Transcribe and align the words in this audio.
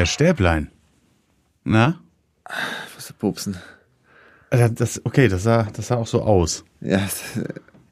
Herr 0.00 0.06
Stäblein. 0.06 0.70
Na? 1.62 2.00
Was 2.96 3.08
für 3.08 3.12
Pupsen. 3.12 3.58
Äh, 4.48 4.70
Das, 4.70 5.04
okay, 5.04 5.28
das 5.28 5.42
sah, 5.42 5.64
das 5.64 5.88
sah 5.88 5.96
auch 5.96 6.06
so 6.06 6.22
aus. 6.22 6.64
Ja, 6.80 7.00
das- 7.00 7.38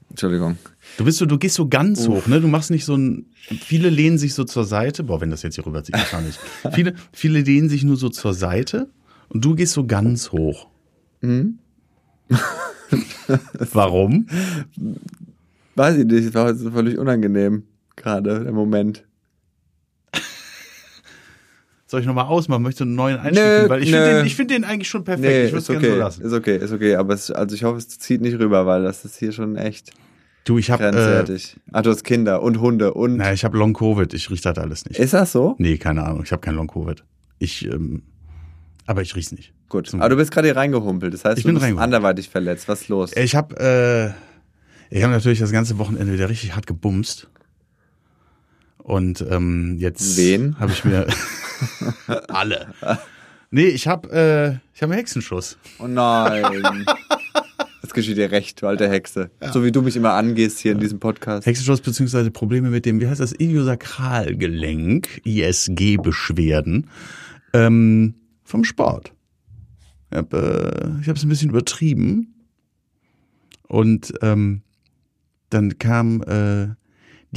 Entschuldigung. 0.09 0.56
Du 0.96 1.05
bist 1.05 1.18
so, 1.18 1.27
du 1.27 1.36
gehst 1.36 1.56
so 1.56 1.68
ganz 1.68 2.09
hoch, 2.09 2.27
ne? 2.27 2.41
Du 2.41 2.48
machst 2.48 2.70
nicht 2.70 2.86
so 2.86 2.96
ein. 2.96 3.27
Viele 3.60 3.91
lehnen 3.91 4.16
sich 4.16 4.32
so 4.32 4.45
zur 4.45 4.64
Seite. 4.64 5.05
Boah, 5.05 5.20
wenn 5.20 5.29
das 5.30 5.42
jetzt 5.42 5.56
hier 5.56 5.66
rüber 5.66 5.84
zieht, 5.84 5.96
gar 6.10 6.23
nicht. 6.23 6.41
viele, 6.73 6.95
viele 7.12 7.42
lehnen 7.42 7.68
sich 7.68 7.84
nur 7.84 7.98
so 7.98 8.09
zur 8.09 8.32
Seite 8.32 8.88
und 9.29 9.45
du 9.45 9.54
gehst 9.54 9.75
so 9.75 9.86
ganz 9.86 10.32
hoch. 10.32 10.68
Warum? 13.72 14.27
Weiß 15.75 15.98
ich 15.98 16.06
nicht, 16.06 16.33
war 16.33 16.47
heute 16.47 16.56
so 16.59 16.70
völlig 16.70 16.97
unangenehm. 16.97 17.64
Gerade 17.97 18.45
der 18.45 18.52
Moment. 18.52 19.05
Soll 21.91 22.02
ich 22.02 22.06
nochmal 22.06 22.27
ausmachen? 22.27 22.62
Möchtest 22.62 22.80
du 22.80 22.84
einen 22.84 22.95
neuen 22.95 23.19
Einstieg? 23.19 23.45
Nehmen? 23.45 23.69
Weil 23.69 23.83
ich 23.83 23.91
finde 23.91 24.16
den, 24.16 24.27
ich 24.27 24.37
find 24.37 24.51
den 24.51 24.65
eigentlich 24.65 24.88
schon 24.88 25.05
perfekt. 25.05 25.27
Nee, 25.27 25.45
ich 25.47 25.52
würde 25.52 25.59
es 25.59 25.66
gerne 25.66 25.80
okay. 25.80 25.91
so 25.91 25.98
lassen. 25.98 26.23
ist 26.23 26.33
okay, 26.33 26.56
ist 26.56 26.73
okay. 26.73 26.95
Aber 26.97 27.14
es, 27.14 27.30
also 27.30 27.56
ich 27.56 27.64
hoffe, 27.64 27.78
es 27.78 27.88
zieht 27.88 28.20
nicht 28.20 28.38
rüber, 28.38 28.66
weil 28.66 28.83
das 28.83 29.05
ist 29.05 29.16
hier 29.19 29.33
schon 29.33 29.56
echt 29.56 29.92
Du, 30.48 30.56
ich 30.56 30.70
habe 30.70 30.83
äh. 30.83 31.38
Ach, 31.73 31.83
du 31.83 31.91
hast 31.91 32.05
Kinder 32.05 32.42
und 32.42 32.59
Hunde 32.59 32.95
und. 32.95 33.19
na, 33.19 33.34
ich 33.34 33.45
habe 33.45 33.59
Long 33.59 33.74
Covid. 33.74 34.14
Ich 34.14 34.30
riech 34.30 34.41
das 34.41 34.56
alles 34.56 34.87
nicht. 34.87 34.98
Ist 34.98 35.12
das 35.12 35.33
so? 35.33 35.56
Nee, 35.59 35.77
keine 35.77 36.05
Ahnung. 36.05 36.23
Ich 36.24 36.33
habe 36.33 36.41
kein 36.41 36.55
Long 36.55 36.69
Covid. 36.69 37.05
Ich, 37.38 37.66
ähm, 37.66 38.02
aber 38.86 39.02
ich 39.02 39.14
riech's 39.14 39.30
nicht. 39.30 39.52
Gut. 39.69 39.89
Zum 39.89 40.00
Aber 40.00 40.09
du 40.09 40.16
bist 40.16 40.30
gerade 40.30 40.48
hier 40.48 40.56
reingehumpelt. 40.56 41.12
Das 41.12 41.27
heißt, 41.27 41.36
Ich 41.36 41.45
du 41.45 41.52
bin 41.52 41.61
bist 41.61 41.78
anderweitig 41.78 42.30
verletzt. 42.30 42.66
Was 42.66 42.80
ist 42.80 42.89
los? 42.89 43.14
Ich 43.14 43.36
habe, 43.36 44.14
äh, 44.91 44.97
ich 44.97 45.03
habe 45.03 45.12
natürlich 45.12 45.39
das 45.39 45.53
ganze 45.53 45.78
Wochenende 45.78 46.14
wieder 46.14 46.31
richtig 46.31 46.56
hart 46.56 46.66
gebumst. 46.66 47.28
Und 48.78 49.22
ähm, 49.28 49.77
jetzt 49.78 50.16
Wen? 50.16 50.59
habe 50.59 50.72
ich 50.72 50.83
mir 50.83 51.06
alle. 52.28 52.75
Nee, 53.51 53.67
ich 53.67 53.89
habe 53.89 54.11
äh, 54.11 54.48
ich 54.75 54.83
habe 54.83 54.92
einen 54.92 55.01
Hexenschuss. 55.01 55.59
Oh 55.78 55.87
nein. 55.87 56.84
Das 57.81 57.95
geschieht 57.95 58.19
dir 58.19 58.31
recht, 58.31 58.61
du 58.61 58.67
alte 58.67 58.89
Hexe. 58.89 59.31
So 59.53 59.65
wie 59.65 59.73
du 59.73 59.81
mich 59.81 59.97
immer 59.97 60.12
angehst 60.12 60.59
hier 60.59 60.73
in 60.73 60.81
diesem 60.81 61.00
Podcast. 61.00 61.47
Hexenschuss 61.47 61.81
beziehungsweise 61.81 62.31
Probleme 62.31 62.69
mit 62.69 62.84
dem, 62.84 63.00
wie 63.00 63.09
heißt 63.09 63.20
das, 63.20 63.33
Iliosakralgelenk, 63.33 65.23
ISG-Beschwerden 65.25 66.91
ähm, 67.55 68.15
vom 68.45 68.65
Sport. 68.65 69.15
Ich 70.11 70.19
habe 70.19 71.00
äh, 71.06 71.11
es 71.11 71.22
ein 71.22 71.28
bisschen 71.28 71.50
übertrieben 71.50 72.34
und 73.69 74.12
ähm, 74.22 74.62
dann 75.50 75.78
kam 75.78 76.22
äh, 76.22 76.69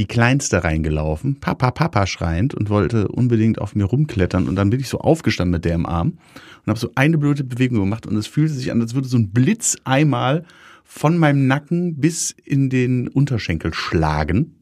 die 0.02 0.08
Kleinste 0.08 0.64
reingelaufen, 0.64 1.40
Papa, 1.40 1.70
Papa 1.70 2.08
schreiend 2.08 2.56
und 2.56 2.72
wollte 2.72 3.08
unbedingt 3.08 3.62
auf 3.62 3.76
mir 3.76 3.84
rumklettern 3.84 4.48
und 4.48 4.56
dann 4.56 4.72
bin 4.72 4.80
ich 4.80 4.90
so 4.90 4.98
aufgestanden 4.98 5.52
mit 5.52 5.64
der 5.64 5.76
im 5.76 5.86
Arm 5.86 6.18
und 6.66 6.68
habe 6.70 6.80
so 6.80 6.90
eine 6.96 7.20
blöde 7.20 7.44
Bewegung 7.44 7.78
gemacht 7.82 8.08
und 8.08 8.16
es 8.16 8.26
fühlte 8.26 8.52
sich 8.52 8.72
an, 8.72 8.82
als 8.82 8.96
würde 8.96 9.08
so 9.08 9.18
ein 9.18 9.30
Blitz 9.30 9.78
einmal 9.84 10.44
von 10.84 11.20
meinem 11.20 11.46
Nacken 11.46 11.98
bis 11.98 12.32
in 12.32 12.72
den 12.72 13.10
Unterschenkel 13.10 13.76
schlagen. 13.76 14.56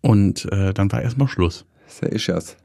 Und 0.00 0.50
äh, 0.50 0.74
dann 0.74 0.90
war 0.90 1.00
erstmal 1.00 1.28
Schluss. 1.28 1.66
Das 1.84 1.94
ist 1.94 2.02
ja 2.02 2.08
Ischias. 2.08 2.56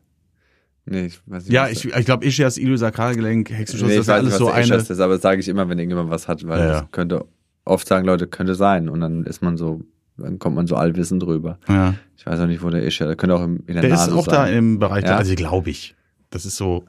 Nee, 0.88 1.06
ich 1.06 1.20
weiß 1.28 1.44
nicht. 1.44 1.54
Ja, 1.54 1.68
ich, 1.68 1.86
ich 1.86 2.06
glaube, 2.06 2.26
Ischias, 2.26 2.58
Iliosakralgelenk, 2.58 3.52
Hexenschuss, 3.52 3.88
nee, 3.88 3.98
das 3.98 3.98
ich 3.98 4.02
ist 4.02 4.08
weiß 4.08 4.16
alles 4.16 4.34
nicht, 4.34 4.40
so 4.40 4.50
eine. 4.50 4.64
Ischias 4.64 4.90
ist, 4.90 5.00
aber 5.00 5.14
das 5.14 5.22
sage 5.22 5.42
ich 5.42 5.48
immer, 5.48 5.70
wenn 5.70 5.78
irgendjemand 5.78 6.10
was 6.10 6.28
hat, 6.28 6.48
weil 6.48 6.60
ja. 6.60 6.82
das 6.82 6.92
könnte, 6.92 7.24
oft 7.66 7.88
sagen 7.88 8.08
Leute, 8.08 8.26
könnte 8.26 8.56
sein 8.56 8.90
und 8.90 9.02
dann 9.02 9.26
ist 9.26 9.44
man 9.44 9.58
so, 9.58 9.82
dann 10.18 10.40
kommt 10.40 10.56
man 10.56 10.68
so 10.68 10.76
allwissend 10.76 11.22
drüber. 11.24 11.60
Ja. 11.68 11.96
Ich 12.18 12.26
weiß 12.26 12.40
auch 12.40 12.48
nicht, 12.48 12.64
wo 12.64 12.70
der 12.70 12.84
Ischias, 12.84 13.08
der 13.08 13.16
könnte 13.16 13.36
auch 13.36 13.44
im, 13.44 13.58
in 13.68 13.74
der, 13.74 13.82
Der 13.82 13.90
Nase 13.92 14.12
ist 14.12 14.18
auch 14.18 14.26
sein. 14.26 14.34
da 14.34 14.48
im 14.48 14.80
Bereich, 14.80 15.04
Ja? 15.04 15.18
also 15.18 15.36
glaube 15.36 15.70
ich. 15.70 15.96
Das 16.30 16.46
ist 16.46 16.56
so. 16.58 16.86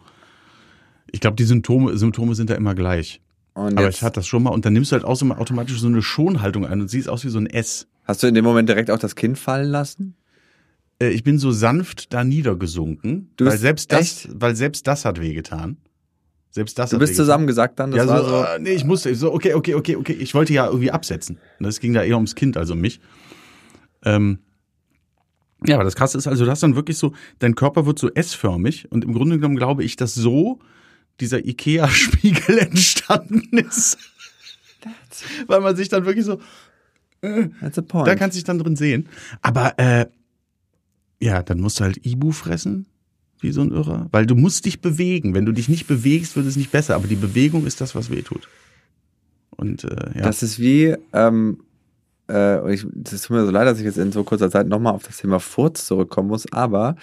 Ich 1.10 1.20
glaube, 1.20 1.37
die 1.37 1.44
Symptome, 1.44 1.97
Symptome 1.97 2.34
sind 2.34 2.50
da 2.50 2.54
immer 2.54 2.75
gleich. 2.75 3.20
und 3.54 3.78
Aber 3.78 3.88
ich 3.88 4.03
hatte 4.03 4.16
das 4.20 4.26
schon 4.26 4.42
mal 4.42 4.50
und 4.50 4.64
dann 4.64 4.72
nimmst 4.72 4.92
du 4.92 4.94
halt 4.94 5.04
auch 5.04 5.14
so 5.16 5.26
automatisch 5.31 5.78
so 5.81 5.87
eine 5.87 6.03
Schonhaltung 6.03 6.66
ein 6.66 6.81
und 6.81 6.88
siehst 6.88 7.09
aus 7.09 7.25
wie 7.25 7.28
so 7.28 7.38
ein 7.38 7.47
S. 7.47 7.87
hast 8.04 8.22
du 8.22 8.26
in 8.26 8.34
dem 8.34 8.44
Moment 8.44 8.69
direkt 8.69 8.91
auch 8.91 8.98
das 8.98 9.14
Kind 9.16 9.38
fallen 9.38 9.70
lassen? 9.70 10.14
Äh, 11.00 11.08
ich 11.10 11.22
bin 11.22 11.38
so 11.38 11.50
sanft 11.53 12.12
da 12.12 12.25
niedergesunken, 12.25 13.31
Du 13.37 13.44
weil 13.47 13.58
selbst 13.58 13.93
das, 13.93 14.28
weil 14.32 14.56
selbst 14.56 14.87
das 14.87 15.04
hat 15.04 15.20
wehgetan. 15.20 15.76
Selbst 16.50 16.78
das 16.78 16.90
Du 16.90 16.98
bist 16.98 17.10
wehgetan. 17.10 17.24
zusammengesackt 17.24 17.78
dann? 17.78 17.90
Das 17.90 18.06
ja, 18.06 18.18
so, 18.18 18.28
so, 18.28 18.42
äh, 18.44 18.58
nee, 18.58 18.72
ich 18.72 18.84
musste, 18.84 19.14
so, 19.14 19.32
okay, 19.32 19.54
okay, 19.54 19.74
okay, 19.74 19.96
okay. 19.96 20.14
Ich 20.14 20.34
wollte 20.34 20.54
ja 20.54 20.66
irgendwie 20.66 20.90
absetzen. 20.90 21.38
Das 21.60 21.80
ging 21.80 21.92
da 21.92 22.02
eher 22.02 22.14
ums 22.16 22.34
Kind 22.34 22.56
als 22.56 22.70
um 22.70 22.80
mich. 22.80 23.00
Ähm, 24.04 24.38
ja, 25.64 25.74
aber 25.76 25.84
das 25.84 25.96
Krasse 25.96 26.16
ist 26.18 26.26
also, 26.26 26.44
du 26.44 26.50
hast 26.50 26.62
dann 26.62 26.76
wirklich 26.76 26.98
so, 26.98 27.12
dein 27.38 27.54
Körper 27.54 27.86
wird 27.86 27.98
so 27.98 28.10
S-förmig 28.12 28.90
und 28.90 29.04
im 29.04 29.12
Grunde 29.12 29.36
genommen 29.36 29.56
glaube 29.56 29.84
ich, 29.84 29.96
dass 29.96 30.14
so 30.14 30.60
dieser 31.20 31.44
Ikea-Spiegel 31.44 32.58
entstanden 32.58 33.58
ist. 33.58 33.98
Weil 35.46 35.60
man 35.60 35.74
sich 35.74 35.88
dann 35.88 36.04
wirklich 36.04 36.24
so, 36.24 36.40
that's 37.60 37.78
a 37.78 37.82
point. 37.82 38.06
da 38.06 38.14
kannst 38.14 38.36
du 38.36 38.38
dich 38.38 38.44
dann 38.44 38.58
drin 38.58 38.76
sehen. 38.76 39.08
Aber 39.42 39.78
äh, 39.78 40.06
ja, 41.20 41.42
dann 41.42 41.60
musst 41.60 41.80
du 41.80 41.84
halt 41.84 42.04
Ibu 42.04 42.32
fressen, 42.32 42.86
wie 43.41 43.52
so 43.52 43.60
ein 43.60 43.70
Irrer. 43.70 44.08
Weil 44.12 44.26
du 44.26 44.34
musst 44.34 44.64
dich 44.64 44.80
bewegen. 44.80 45.34
Wenn 45.34 45.47
du 45.47 45.52
dich 45.52 45.69
nicht 45.69 45.86
bewegst, 45.86 46.36
wird 46.36 46.47
es 46.47 46.56
nicht 46.56 46.72
besser. 46.72 46.94
Aber 46.94 47.06
die 47.06 47.16
Bewegung 47.16 47.66
ist 47.66 47.80
das, 47.80 47.94
was 47.94 48.10
weh 48.10 48.22
tut. 48.22 48.48
Und 49.50 49.84
äh, 49.84 50.10
ja. 50.14 50.22
Das 50.22 50.42
ist 50.42 50.58
wie, 50.58 50.97
ähm, 51.12 51.60
äh, 52.30 52.75
ich, 52.75 52.86
das 52.92 53.22
tut 53.22 53.36
mir 53.36 53.44
so 53.44 53.50
leid, 53.50 53.66
dass 53.66 53.78
ich 53.78 53.84
jetzt 53.84 53.98
in 53.98 54.12
so 54.12 54.25
kurzer 54.25 54.50
Zeit 54.50 54.69
nochmal 54.69 54.94
auf 54.94 55.04
das 55.04 55.19
Thema 55.19 55.41
Furz 55.41 55.86
zurückkommen 55.86 56.28
muss, 56.28 56.50
aber 56.52 56.96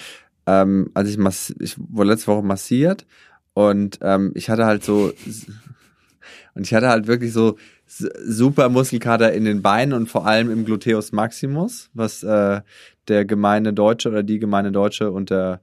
ähm, 0.45 0.89
als 0.93 1.09
ich, 1.09 1.17
mass 1.17 1.53
ich 1.59 1.75
wurde 1.77 2.11
letzte 2.11 2.27
Woche 2.27 2.43
massiert 2.43 3.05
und 3.53 3.99
ähm, 4.01 4.31
ich 4.35 4.49
hatte 4.49 4.65
halt 4.65 4.83
so, 4.83 5.13
und 6.53 6.65
ich 6.65 6.73
hatte 6.73 6.89
halt 6.89 7.07
wirklich 7.07 7.33
so 7.33 7.57
super 7.87 8.69
Muskelkater 8.69 9.33
in 9.33 9.45
den 9.45 9.61
Beinen 9.61 9.93
und 9.93 10.07
vor 10.07 10.25
allem 10.25 10.51
im 10.51 10.65
Gluteus 10.65 11.11
Maximus, 11.11 11.89
was 11.93 12.23
äh, 12.23 12.61
der 13.07 13.25
gemeine 13.25 13.73
Deutsche 13.73 14.09
oder 14.09 14.23
die 14.23 14.39
gemeine 14.39 14.71
Deutsche 14.71 15.11
unter 15.11 15.61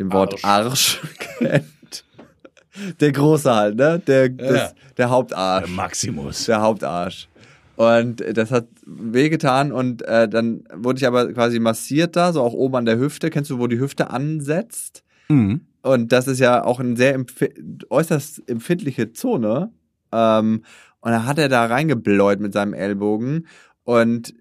dem 0.00 0.12
Wort 0.12 0.44
Arsch, 0.44 1.00
kennt. 1.38 1.64
Der 3.00 3.12
große 3.12 3.54
halt, 3.54 3.76
ne? 3.76 4.00
Der, 4.06 4.28
das, 4.28 4.74
der 4.96 5.10
Hauptarsch. 5.10 5.66
Der 5.66 5.74
Maximus. 5.74 6.46
Der 6.46 6.62
Hauptarsch. 6.62 7.28
Und 7.76 8.24
das 8.36 8.50
hat 8.50 8.68
wehgetan 8.86 9.72
und 9.72 10.02
äh, 10.02 10.28
dann 10.28 10.64
wurde 10.72 10.98
ich 10.98 11.06
aber 11.06 11.32
quasi 11.32 11.58
massiert 11.58 12.16
da, 12.16 12.32
so 12.32 12.42
auch 12.42 12.52
oben 12.52 12.76
an 12.76 12.84
der 12.84 12.98
Hüfte. 12.98 13.28
Kennst 13.28 13.50
du, 13.50 13.58
wo 13.58 13.66
die 13.66 13.80
Hüfte 13.80 14.10
ansetzt? 14.10 15.02
Mhm. 15.28 15.62
Und 15.82 16.12
das 16.12 16.28
ist 16.28 16.38
ja 16.38 16.64
auch 16.64 16.78
eine 16.78 16.96
sehr 16.96 17.14
empf 17.14 17.44
äußerst 17.88 18.48
empfindliche 18.48 19.12
Zone. 19.12 19.72
Ähm, 20.12 20.64
und 21.00 21.10
dann 21.10 21.26
hat 21.26 21.38
er 21.38 21.48
da 21.48 21.66
reingebläut 21.66 22.40
mit 22.40 22.52
seinem 22.52 22.74
Ellbogen. 22.74 23.46
Und 23.84 24.34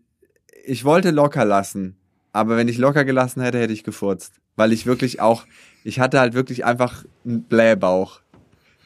ich 0.66 0.86
wollte 0.86 1.12
locker 1.12 1.46
lassen. 1.46 1.98
Aber 2.32 2.58
wenn 2.58 2.68
ich 2.68 2.78
locker 2.78 3.06
gelassen 3.06 3.42
hätte, 3.42 3.60
hätte 3.60 3.74
ich 3.74 3.84
gefurzt. 3.84 4.40
Weil 4.56 4.74
ich 4.74 4.86
wirklich 4.86 5.22
auch, 5.22 5.46
ich 5.84 6.00
hatte 6.00 6.20
halt 6.20 6.34
wirklich 6.34 6.66
einfach 6.66 7.06
einen 7.26 7.44
Blähbauch. 7.44 8.22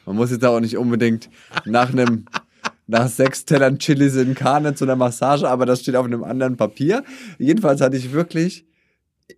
Man 0.06 0.16
muss 0.16 0.30
jetzt 0.30 0.44
auch 0.44 0.60
nicht 0.60 0.76
unbedingt 0.76 1.30
nach 1.64 1.90
einem, 1.90 2.26
nach 2.86 3.08
sechs 3.08 3.44
Tellern 3.44 3.78
Chilis 3.78 4.16
in 4.16 4.34
Karne 4.34 4.74
zu 4.74 4.84
einer 4.84 4.96
Massage, 4.96 5.48
aber 5.48 5.66
das 5.66 5.80
steht 5.80 5.96
auf 5.96 6.04
einem 6.04 6.24
anderen 6.24 6.56
Papier. 6.56 7.04
Jedenfalls 7.38 7.80
hatte 7.80 7.96
ich 7.96 8.12
wirklich, 8.12 8.66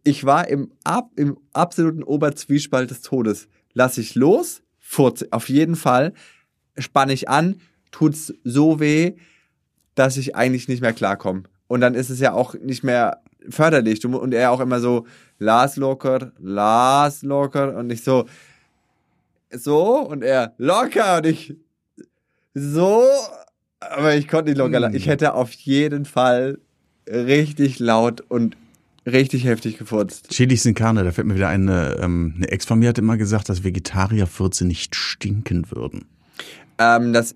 ich 0.03 0.25
war 0.25 0.49
im, 0.49 0.73
ab, 0.85 1.11
im 1.17 1.39
absoluten 1.53 2.03
Oberzwiespalt 2.03 2.91
des 2.91 3.03
Todes. 3.03 3.49
Lass 3.73 3.99
ich 3.99 4.15
los, 4.15 4.63
furze, 4.79 5.29
auf 5.31 5.49
jeden 5.49 5.77
Fall, 5.77 6.13
spann 6.79 7.11
ich 7.11 7.29
an, 7.29 7.61
tut's 7.91 8.35
so 8.45 8.81
weh, 8.81 9.15
dass 9.95 10.17
ich 10.17 10.37
eigentlich 10.37 10.69
nicht 10.69 10.83
mehr 10.83 10.93
klarkomme. 10.93 11.45
Und 11.69 11.81
dann 11.81 11.95
ist 11.95 12.11
es 12.11 12.21
ja 12.21 12.33
auch 12.33 12.55
nicht 12.55 12.85
mehr 12.85 13.23
förderlich. 13.49 14.01
Du, 14.01 14.17
und 14.17 14.35
er 14.35 14.51
auch 14.51 14.61
immer 14.61 14.81
so, 14.81 15.07
las 15.39 15.77
locker, 15.77 16.33
las 16.39 17.23
locker. 17.23 17.77
Und 17.77 17.91
ich 17.91 18.03
so, 18.03 18.27
so. 19.51 20.01
Und 20.01 20.23
er, 20.23 20.55
locker. 20.59 21.19
Und 21.19 21.27
ich, 21.27 21.55
so. 22.55 23.03
Aber 23.81 24.15
ich 24.15 24.29
konnte 24.29 24.51
nicht 24.51 24.59
locker 24.59 24.81
lassen. 24.81 24.97
Ich 24.97 25.07
hätte 25.07 25.35
auf 25.35 25.53
jeden 25.53 26.05
Fall 26.05 26.59
richtig 27.09 27.79
laut 27.79 28.23
und 28.29 28.57
richtig 29.07 29.45
heftig 29.45 29.79
gefurzt. 29.79 30.29
Chilis 30.31 30.67
in 30.67 30.75
Carne, 30.75 31.05
da 31.05 31.13
fällt 31.13 31.27
mir 31.27 31.37
wieder 31.37 31.49
eine, 31.49 31.97
ähm, 32.01 32.35
eine 32.37 32.49
Ex 32.49 32.65
von 32.65 32.79
mir 32.79 32.89
hat 32.89 32.99
immer 32.99 33.17
gesagt, 33.17 33.49
dass 33.49 33.63
Vegetarierfürze 33.63 34.67
nicht 34.67 34.97
stinken 34.97 35.71
würden. 35.71 36.07
Ähm, 36.79 37.13
das 37.13 37.35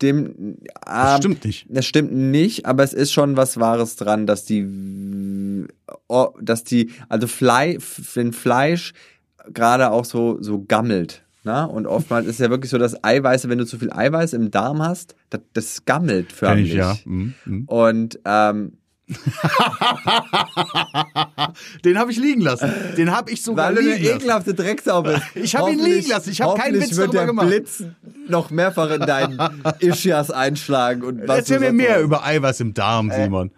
äh, 0.00 0.04
stimmt. 0.04 0.58
Das 0.84 1.14
ähm, 1.14 1.16
stimmt 1.18 1.44
nicht. 1.44 1.66
Das 1.68 1.86
stimmt 1.86 2.12
nicht, 2.12 2.66
aber 2.66 2.84
es 2.84 2.92
ist 2.92 3.12
schon 3.12 3.36
was 3.36 3.58
Wahres 3.58 3.96
dran, 3.96 4.26
dass 4.26 4.44
die, 4.44 5.66
oh, 6.08 6.28
dass 6.40 6.64
die, 6.64 6.90
also 7.08 7.26
Fleisch, 7.26 7.84
wenn 8.14 8.32
Fleisch 8.32 8.92
gerade 9.52 9.90
auch 9.90 10.04
so, 10.04 10.38
so 10.40 10.64
gammelt. 10.64 11.22
Ne? 11.44 11.68
Und 11.68 11.86
oftmals 11.86 12.26
ist 12.26 12.40
ja 12.40 12.50
wirklich 12.50 12.70
so, 12.70 12.78
dass 12.78 13.02
Eiweiße, 13.02 13.48
wenn 13.48 13.58
du 13.58 13.66
zu 13.66 13.78
viel 13.78 13.92
Eiweiß 13.92 14.32
im 14.32 14.50
Darm 14.50 14.82
hast, 14.82 15.14
das, 15.30 15.40
das 15.52 15.84
gammelt 15.84 16.32
förmlich. 16.32 16.70
ich, 16.70 16.74
ja. 16.74 16.96
Mhm. 17.04 17.34
Mhm. 17.44 17.64
Und 17.64 18.20
ähm, 18.24 18.77
Den 21.84 21.98
habe 21.98 22.10
ich 22.12 22.18
liegen 22.18 22.40
lassen. 22.40 22.72
Den 22.96 23.10
habe 23.10 23.30
ich 23.30 23.42
sogar 23.42 23.68
Weil 23.68 23.76
du 23.76 23.80
eine 23.80 23.90
liegen 23.90 24.04
lassen. 24.04 24.16
ekelhafte 24.16 24.54
Drecksau 24.54 25.02
bist. 25.02 25.22
Ich 25.34 25.56
hab 25.56 25.68
ihn 25.68 25.78
liegen 25.78 26.08
lassen. 26.08 26.30
Ich 26.30 26.40
hab 26.40 26.56
keinen 26.56 26.74
hoffentlich 26.74 26.90
Witz 26.90 26.98
wird 26.98 27.14
darüber 27.14 27.18
der 27.18 27.26
gemacht. 27.26 27.46
Blitz 27.48 27.84
noch 28.28 28.50
mehrfach 28.50 28.90
in 28.90 29.00
deinen 29.00 29.40
Ischias 29.80 30.30
einschlagen. 30.30 31.02
Und 31.02 31.26
was 31.26 31.38
Erzähl 31.38 31.60
mir 31.60 31.72
mehr 31.72 32.00
über 32.00 32.24
Eiweiß 32.24 32.60
im 32.60 32.74
Darm, 32.74 33.10
Simon. 33.10 33.50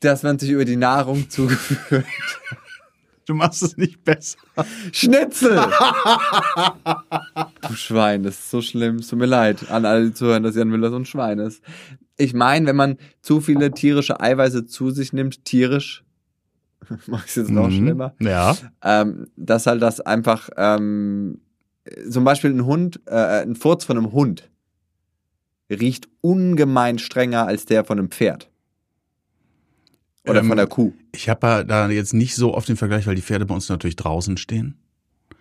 Dass 0.00 0.22
man 0.22 0.38
sich 0.38 0.50
über 0.50 0.64
die 0.64 0.76
Nahrung 0.76 1.28
zugeführt. 1.30 2.04
Du 3.24 3.34
machst 3.34 3.62
es 3.62 3.76
nicht 3.76 4.02
besser. 4.02 4.38
Schnitzel! 4.90 5.54
du 7.68 7.74
Schwein, 7.74 8.24
das 8.24 8.34
ist 8.34 8.50
so 8.50 8.60
schlimm. 8.60 8.96
Es 8.96 9.08
tut 9.08 9.20
mir 9.20 9.26
leid 9.26 9.70
an 9.70 9.86
alle, 9.86 10.06
die 10.06 10.14
zuhören, 10.14 10.42
dass 10.42 10.56
Jan 10.56 10.68
Müller 10.68 10.90
so 10.90 10.96
ein 10.96 11.04
Schwein 11.04 11.38
ist. 11.38 11.62
Ich 12.22 12.34
meine, 12.34 12.66
wenn 12.66 12.76
man 12.76 12.98
zu 13.20 13.40
viele 13.40 13.72
tierische 13.72 14.20
Eiweiße 14.20 14.64
zu 14.66 14.90
sich 14.90 15.12
nimmt, 15.12 15.44
tierisch, 15.44 16.04
mach 17.06 17.26
ich 17.26 17.34
jetzt 17.34 17.50
noch 17.50 17.66
Mhm. 17.68 17.72
schlimmer, 17.72 18.14
Ja. 18.20 18.56
ähm, 18.82 19.26
dass 19.36 19.66
halt 19.66 19.82
das 19.82 20.00
einfach, 20.00 20.50
ähm, 20.56 21.40
zum 22.08 22.22
Beispiel 22.22 22.50
ein 22.50 22.64
Hund, 22.64 23.00
äh, 23.06 23.42
ein 23.42 23.56
Furz 23.56 23.84
von 23.84 23.98
einem 23.98 24.12
Hund 24.12 24.48
riecht 25.68 26.08
ungemein 26.20 26.98
strenger 27.00 27.46
als 27.46 27.64
der 27.64 27.84
von 27.84 27.98
einem 27.98 28.10
Pferd. 28.10 28.50
Oder 30.28 30.40
Ähm, 30.40 30.48
von 30.48 30.56
der 30.56 30.68
Kuh. 30.68 30.92
Ich 31.12 31.28
habe 31.28 31.64
da 31.66 31.88
jetzt 31.90 32.14
nicht 32.14 32.36
so 32.36 32.54
oft 32.54 32.68
den 32.68 32.76
Vergleich, 32.76 33.06
weil 33.08 33.16
die 33.16 33.22
Pferde 33.22 33.46
bei 33.46 33.54
uns 33.54 33.68
natürlich 33.68 33.96
draußen 33.96 34.36
stehen. 34.36 34.76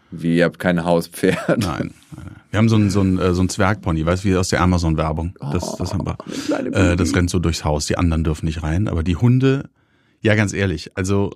Wie, 0.09 0.37
ihr 0.37 0.45
habt 0.45 0.57
kein 0.57 0.83
Hauspferd. 0.83 1.59
Nein, 1.59 1.93
nein. 2.15 2.30
Wir 2.51 2.57
haben 2.57 2.69
so 2.69 2.75
einen 2.75 2.89
so 2.89 2.99
einen, 3.01 3.17
äh, 3.17 3.33
so 3.33 3.41
einen 3.41 3.49
Zwergpony, 3.49 4.05
weißt 4.05 4.23
du, 4.23 4.29
wie 4.29 4.35
aus 4.35 4.49
der 4.49 4.61
Amazon-Werbung. 4.61 5.33
Das, 5.53 5.75
das 5.77 5.93
haben 5.93 6.05
wir. 6.05 6.17
Äh, 6.73 6.95
das 6.97 7.15
rennt 7.15 7.29
so 7.29 7.39
durchs 7.39 7.63
Haus. 7.65 7.85
Die 7.87 7.97
anderen 7.97 8.23
dürfen 8.23 8.45
nicht 8.45 8.61
rein. 8.61 8.87
Aber 8.87 9.03
die 9.03 9.15
Hunde, 9.15 9.69
ja, 10.21 10.35
ganz 10.35 10.51
ehrlich, 10.53 10.91
also 10.95 11.31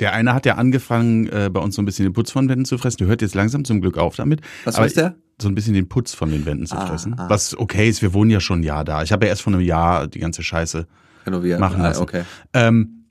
der 0.00 0.14
eine 0.14 0.34
hat 0.34 0.46
ja 0.46 0.56
angefangen, 0.56 1.28
äh, 1.28 1.50
bei 1.52 1.60
uns 1.60 1.76
so 1.76 1.82
ein 1.82 1.84
bisschen 1.84 2.04
den 2.06 2.12
Putz 2.14 2.30
von 2.32 2.48
Wänden 2.48 2.64
zu 2.64 2.78
fressen. 2.78 2.96
Der 2.98 3.06
hört 3.06 3.22
jetzt 3.22 3.34
langsam 3.34 3.64
zum 3.64 3.80
Glück 3.82 3.98
auf 3.98 4.16
damit. 4.16 4.40
Was 4.64 4.76
Aber 4.76 4.86
ist 4.86 4.96
der? 4.96 5.14
So 5.40 5.48
ein 5.48 5.54
bisschen 5.54 5.74
den 5.74 5.88
Putz 5.88 6.14
von 6.14 6.30
den 6.30 6.44
Wänden 6.46 6.66
zu 6.66 6.76
Ah, 6.76 6.86
fressen. 6.86 7.14
ah. 7.18 7.28
Was 7.28 7.56
okay 7.56 7.88
ist, 7.88 8.00
wir 8.02 8.14
wohnen 8.14 8.30
ja 8.30 8.40
schon 8.40 8.60
ein 8.60 8.62
Jahr 8.64 8.84
da. 8.84 9.02
Ich 9.02 9.12
habe 9.12 9.26
ja 9.26 9.30
erst 9.30 9.42
vor 9.42 9.52
einem 9.52 9.62
Jahr 9.62 10.08
die 10.08 10.18
ganze 10.20 10.42
Scheiße 10.42 10.86
Renovieren. 11.26 11.60
machen 11.60 11.80
Ah, 11.82 11.88
lassen. 11.88 12.02
Okay. 12.02 12.22
Ähm, 12.54 13.04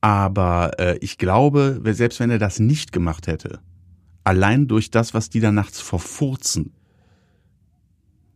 aber 0.00 0.72
äh, 0.78 0.98
ich 1.00 1.16
glaube, 1.16 1.80
selbst 1.92 2.18
wenn 2.20 2.30
er 2.30 2.38
das 2.38 2.58
nicht 2.58 2.92
gemacht 2.92 3.26
hätte, 3.28 3.60
allein 4.24 4.68
durch 4.68 4.90
das, 4.90 5.14
was 5.14 5.30
die 5.30 5.40
da 5.40 5.52
nachts 5.52 5.80
verfurzen, 5.80 6.72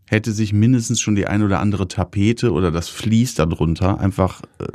hätte 0.09 0.33
sich 0.33 0.53
mindestens 0.53 1.00
schon 1.00 1.17
die 1.17 1.27
ein 1.27 1.43
oder 1.43 1.61
andere 1.61 1.88
Tapete 1.88 2.53
oder 2.53 2.71
das 2.71 2.88
Vlies 2.88 3.35
darunter 3.35 3.99
einfach 4.00 4.43
äh, 4.59 4.67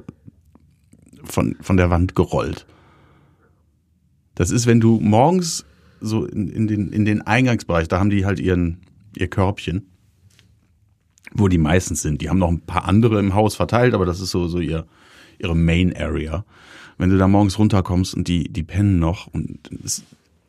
von, 1.24 1.56
von 1.62 1.78
der 1.78 1.90
Wand 1.90 2.16
gerollt. 2.16 2.66
Das 4.36 4.52
ist, 4.52 4.66
wenn 4.66 4.80
du 4.80 5.00
morgens 5.00 5.66
so 6.00 6.26
in, 6.26 6.50
in, 6.50 6.68
den, 6.68 6.92
in 6.92 7.06
den 7.06 7.22
Eingangsbereich, 7.22 7.88
da 7.88 8.00
haben 8.00 8.10
die 8.10 8.26
halt 8.26 8.40
ihren, 8.40 8.82
ihr 9.16 9.28
Körbchen, 9.28 9.88
wo 11.34 11.48
die 11.48 11.58
meistens 11.58 12.02
sind. 12.02 12.22
Die 12.22 12.30
haben 12.30 12.40
noch 12.40 12.50
ein 12.50 12.62
paar 12.62 12.86
andere 12.86 13.20
im 13.20 13.34
Haus 13.34 13.56
verteilt, 13.56 13.94
aber 13.94 14.06
das 14.06 14.20
ist 14.20 14.32
so, 14.32 14.48
so 14.48 14.60
ihr, 14.60 14.86
ihre 15.40 15.56
Main 15.56 15.96
Area. 15.96 16.44
Wenn 16.98 17.10
du 17.10 17.18
da 17.18 17.28
morgens 17.28 17.58
runterkommst 17.58 18.16
und 18.16 18.28
die, 18.28 18.52
die 18.52 18.64
pennen 18.64 19.00
noch 19.00 19.28
und 19.28 19.60
es, 19.84 20.04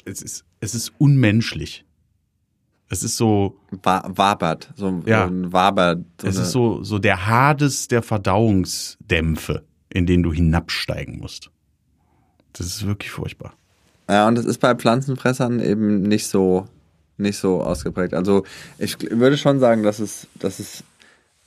es 0.05 0.23
ist, 0.23 0.45
es 0.63 0.75
ist 0.77 0.93
unmenschlich. 0.99 1.85
Es 2.89 3.03
ist 3.03 3.17
so, 3.17 3.59
Wa 3.83 4.03
wabert. 4.07 4.71
So, 4.77 5.03
Ja. 5.07 5.27
so 5.27 5.33
ein 5.35 5.53
Wabert. 5.53 6.05
So 6.21 6.29
es 6.29 6.37
ist 6.37 6.53
so, 6.53 6.85
so 6.85 6.99
der 6.99 7.27
Hades 7.27 7.89
der 7.89 8.03
Verdauungsdämpfe, 8.03 9.65
in 9.89 10.07
den 10.07 10.23
du 10.23 10.33
hinabsteigen 10.33 11.19
musst. 11.19 11.51
Das 12.53 12.67
ist 12.67 12.87
wirklich 12.87 13.11
furchtbar. 13.11 13.55
Ja, 14.09 14.29
und 14.29 14.37
das 14.37 14.45
ist 14.45 14.59
bei 14.59 14.75
Pflanzenfressern 14.75 15.59
eben 15.61 16.03
nicht 16.03 16.27
so, 16.27 16.67
nicht 17.17 17.39
so 17.39 17.63
ausgeprägt. 17.63 18.15
Also 18.15 18.45
ich 18.79 19.01
würde 19.11 19.37
schon 19.39 19.59
sagen, 19.59 19.83
dass 19.83 19.99
es, 19.99 20.29
dass 20.39 20.61
es 20.61 20.85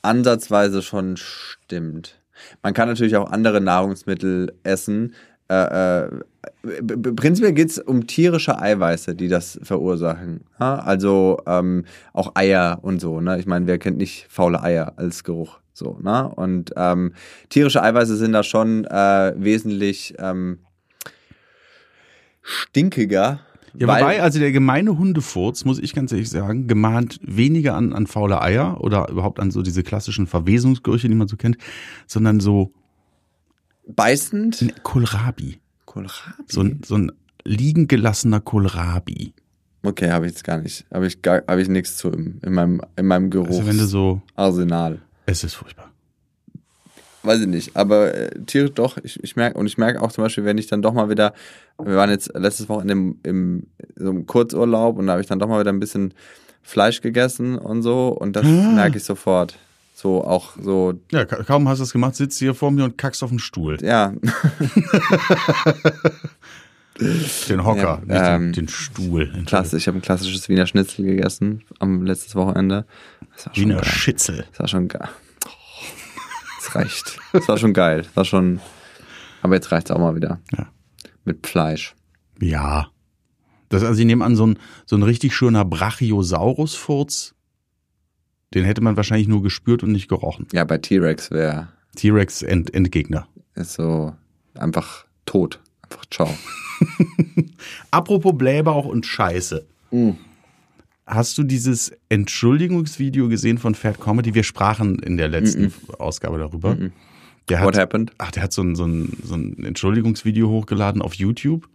ansatzweise 0.01 0.81
schon 0.81 1.15
stimmt. 1.15 2.19
Man 2.63 2.73
kann 2.73 2.89
natürlich 2.89 3.15
auch 3.15 3.31
andere 3.31 3.61
Nahrungsmittel 3.61 4.53
essen. 4.63 5.13
Äh, 5.47 6.05
äh, 6.05 6.09
prinzipiell 7.15 7.53
geht 7.53 7.69
es 7.69 7.79
um 7.79 8.07
tierische 8.07 8.59
Eiweiße, 8.59 9.15
die 9.15 9.27
das 9.27 9.59
verursachen. 9.63 10.41
Ja? 10.59 10.75
Also 10.79 11.39
ähm, 11.45 11.85
auch 12.13 12.31
Eier 12.35 12.79
und 12.81 12.99
so. 12.99 13.21
Ne? 13.21 13.39
Ich 13.39 13.45
meine, 13.45 13.67
wer 13.67 13.77
kennt 13.77 13.97
nicht 13.97 14.27
faule 14.29 14.61
Eier 14.61 14.93
als 14.97 15.23
Geruch? 15.23 15.59
So, 15.73 15.99
ne? 16.01 16.29
Und 16.29 16.71
ähm, 16.77 17.13
tierische 17.49 17.83
Eiweiße 17.83 18.15
sind 18.15 18.31
da 18.31 18.43
schon 18.43 18.85
äh, 18.85 19.33
wesentlich 19.35 20.13
ähm, 20.19 20.59
stinkiger. 22.41 23.41
Ja, 23.77 23.87
weil- 23.87 24.01
wobei, 24.01 24.21
also 24.21 24.39
der 24.39 24.53
gemeine 24.53 24.97
Hundefurz, 24.97 25.65
muss 25.65 25.79
ich 25.79 25.93
ganz 25.93 26.13
ehrlich 26.13 26.29
sagen, 26.29 26.67
gemahnt 26.67 27.19
weniger 27.23 27.75
an, 27.75 27.91
an 27.91 28.07
faule 28.07 28.41
Eier 28.41 28.79
oder 28.79 29.09
überhaupt 29.09 29.41
an 29.41 29.51
so 29.51 29.61
diese 29.61 29.83
klassischen 29.83 30.27
Verwesungsgerüche, 30.27 31.09
die 31.09 31.15
man 31.15 31.27
so 31.27 31.35
kennt, 31.35 31.57
sondern 32.07 32.39
so 32.39 32.71
beißend. 33.87 34.61
ein 34.61 34.71
Kohlrabi. 34.83 35.59
Kohlrabi. 35.95 36.43
So 36.47 36.61
ein, 36.61 36.81
so 36.85 36.95
ein 36.97 37.11
liegen 37.45 37.87
gelassener 37.87 38.41
Kohlrabi. 38.41 39.33
okay, 39.83 40.11
habe 40.11 40.25
ich 40.25 40.33
jetzt 40.33 40.43
gar 40.43 40.57
nicht. 40.57 40.85
Habe 40.93 41.07
ich 41.07 41.21
gar, 41.21 41.43
habe 41.47 41.61
ich 41.61 41.69
nichts 41.69 41.95
zu 41.97 42.09
im, 42.09 42.39
in 42.43 42.53
meinem 42.53 42.81
in 42.97 43.05
meinem 43.05 43.31
Also 43.31 43.65
wenn 43.65 43.77
du 43.77 43.85
so, 43.85 44.21
Geruchsarsenal. 44.35 45.01
es 45.25 45.43
ist 45.43 45.53
furchtbar. 45.55 45.91
Weiß 47.23 47.39
ich 47.41 47.47
nicht, 47.47 47.75
aber 47.75 48.13
äh, 48.13 48.29
Tiere 48.45 48.69
doch. 48.69 48.97
Ich, 49.03 49.23
ich 49.23 49.35
merke 49.35 49.57
und 49.57 49.65
ich 49.65 49.77
merke 49.79 49.99
auch 50.01 50.11
zum 50.11 50.23
Beispiel, 50.23 50.45
wenn 50.45 50.59
ich 50.59 50.67
dann 50.67 50.81
doch 50.83 50.93
mal 50.93 51.09
wieder, 51.09 51.33
wir 51.83 51.95
waren 51.95 52.11
jetzt 52.11 52.31
letztes 52.35 52.69
Wochenende 52.69 52.93
im, 52.93 53.19
im 53.23 53.67
so 53.95 54.09
einem 54.09 54.25
Kurzurlaub 54.27 54.97
und 54.97 55.07
da 55.07 55.13
habe 55.13 55.21
ich 55.21 55.27
dann 55.27 55.39
doch 55.39 55.47
mal 55.47 55.59
wieder 55.59 55.71
ein 55.73 55.79
bisschen 55.79 56.13
Fleisch 56.61 57.01
gegessen 57.01 57.57
und 57.57 57.81
so 57.83 58.09
und 58.09 58.35
das 58.35 58.45
Ah. 58.45 58.71
merke 58.75 58.97
ich 58.97 59.03
sofort. 59.03 59.57
So 59.97 60.25
auch 60.25 60.53
so, 60.61 60.99
Ja, 61.09 61.23
ka- 61.23 61.43
kaum 61.43 61.69
hast 61.69 61.77
du 61.79 61.83
es 61.83 61.93
gemacht, 61.93 62.15
sitzt 62.15 62.37
hier 62.39 62.53
vor 62.53 62.69
mir 62.69 62.83
und 62.83 62.97
kackst 62.97 63.23
auf 63.23 63.29
den 63.29 63.39
Stuhl. 63.39 63.77
ja, 63.81 64.13
Den 67.49 67.65
Hocker, 67.65 68.01
Ja, 68.07 68.07
nicht 68.07 68.09
den, 68.09 68.35
ähm, 68.47 68.53
den 68.53 68.67
Stuhl. 68.69 69.43
Klasse. 69.45 69.75
Ich 69.77 69.87
habe 69.87 69.97
ein 69.97 70.01
klassisches 70.01 70.47
Wiener 70.47 70.65
Schnitzel 70.65 71.03
gegessen 71.05 71.63
am 71.79 72.05
letztes 72.05 72.35
Wochenende. 72.35 72.85
Wiener 73.53 73.75
geil. 73.75 73.85
Schitzel. 73.85 74.45
Das 74.51 74.59
war 74.61 74.67
schon 74.69 74.87
geil. 74.87 75.09
Das 76.57 76.73
reicht. 76.75 77.17
Das 77.33 77.47
war 77.49 77.57
schon 77.57 77.73
geil. 77.73 78.03
Das 78.03 78.15
war 78.15 78.23
schon. 78.25 78.61
Aber 79.41 79.55
jetzt 79.55 79.71
reicht's 79.73 79.91
auch 79.91 79.99
mal 79.99 80.15
wieder. 80.15 80.39
Ja. 80.57 80.67
Mit 81.25 81.45
Fleisch. 81.47 81.95
Ja. 82.39 82.87
Das, 83.69 83.83
also 83.83 83.99
ich 83.99 84.05
nehme 84.05 84.23
an, 84.23 84.37
so 84.37 84.47
ein, 84.47 84.57
so 84.85 84.95
ein 84.95 85.03
richtig 85.03 85.35
schöner 85.35 85.65
Brachiosaurus-Furz, 85.65 87.34
den 88.55 88.63
hätte 88.65 88.81
man 88.81 88.95
wahrscheinlich 88.97 89.27
nur 89.27 89.43
gespürt 89.43 89.83
und 89.83 89.91
nicht 89.91 90.07
gerochen. 90.07 90.47
Ja, 90.53 90.63
bei 90.63 90.77
T-Rex 90.77 91.29
wäre 91.31 91.67
T-Rex 91.95 92.41
End, 92.41 92.73
Endgegner. 92.73 93.27
ist 93.55 93.73
so 93.73 94.15
einfach 94.55 95.05
tot. 95.25 95.59
Einfach 95.83 96.05
ciao. 96.09 96.29
Apropos 97.91 98.33
Blähbauch 98.37 98.85
und 98.85 99.05
Scheiße. 99.05 99.65
Hast 101.05 101.37
du 101.37 101.43
dieses 101.43 101.91
Entschuldigungsvideo 102.09 103.29
gesehen 103.29 103.57
von 103.57 103.75
Fat 103.75 103.99
Comedy? 103.99 104.33
Wir 104.33 104.43
sprachen 104.43 104.99
in 104.99 105.17
der 105.17 105.27
letzten 105.27 105.73
Ausgabe 105.99 106.39
darüber. 106.39 106.77
Der 107.49 107.61
What 107.61 107.75
hat, 107.75 107.81
happened? 107.83 108.11
ach, 108.17 108.31
der 108.31 108.43
hat 108.43 108.53
so 108.53 108.63
ein, 108.63 108.75
so, 108.75 108.85
ein, 108.85 109.15
so 109.23 109.35
ein 109.35 109.63
Entschuldigungsvideo 109.63 110.49
hochgeladen 110.49 111.01
auf 111.01 111.13
YouTube, 111.13 111.69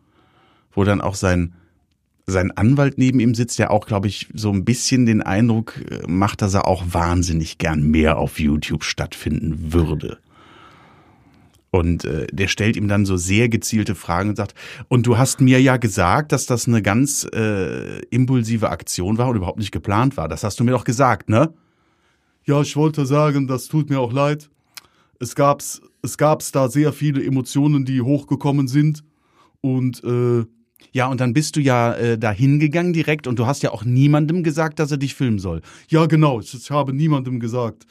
wo 0.72 0.82
dann 0.84 1.00
auch 1.00 1.14
sein, 1.14 1.54
sein 2.30 2.50
Anwalt 2.52 2.99
neben 2.99 3.20
ihm 3.20 3.34
sitzt, 3.34 3.58
der 3.58 3.70
auch, 3.70 3.87
glaube 3.87 4.08
ich, 4.08 4.28
so 4.34 4.50
ein 4.50 4.64
bisschen 4.64 5.06
den 5.06 5.22
Eindruck 5.22 5.75
äh, 5.90 6.06
macht, 6.06 6.42
dass 6.42 6.54
er 6.54 6.66
auch 6.66 6.84
wahnsinnig 6.90 7.58
gern 7.58 7.82
mehr 7.82 8.18
auf 8.18 8.38
YouTube 8.38 8.84
stattfinden 8.84 9.72
würde. 9.72 10.18
Und 11.70 12.04
äh, 12.04 12.26
der 12.32 12.49
stellt 12.49 12.76
ihm 12.76 12.88
dann 12.88 13.06
so 13.06 13.16
sehr 13.16 13.49
gezielte 13.49 13.94
Fragen 13.94 14.30
und 14.30 14.37
sagt, 14.37 14.54
und 14.88 15.06
du 15.06 15.18
hast 15.18 15.40
mir 15.40 15.60
ja 15.60 15.76
gesagt, 15.76 16.32
dass 16.32 16.46
das 16.46 16.66
eine 16.66 16.82
ganz 16.82 17.25
äh, 17.32 18.00
impulsive 18.06 18.70
Aktion 18.70 19.18
war 19.18 19.28
und 19.28 19.37
überhaupt 19.37 19.58
nicht 19.58 19.70
geplant 19.70 20.16
war. 20.16 20.28
Das 20.28 20.42
hast 20.42 20.58
du 20.58 20.64
mir 20.64 20.72
doch 20.72 20.84
gesagt, 20.84 21.28
ne? 21.28 21.54
Ja, 22.44 22.60
ich 22.60 22.75
wollte 22.75 23.06
sagen, 23.06 23.46
das 23.46 23.68
tut 23.68 23.88
mir 23.88 24.00
auch 24.00 24.12
leid. 24.12 24.50
Es 25.20 25.37
gab's, 25.37 25.80
es 26.02 26.18
gab's 26.18 26.50
da 26.50 26.68
sehr 26.68 26.92
viele 26.92 27.22
Emotionen, 27.25 27.84
die 27.84 28.00
hochgekommen 28.00 28.66
sind. 28.66 29.04
Und 29.60 30.02
äh, 30.02 30.44
ja, 30.92 31.06
und 31.06 31.20
dann 31.20 31.32
bist 31.32 31.56
du 31.56 31.60
ja 31.60 31.94
äh, 31.94 32.18
da 32.18 32.32
hingegangen 32.32 32.92
direkt 32.92 33.26
und 33.26 33.38
du 33.38 33.46
hast 33.46 33.62
ja 33.62 33.70
auch 33.70 33.84
niemandem 33.84 34.42
gesagt, 34.42 34.78
dass 34.78 34.90
er 34.90 34.96
dich 34.96 35.14
filmen 35.14 35.38
soll. 35.38 35.62
Ja, 35.88 36.06
genau, 36.06 36.40
ich, 36.40 36.70
habe 36.70 36.92
niemandem 36.92 37.38
gesagt, 37.40 37.87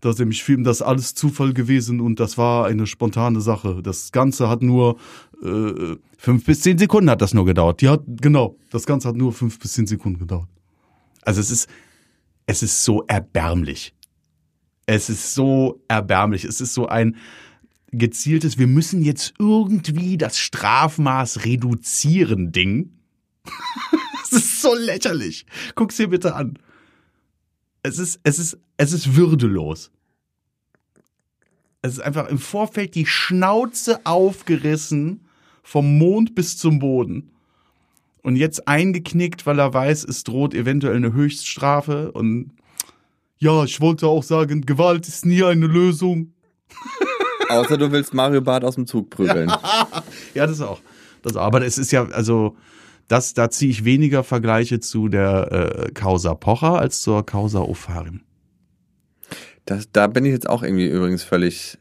dass 0.00 0.20
er 0.20 0.26
mich 0.26 0.44
filmt. 0.44 0.66
Das 0.66 0.78
ist 0.78 0.82
alles 0.82 1.14
Zufall 1.14 1.54
gewesen 1.54 2.00
und 2.00 2.20
das 2.20 2.36
war 2.36 2.66
eine 2.66 2.86
spontane 2.86 3.40
Sache. 3.40 3.80
Das 3.82 4.12
Ganze 4.12 4.48
hat 4.48 4.62
nur 4.62 4.98
äh, 5.42 5.96
fünf 6.18 6.44
bis 6.44 6.60
zehn 6.60 6.76
Sekunden 6.76 7.08
hat 7.08 7.22
das 7.22 7.32
nur 7.32 7.46
gedauert. 7.46 7.80
Ja, 7.80 7.98
genau. 8.06 8.56
Das 8.70 8.84
Ganze 8.84 9.08
hat 9.08 9.16
nur 9.16 9.32
fünf 9.32 9.58
bis 9.58 9.72
zehn 9.72 9.86
Sekunden 9.86 10.18
gedauert. 10.18 10.48
Also 11.22 11.40
es 11.40 11.50
ist, 11.50 11.68
es 12.46 12.62
ist 12.62 12.84
so 12.84 13.04
erbärmlich. 13.06 13.94
Es 14.84 15.08
ist 15.08 15.34
so 15.34 15.80
erbärmlich. 15.88 16.44
Es 16.44 16.60
ist 16.60 16.74
so 16.74 16.86
ein 16.86 17.16
gezieltes, 17.98 18.58
wir 18.58 18.66
müssen 18.66 19.02
jetzt 19.02 19.34
irgendwie 19.38 20.18
das 20.18 20.38
Strafmaß 20.38 21.44
reduzieren 21.44 22.52
Ding. 22.52 22.90
Es 24.24 24.32
ist 24.32 24.62
so 24.62 24.74
lächerlich. 24.74 25.44
Guck's 25.74 25.96
dir 25.96 26.08
bitte 26.08 26.34
an. 26.34 26.58
Es 27.82 27.98
ist, 27.98 28.18
es 28.24 28.38
ist, 28.38 28.58
es 28.78 28.92
ist 28.92 29.14
würdelos. 29.14 29.92
Es 31.82 31.92
ist 31.92 32.00
einfach 32.00 32.28
im 32.28 32.38
Vorfeld 32.38 32.94
die 32.94 33.04
Schnauze 33.04 34.00
aufgerissen 34.04 35.20
vom 35.62 35.98
Mond 35.98 36.34
bis 36.34 36.56
zum 36.56 36.78
Boden. 36.78 37.30
Und 38.22 38.36
jetzt 38.36 38.66
eingeknickt, 38.66 39.44
weil 39.44 39.58
er 39.58 39.74
weiß, 39.74 40.04
es 40.04 40.24
droht 40.24 40.54
eventuell 40.54 40.96
eine 40.96 41.12
Höchststrafe. 41.12 42.10
Und 42.12 42.52
ja, 43.36 43.64
ich 43.64 43.82
wollte 43.82 44.06
auch 44.06 44.22
sagen, 44.22 44.62
Gewalt 44.62 45.06
ist 45.06 45.26
nie 45.26 45.44
eine 45.44 45.66
Lösung. 45.66 46.32
Außer 47.48 47.76
du 47.76 47.92
willst 47.92 48.14
Mario 48.14 48.40
Barth 48.40 48.64
aus 48.64 48.74
dem 48.76 48.86
Zug 48.86 49.10
prügeln. 49.10 49.52
Ja, 50.34 50.46
das 50.46 50.60
auch. 50.60 50.80
Das. 51.22 51.36
Aber 51.36 51.64
es 51.64 51.78
ist 51.78 51.92
ja, 51.92 52.06
also, 52.08 52.56
das, 53.08 53.34
da 53.34 53.50
ziehe 53.50 53.70
ich 53.70 53.84
weniger 53.84 54.24
Vergleiche 54.24 54.80
zu 54.80 55.08
der 55.08 55.52
äh, 55.86 55.92
Causa 55.92 56.34
Pocher 56.34 56.78
als 56.78 57.00
zur 57.00 57.24
Causa 57.24 57.60
Ofarim. 57.60 58.20
Das, 59.64 59.90
da 59.92 60.06
bin 60.08 60.24
ich 60.24 60.32
jetzt 60.32 60.48
auch 60.48 60.62
irgendwie 60.62 60.88
übrigens 60.88 61.22
völlig. 61.22 61.78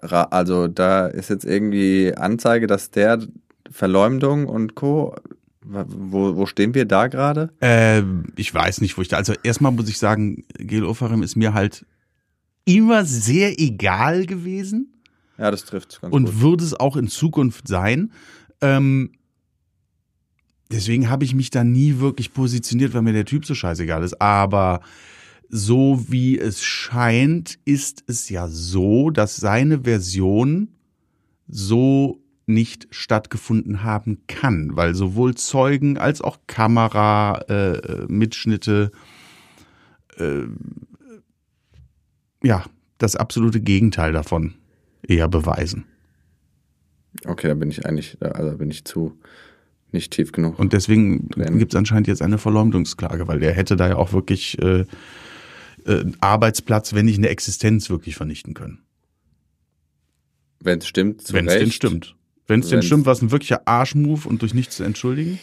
ra- 0.00 0.28
Also 0.30 0.68
da 0.68 1.06
ist 1.06 1.30
jetzt 1.30 1.44
irgendwie 1.44 2.14
Anzeige, 2.16 2.66
dass 2.66 2.90
der 2.90 3.18
Verleumdung 3.70 4.46
und 4.46 4.74
Co. 4.74 5.14
Wo, 5.66 6.36
wo 6.36 6.44
stehen 6.46 6.74
wir 6.74 6.84
da 6.84 7.06
gerade? 7.08 7.48
Äh, 7.60 8.02
ich 8.36 8.52
weiß 8.52 8.82
nicht, 8.82 8.96
wo 8.98 9.02
ich 9.02 9.08
da. 9.08 9.16
Also 9.16 9.32
erstmal 9.42 9.72
muss 9.72 9.88
ich 9.88 9.98
sagen, 9.98 10.44
Gel 10.58 10.84
Ofarim 10.84 11.22
ist 11.22 11.36
mir 11.36 11.54
halt 11.54 11.86
immer 12.64 13.04
sehr 13.04 13.60
egal 13.60 14.26
gewesen 14.26 14.92
Ja, 15.38 15.50
das 15.50 15.64
trifft 15.64 16.00
ganz 16.00 16.14
und 16.14 16.24
gut. 16.26 16.40
würde 16.40 16.64
es 16.64 16.74
auch 16.74 16.96
in 16.96 17.08
Zukunft 17.08 17.68
sein. 17.68 18.12
Ähm, 18.60 19.12
deswegen 20.70 21.10
habe 21.10 21.24
ich 21.24 21.34
mich 21.34 21.50
da 21.50 21.64
nie 21.64 21.98
wirklich 21.98 22.32
positioniert, 22.32 22.94
weil 22.94 23.02
mir 23.02 23.12
der 23.12 23.24
Typ 23.26 23.44
so 23.44 23.54
scheißegal 23.54 24.02
ist. 24.02 24.20
Aber 24.20 24.80
so 25.48 26.06
wie 26.08 26.38
es 26.38 26.62
scheint, 26.64 27.58
ist 27.64 28.04
es 28.06 28.28
ja 28.28 28.48
so, 28.48 29.10
dass 29.10 29.36
seine 29.36 29.82
Version 29.84 30.68
so 31.46 32.20
nicht 32.46 32.88
stattgefunden 32.90 33.82
haben 33.82 34.22
kann, 34.26 34.70
weil 34.74 34.94
sowohl 34.94 35.34
Zeugen 35.34 35.96
als 35.98 36.20
auch 36.20 36.38
Kamera, 36.46 37.38
äh, 37.48 37.76
äh, 37.76 38.06
Mitschnitte, 38.08 38.90
äh, 40.18 40.42
ja, 42.44 42.64
das 42.98 43.16
absolute 43.16 43.60
Gegenteil 43.60 44.12
davon 44.12 44.54
eher 45.02 45.28
beweisen. 45.28 45.84
Okay, 47.24 47.48
da 47.48 47.54
bin 47.54 47.70
ich 47.70 47.86
eigentlich, 47.86 48.18
also 48.20 48.56
bin 48.56 48.70
ich 48.70 48.84
zu 48.84 49.18
nicht 49.92 50.12
tief 50.12 50.32
genug. 50.32 50.58
Und 50.58 50.72
deswegen 50.72 51.28
gibt 51.28 51.72
es 51.72 51.78
anscheinend 51.78 52.08
jetzt 52.08 52.20
eine 52.20 52.38
Verleumdungsklage, 52.38 53.28
weil 53.28 53.40
der 53.40 53.52
hätte 53.52 53.76
da 53.76 53.88
ja 53.88 53.96
auch 53.96 54.12
wirklich 54.12 54.60
äh, 54.60 54.80
äh, 54.80 54.84
einen 55.86 56.16
Arbeitsplatz, 56.20 56.94
wenn 56.94 57.06
nicht 57.06 57.18
eine 57.18 57.28
Existenz, 57.28 57.88
wirklich 57.88 58.16
vernichten 58.16 58.54
können. 58.54 58.80
Wenn 60.60 60.78
es 60.78 60.88
stimmt, 60.88 61.22
zu 61.22 61.32
Wenn 61.34 61.46
es 61.46 61.58
denn 61.58 61.70
stimmt. 61.70 62.16
Wenn 62.46 62.60
es 62.60 62.68
denn 62.68 62.82
stimmt, 62.82 63.06
war 63.06 63.12
es 63.12 63.22
ein 63.22 63.30
wirklicher 63.30 63.62
Arschmove 63.66 64.26
und 64.26 64.42
durch 64.42 64.52
nichts 64.52 64.76
zu 64.76 64.84
entschuldigen. 64.84 65.38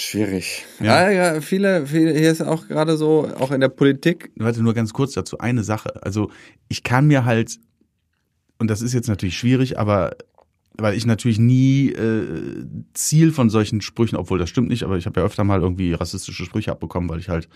Schwierig. 0.00 0.64
Ja. 0.80 1.10
Ja, 1.10 1.10
ja, 1.10 1.40
viele, 1.42 1.86
viele, 1.86 2.12
hier 2.12 2.30
ist 2.30 2.40
auch 2.40 2.68
gerade 2.68 2.96
so, 2.96 3.28
auch 3.38 3.50
in 3.50 3.60
der 3.60 3.68
Politik, 3.68 4.30
Warte, 4.36 4.62
nur 4.62 4.72
ganz 4.72 4.94
kurz 4.94 5.12
dazu, 5.12 5.38
eine 5.38 5.62
Sache. 5.62 6.02
Also 6.02 6.30
ich 6.68 6.82
kann 6.82 7.06
mir 7.06 7.26
halt, 7.26 7.58
und 8.58 8.68
das 8.68 8.80
ist 8.80 8.94
jetzt 8.94 9.08
natürlich 9.08 9.36
schwierig, 9.36 9.78
aber 9.78 10.16
weil 10.72 10.96
ich 10.96 11.04
natürlich 11.04 11.38
nie 11.38 11.90
äh, 11.90 12.64
Ziel 12.94 13.30
von 13.30 13.50
solchen 13.50 13.82
Sprüchen, 13.82 14.16
obwohl 14.16 14.38
das 14.38 14.48
stimmt 14.48 14.70
nicht, 14.70 14.84
aber 14.84 14.96
ich 14.96 15.04
habe 15.04 15.20
ja 15.20 15.26
öfter 15.26 15.44
mal 15.44 15.60
irgendwie 15.60 15.92
rassistische 15.92 16.46
Sprüche 16.46 16.72
abbekommen, 16.72 17.10
weil 17.10 17.18
ich 17.18 17.28
halt 17.28 17.50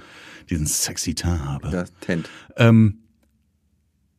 diesen 0.50 0.66
sexy 0.66 1.14
Teint 1.14 1.42
habe. 1.42 1.70
das 1.70 1.94
Tent. 2.00 2.28
Ähm, 2.56 2.98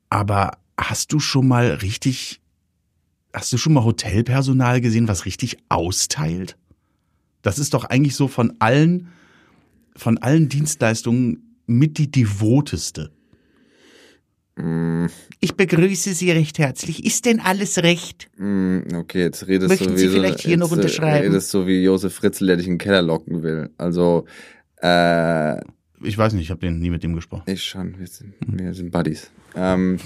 aber 0.10 0.58
hast 0.79 1.13
du 1.13 1.20
schon 1.20 1.48
mal 1.48 1.67
richtig, 1.67 2.41
hast 3.34 3.53
du 3.53 3.58
schon 3.58 3.74
mal 3.74 3.84
Hotelpersonal 3.84 4.82
gesehen, 4.82 5.08
was 5.08 5.25
richtig 5.25 5.58
austeilt? 5.70 6.58
Das 7.46 7.60
ist 7.60 7.75
doch 7.75 7.84
eigentlich 7.86 8.16
so 8.16 8.28
von 8.28 8.54
allen, 8.58 9.10
von 9.96 10.18
allen 10.18 10.50
Dienstleistungen 10.50 11.60
mit 11.68 12.00
die 12.00 12.10
devoteste. 12.10 13.12
Mm, 14.56 15.06
Ich 15.42 15.56
begrüße 15.56 16.14
Sie 16.14 16.32
recht 16.32 16.58
herzlich. 16.60 17.06
Ist 17.06 17.25
denn 17.25 17.40
alles 17.40 17.78
recht? 17.84 18.30
mm, 18.38 18.80
okay, 18.96 19.22
jetzt 19.24 19.48
redest 19.48 19.70
Möchten 19.70 19.90
du 19.92 19.98
Sie 19.98 20.06
wie 20.06 20.08
so, 20.08 20.14
vielleicht 20.16 20.40
hier 20.40 20.58
noch 20.58 20.72
äh, 20.72 20.75
unterschreiben? 20.75 21.28
redest 21.28 21.50
so 21.52 21.68
wie 21.68 21.84
Josef 21.84 22.14
Fritzl, 22.16 22.48
der 22.48 22.58
dich 22.58 22.66
in 22.68 22.74
den 22.74 22.78
Keller 22.80 23.02
locken 23.04 23.44
will. 23.44 23.70
Also, 23.78 24.25
äh, 24.82 25.60
Ich 26.02 26.18
weiß 26.18 26.34
nicht, 26.34 26.44
ich 26.46 26.50
habe 26.52 26.62
den 26.62 26.80
nie 26.80 26.90
mit 26.90 27.04
dem 27.04 27.14
gesprochen. 27.14 27.44
ich 27.52 27.64
schon, 27.64 28.00
wir 28.00 28.08
sind, 28.08 28.34
wir 28.48 28.74
sind 28.74 28.92
Buddies. 28.92 29.30
Ähm, 29.56 29.98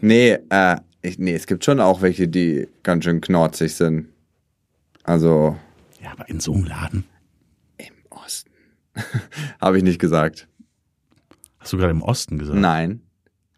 nee, 0.00 0.38
äh, 0.50 0.76
ich, 1.02 1.18
nee, 1.18 1.34
es 1.34 1.46
gibt 1.46 1.64
schon 1.64 1.80
auch 1.80 2.02
welche, 2.02 2.28
die 2.28 2.68
ganz 2.82 3.04
schön 3.04 3.20
knorzig 3.20 3.74
sind. 3.74 4.06
Also, 5.02 5.56
Ja, 6.04 6.12
aber 6.12 6.28
in 6.28 6.38
so 6.38 6.52
einem 6.52 6.64
Laden. 6.64 7.04
im 7.78 7.94
Osten. 8.10 8.50
Habe 9.60 9.78
ich 9.78 9.82
nicht 9.82 9.98
gesagt. 9.98 10.48
Hast 11.58 11.72
du 11.72 11.78
gerade 11.78 11.90
im 11.92 12.02
Osten 12.02 12.38
gesagt? 12.38 12.58
Nein. 12.58 13.00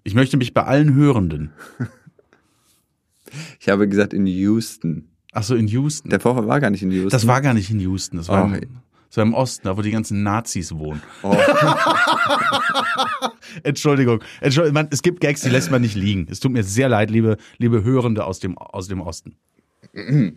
Ich 0.04 0.14
möchte 0.14 0.36
mich 0.36 0.54
bei 0.54 0.62
allen 0.64 0.94
Hörenden. 0.94 1.52
Ich 3.60 3.68
habe 3.68 3.86
gesagt 3.88 4.14
in 4.14 4.24
Houston. 4.26 5.10
Ach 5.32 5.42
so, 5.42 5.56
in 5.56 5.66
Houston. 5.66 6.08
Der 6.08 6.20
Vorfall 6.20 6.46
war 6.46 6.58
gar 6.60 6.70
nicht 6.70 6.82
in 6.82 6.90
Houston. 6.90 7.10
Das 7.10 7.26
war 7.26 7.42
gar 7.42 7.52
nicht 7.52 7.70
in 7.70 7.80
Houston, 7.80 8.16
das 8.16 8.28
war, 8.28 8.44
Oh. 8.44 8.54
im, 8.54 8.60
war 9.14 9.22
im 9.24 9.34
Osten, 9.34 9.66
da 9.66 9.76
wo 9.76 9.82
die 9.82 9.90
ganzen 9.90 10.22
Nazis 10.22 10.72
wohnen. 10.74 11.02
Oh. 11.22 11.36
Entschuldigung. 13.62 14.22
Entschuldigung, 14.40 14.74
man, 14.74 14.88
es 14.90 15.02
gibt 15.02 15.20
Gags, 15.20 15.42
die 15.42 15.50
lässt 15.50 15.70
man 15.70 15.82
nicht 15.82 15.96
liegen. 15.96 16.28
Es 16.30 16.40
tut 16.40 16.52
mir 16.52 16.62
sehr 16.62 16.88
leid, 16.88 17.10
liebe, 17.10 17.36
liebe 17.58 17.82
Hörende 17.84 18.24
aus 18.24 18.38
dem, 18.38 18.56
aus 18.56 18.88
dem 18.88 19.00
Osten. 19.02 19.36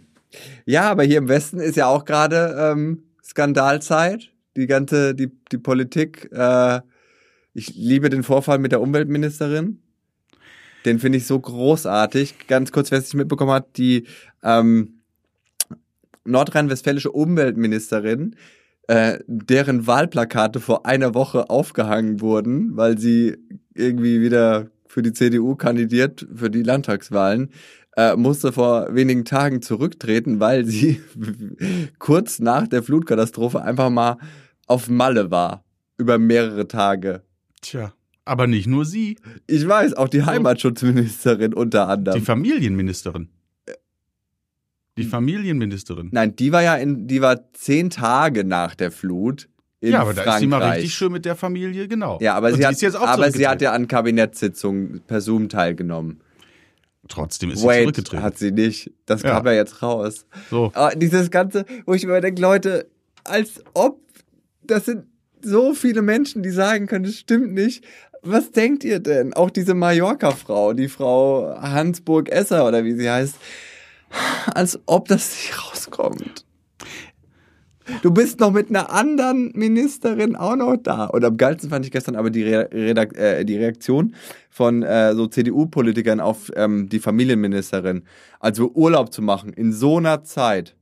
Ja, 0.65 0.89
aber 0.89 1.03
hier 1.03 1.17
im 1.17 1.27
Westen 1.27 1.59
ist 1.59 1.75
ja 1.75 1.87
auch 1.87 2.05
gerade 2.05 2.55
ähm, 2.57 3.03
Skandalzeit. 3.23 4.31
Die 4.55 4.67
ganze, 4.67 5.15
die, 5.15 5.31
die 5.51 5.57
Politik. 5.57 6.29
Äh, 6.31 6.81
ich 7.53 7.75
liebe 7.75 8.09
den 8.09 8.23
Vorfall 8.23 8.59
mit 8.59 8.71
der 8.71 8.81
Umweltministerin. 8.81 9.81
Den 10.85 10.99
finde 10.99 11.17
ich 11.17 11.27
so 11.27 11.39
großartig. 11.39 12.47
Ganz 12.47 12.71
kurz, 12.71 12.91
wer 12.91 12.99
es 12.99 13.05
nicht 13.05 13.15
mitbekommen 13.15 13.51
hat, 13.51 13.77
die 13.77 14.05
ähm, 14.43 14.99
nordrhein-westfälische 16.23 17.11
Umweltministerin, 17.11 18.35
äh, 18.87 19.19
deren 19.27 19.87
Wahlplakate 19.87 20.59
vor 20.59 20.85
einer 20.85 21.13
Woche 21.13 21.49
aufgehangen 21.49 22.21
wurden, 22.21 22.77
weil 22.77 22.97
sie 22.97 23.37
irgendwie 23.73 24.21
wieder 24.21 24.69
für 24.87 25.01
die 25.01 25.13
CDU 25.13 25.55
kandidiert 25.55 26.27
für 26.33 26.49
die 26.49 26.63
Landtagswahlen, 26.63 27.51
äh, 27.97 28.15
musste 28.15 28.51
vor 28.51 28.93
wenigen 28.93 29.25
Tagen 29.25 29.61
zurücktreten, 29.61 30.39
weil 30.39 30.65
sie 30.65 31.01
kurz 31.99 32.39
nach 32.39 32.67
der 32.67 32.83
Flutkatastrophe 32.83 33.61
einfach 33.61 33.89
mal 33.89 34.17
auf 34.67 34.89
Malle 34.89 35.31
war. 35.31 35.63
Über 35.97 36.17
mehrere 36.17 36.67
Tage. 36.67 37.23
Tja. 37.61 37.93
Aber 38.23 38.47
nicht 38.47 38.67
nur 38.67 38.85
sie, 38.85 39.17
Ich 39.47 39.67
weiß, 39.67 39.95
auch 39.95 40.07
die 40.07 40.23
Heimatschutzministerin 40.23 41.53
unter 41.53 41.85
die 41.85 41.91
anderem. 41.91 42.21
Familienministerin. 42.21 43.29
Die 44.97 45.03
Familienministerin. 45.03 46.09
Nein, 46.11 46.35
die 46.35 46.51
war 46.51 46.61
ja 46.61 46.75
in, 46.75 47.07
die 47.07 47.21
war 47.21 47.51
zehn 47.53 47.89
Tage 47.89 48.43
nach 48.43 48.75
der 48.75 48.91
Flut 48.91 49.49
in 49.81 49.93
ja, 49.93 50.01
aber 50.01 50.13
da 50.13 50.23
Frankreich. 50.23 50.35
ist 50.35 50.39
sie 50.41 50.47
mal 50.47 50.69
richtig 50.71 50.93
schön 50.93 51.11
mit 51.11 51.25
der 51.25 51.35
Familie, 51.35 51.87
genau. 51.87 52.19
Ja, 52.21 52.35
aber, 52.35 52.47
Und 52.47 52.55
sie 52.55 52.59
die 52.59 52.65
hat, 52.65 52.73
ist 52.73 52.81
jetzt 52.81 52.97
auch 52.97 53.07
aber 53.07 53.31
sie 53.31 53.47
hat 53.47 53.61
ja 53.61 53.71
an 53.71 53.87
Kabinettssitzungen 53.87 55.01
per 55.07 55.21
Zoom 55.21 55.47
teilgenommen. 55.47 56.19
Trotzdem 57.09 57.51
ist 57.51 57.59
sie 57.59 57.67
Wait, 57.67 57.81
zurückgetreten. 57.81 58.23
hat 58.23 58.37
sie 58.37 58.51
nicht. 58.51 58.91
Das 59.05 59.21
Ja. 59.23 59.31
kam 59.31 59.45
ja 59.47 59.53
jetzt 59.53 59.81
raus. 59.81 60.25
so. 60.49 60.71
Aber 60.73 60.95
dieses 60.95 61.29
Ganze, 61.31 61.65
wo 61.85 61.93
ich 61.93 62.05
mir 62.05 62.21
denke, 62.21 62.41
Leute, 62.41 62.87
als 63.25 63.61
ob, 63.73 63.99
das 64.63 64.85
sind 64.85 65.05
so 65.41 65.73
viele 65.73 66.01
Menschen, 66.01 66.43
die 66.43 66.49
sagen 66.51 66.85
können, 66.87 67.05
das 67.05 67.15
stimmt 67.15 67.53
nicht. 67.53 67.83
Was 68.21 68.51
denkt 68.51 68.83
ihr 68.83 68.99
denn? 68.99 69.33
Auch 69.33 69.49
diese 69.49 69.73
Mallorca-Frau, 69.73 70.73
die 70.73 70.89
Frau 70.89 71.55
Hansburg-Esser 71.61 72.67
oder 72.67 72.83
wie 72.83 72.93
sie 72.93 73.09
heißt, 73.09 73.35
als 74.53 74.79
ob 74.85 75.07
das 75.07 75.31
nicht 75.31 75.71
rauskommt. 75.71 76.45
Du 78.01 78.11
bist 78.11 78.39
noch 78.39 78.51
mit 78.51 78.69
einer 78.69 78.91
anderen 78.91 79.51
Ministerin 79.55 80.35
auch 80.35 80.55
noch 80.55 80.77
da. 80.77 81.05
Und 81.05 81.23
am 81.25 81.37
geilsten 81.37 81.69
fand 81.69 81.85
ich 81.85 81.91
gestern 81.91 82.15
aber 82.15 82.29
die, 82.29 82.43
Re 82.43 82.69
Redak 82.71 83.17
äh, 83.17 83.43
die 83.43 83.57
Reaktion 83.57 84.15
von 84.49 84.83
äh, 84.83 85.13
so 85.15 85.27
CDU-Politikern 85.27 86.19
auf 86.19 86.51
ähm, 86.55 86.89
die 86.89 86.99
Familienministerin. 86.99 88.03
Also 88.39 88.71
Urlaub 88.73 89.13
zu 89.13 89.21
machen 89.21 89.53
in 89.53 89.73
so 89.73 89.97
einer 89.97 90.23
Zeit, 90.23 90.75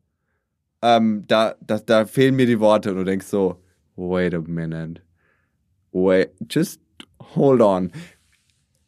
ähm, 0.82 1.24
da, 1.28 1.56
da, 1.66 1.80
da 1.80 2.06
fehlen 2.06 2.36
mir 2.36 2.46
die 2.46 2.60
Worte 2.60 2.92
und 2.92 2.98
du 2.98 3.04
denkst 3.04 3.28
so, 3.28 3.62
wait 3.96 4.34
a 4.34 4.42
minute. 4.46 5.02
Wait, 5.92 6.32
just 6.50 6.80
hold 7.36 7.62
on. 7.62 7.92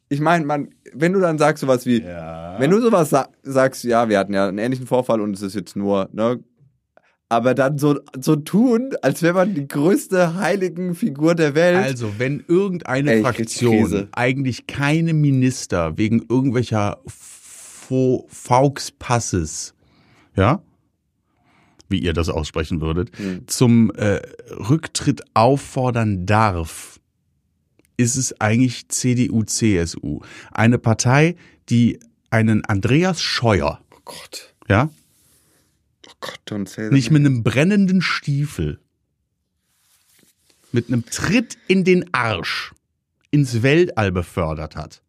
ich 0.08 0.20
meine, 0.20 0.44
man, 0.44 0.70
wenn 0.92 1.12
du 1.12 1.20
dann 1.20 1.38
sagst 1.38 1.60
sowas 1.62 1.86
wie, 1.86 2.02
Ja. 2.02 2.56
wenn 2.58 2.70
du 2.70 2.80
sowas 2.80 3.10
sa 3.10 3.28
sagst, 3.42 3.84
ja, 3.84 4.08
wir 4.08 4.18
hatten 4.18 4.34
ja 4.34 4.46
einen 4.48 4.58
ähnlichen 4.58 4.86
Vorfall 4.86 5.20
und 5.20 5.34
es 5.34 5.42
ist 5.42 5.54
jetzt 5.54 5.76
nur, 5.76 6.08
ne, 6.12 6.40
aber 7.30 7.54
dann 7.54 7.78
so, 7.78 8.00
so 8.20 8.34
tun, 8.36 8.90
als 9.02 9.22
wäre 9.22 9.34
man 9.34 9.54
die 9.54 9.66
größte 9.66 10.34
heiligen 10.34 10.94
Figur 10.96 11.34
der 11.36 11.54
Welt. 11.54 11.76
Also, 11.76 12.18
wenn 12.18 12.44
irgendeine 12.48 13.12
Ey, 13.12 13.22
Fraktion 13.22 14.08
eigentlich 14.12 14.66
keine 14.66 15.14
Minister 15.14 15.96
wegen 15.96 16.26
irgendwelcher 16.28 16.98
Fauxpasses, 18.28 19.74
ja, 20.36 20.60
wie 21.88 21.98
ihr 22.00 22.12
das 22.12 22.28
aussprechen 22.28 22.80
würdet, 22.80 23.16
Hm. 23.16 23.46
zum 23.46 23.90
äh, 23.92 24.20
Rücktritt 24.68 25.22
auffordern 25.34 26.26
darf, 26.26 26.98
ist 27.96 28.16
es 28.16 28.40
eigentlich 28.40 28.88
CDU, 28.88 29.44
CSU. 29.44 30.20
Eine 30.50 30.78
Partei, 30.78 31.36
die 31.68 32.00
einen 32.30 32.64
Andreas 32.64 33.20
Scheuer, 33.22 33.80
oh 33.94 34.00
Gott, 34.04 34.54
ja, 34.68 34.88
Gott, 36.20 36.40
that. 36.46 36.92
nicht 36.92 37.10
mit 37.10 37.24
einem 37.24 37.42
brennenden 37.42 38.02
Stiefel, 38.02 38.78
mit 40.72 40.88
einem 40.88 41.04
Tritt 41.06 41.56
in 41.66 41.84
den 41.84 42.12
Arsch 42.12 42.72
ins 43.30 43.62
Weltall 43.62 44.12
befördert 44.12 44.76
hat, 44.76 45.02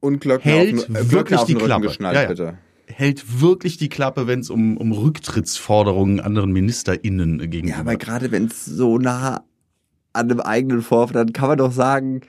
und 0.00 0.20
Glöckner 0.20 0.52
hält 0.52 0.78
auf, 0.78 0.88
äh, 0.90 1.10
wirklich 1.10 1.38
auf 1.38 1.46
die 1.46 1.54
Klappe. 1.54 1.92
Ja, 2.00 2.32
ja. 2.32 2.58
hält 2.86 3.40
wirklich 3.40 3.78
die 3.78 3.88
Klappe, 3.88 4.26
wenn 4.26 4.40
es 4.40 4.50
um, 4.50 4.76
um 4.76 4.92
Rücktrittsforderungen 4.92 6.20
anderen 6.20 6.52
MinisterInnen 6.52 7.38
gegenüber 7.50 7.74
Ja, 7.74 7.80
aber 7.80 7.96
gerade 7.96 8.30
wenn 8.30 8.46
es 8.46 8.64
so 8.64 8.98
nah 8.98 9.44
an 10.12 10.30
einem 10.30 10.40
eigenen 10.40 10.82
Vorfall, 10.82 11.14
dann 11.14 11.32
kann 11.32 11.48
man 11.48 11.58
doch 11.58 11.72
sagen, 11.72 12.22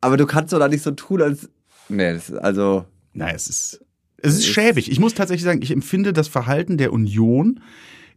aber 0.00 0.16
du 0.16 0.26
kannst 0.26 0.52
doch 0.52 0.58
da 0.58 0.68
nicht 0.68 0.82
so 0.82 0.90
tun, 0.92 1.22
als. 1.22 1.48
Nee, 1.88 2.12
das 2.12 2.30
ist 2.30 2.38
also. 2.38 2.86
Na, 3.12 3.30
es 3.32 3.48
ist, 3.48 3.84
es 4.22 4.34
ist 4.34 4.46
schäbig. 4.46 4.90
Ich 4.90 5.00
muss 5.00 5.14
tatsächlich 5.14 5.44
sagen, 5.44 5.62
ich 5.62 5.70
empfinde 5.70 6.12
das 6.12 6.28
Verhalten 6.28 6.78
der 6.78 6.92
Union 6.92 7.60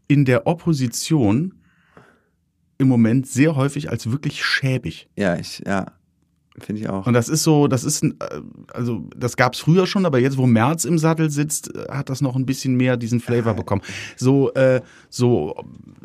in 0.08 0.26
der 0.26 0.48
Opposition 0.48 1.56
im 2.78 2.88
Moment 2.88 3.28
sehr 3.28 3.56
häufig 3.56 3.90
als 3.90 4.12
wirklich 4.12 4.44
schäbig. 4.44 5.10
Ja, 5.16 5.38
ich, 5.38 5.64
ja. 5.66 5.94
Finde 6.60 6.82
ich 6.82 6.90
auch. 6.90 7.08
Und 7.08 7.14
das 7.14 7.30
ist 7.30 7.44
so, 7.44 7.68
das 7.68 7.84
ist, 7.84 8.04
äh, 8.04 8.14
also 8.72 9.08
das 9.16 9.38
gab's 9.38 9.60
früher 9.60 9.88
schon, 9.88 10.06
aber 10.06 10.20
jetzt, 10.20 10.38
wo 10.38 10.46
Merz 10.46 10.86
im 10.86 11.00
Sattel 11.00 11.32
sitzt, 11.32 11.76
äh, 11.76 11.86
hat 11.90 12.10
das 12.10 12.22
noch 12.22 12.36
ein 12.36 12.46
bisschen 12.46 12.76
mehr 12.76 12.96
diesen 12.96 13.20
Flavor 13.20 13.56
bekommen. 13.56 13.82
So, 14.18 14.54
äh, 14.54 14.82
so 15.10 15.56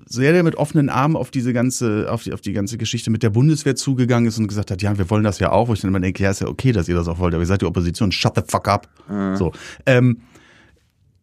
sehr 0.07 0.33
der 0.33 0.43
mit 0.43 0.55
offenen 0.55 0.88
Armen 0.88 1.17
auf 1.17 1.31
diese 1.31 1.52
ganze, 1.52 2.11
auf 2.11 2.23
die, 2.23 2.33
auf 2.33 2.40
die 2.40 2.55
ganze 2.55 2.78
Geschichte 2.78 3.11
mit 3.11 3.23
der 3.23 3.31
Bundeswehr 3.31 3.76
zugegangen 3.76 4.26
ist 4.26 4.38
und 4.38 4.49
gesagt 4.49 4.71
hat, 4.71 4.81
ja, 4.81 4.97
wir 4.97 5.11
wollen 5.11 5.25
das 5.25 5.38
ja 5.38 5.52
auch, 5.52 5.69
wo 5.69 5.75
ich 5.75 5.81
dann 5.81 5.88
immer 5.88 6.00
denke, 6.00 6.23
ja, 6.23 6.31
ist 6.31 6.40
ja 6.40 6.49
okay, 6.49 6.73
dass 6.73 6.88
ihr 6.88 6.95
das 6.95 7.09
auch 7.09 7.19
wollt, 7.19 7.35
aber 7.35 7.43
ihr 7.43 7.47
seid 7.47 7.61
die 7.61 7.67
Opposition, 7.67 8.11
shut 8.11 8.35
the 8.37 8.43
fuck 8.47 8.69
up. 8.69 8.88
So, 9.37 9.52
ähm, 9.85 10.23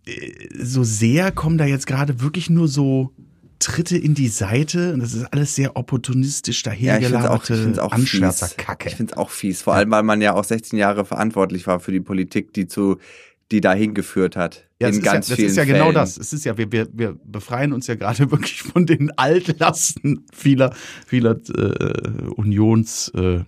äh, 0.05 0.31
so 0.61 0.83
sehr 0.83 1.31
kommen 1.31 1.57
da 1.57 1.65
jetzt 1.65 1.87
gerade 1.87 2.21
wirklich 2.21 2.51
nur 2.51 2.67
so 2.67 3.11
Tritte 3.59 3.97
in 3.97 4.13
die 4.13 4.27
Seite 4.27 4.93
und 4.93 4.99
das 4.99 5.13
ist 5.13 5.25
alles 5.31 5.55
sehr 5.55 5.75
opportunistisch 5.77 6.63
ja, 6.65 6.97
ich 6.97 7.07
finde 7.07 7.19
es 7.19 7.25
auch, 7.25 7.43
ich 7.49 8.95
finde 8.95 9.11
es 9.11 9.17
auch 9.17 9.29
fies. 9.29 9.61
Vor 9.61 9.73
allem, 9.73 9.91
weil 9.91 10.03
man 10.03 10.21
ja 10.21 10.33
auch 10.33 10.43
16 10.43 10.77
Jahre 10.77 11.05
verantwortlich 11.05 11.67
war 11.67 11.79
für 11.79 11.91
die 11.91 11.99
Politik, 12.01 12.53
die 12.53 12.67
zu, 12.67 12.97
die 13.51 13.61
dahin 13.61 13.93
geführt 13.93 14.35
hat. 14.35 14.67
Ja, 14.79 14.87
das 14.87 14.95
in 14.97 15.01
ist 15.01 15.05
ja, 15.05 15.13
ganz 15.13 15.27
das 15.27 15.35
vielen 15.35 15.49
ist 15.49 15.57
ja 15.57 15.63
Fällen. 15.63 15.77
genau 15.77 15.91
das. 15.91 16.17
Es 16.17 16.33
ist 16.33 16.45
ja, 16.45 16.57
wir, 16.57 16.71
wir, 16.71 16.87
wir 16.91 17.17
befreien 17.23 17.73
uns 17.73 17.87
ja 17.87 17.95
gerade 17.95 18.31
wirklich 18.31 18.63
von 18.63 18.85
den 18.85 19.11
Altlasten 19.17 20.25
vieler, 20.33 20.73
vieler 21.05 21.37
äh, 21.55 22.27
Unions, 22.35 23.11
äh, 23.15 23.41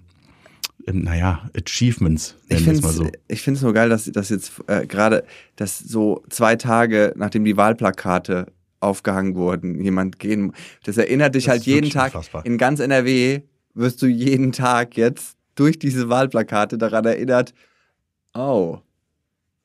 ähm, 0.87 1.01
naja, 1.03 1.49
Achievements, 1.55 2.35
Ich 2.47 2.63
finde 2.63 2.87
es 2.87 2.95
so. 2.95 3.09
ich 3.27 3.41
find's 3.41 3.61
nur 3.61 3.73
geil, 3.73 3.89
dass, 3.89 4.05
dass 4.05 4.29
jetzt 4.29 4.53
äh, 4.67 4.85
gerade, 4.87 5.25
dass 5.57 5.79
so 5.79 6.23
zwei 6.29 6.55
Tage, 6.55 7.13
nachdem 7.17 7.43
die 7.43 7.57
Wahlplakate 7.57 8.47
aufgehangen 8.79 9.35
wurden, 9.35 9.81
jemand 9.81 10.19
gehen. 10.19 10.53
Das 10.83 10.97
erinnert 10.97 11.35
dich 11.35 11.45
Das 11.45 11.51
halt 11.53 11.63
jeden 11.63 11.89
Tag. 11.89 12.13
unfassbar. 12.13 12.45
In 12.45 12.57
ganz 12.57 12.79
NRW 12.79 13.41
wirst 13.73 14.01
du 14.01 14.07
jeden 14.07 14.51
Tag 14.51 14.97
jetzt 14.97 15.37
durch 15.55 15.79
diese 15.79 16.09
Wahlplakate 16.09 16.77
daran 16.77 17.05
erinnert, 17.05 17.53
oh. 18.33 18.79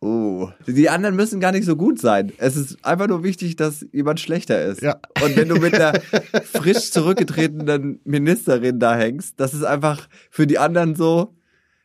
Oh. 0.01 0.49
Die 0.67 0.91
anderen 0.91 1.15
müssen 1.15 1.39
gar 1.39 1.53
nicht 1.53 1.65
so 1.65 1.77
gut 1.77 2.01
sein. 2.01 2.33
Es 2.39 2.57
ist 2.57 2.85
einfach 2.85 3.07
nur 3.07 3.23
wichtig, 3.23 3.55
dass 3.55 3.87
jemand 3.93 4.19
schlechter 4.19 4.61
ist. 4.65 4.83
Ja. 4.83 4.97
Und 5.23 5.37
wenn 5.37 5.49
du 5.49 5.57
mit 5.57 5.75
einer 5.75 6.01
frisch 6.43 6.91
zurückgetretenen 6.91 8.01
Ministerin 8.03 8.81
da 8.81 8.97
hängst, 8.97 9.39
das 9.39 9.55
ist 9.55 9.63
einfach 9.63 10.09
für 10.29 10.49
die 10.49 10.59
anderen 10.59 10.97
so, 10.97 11.37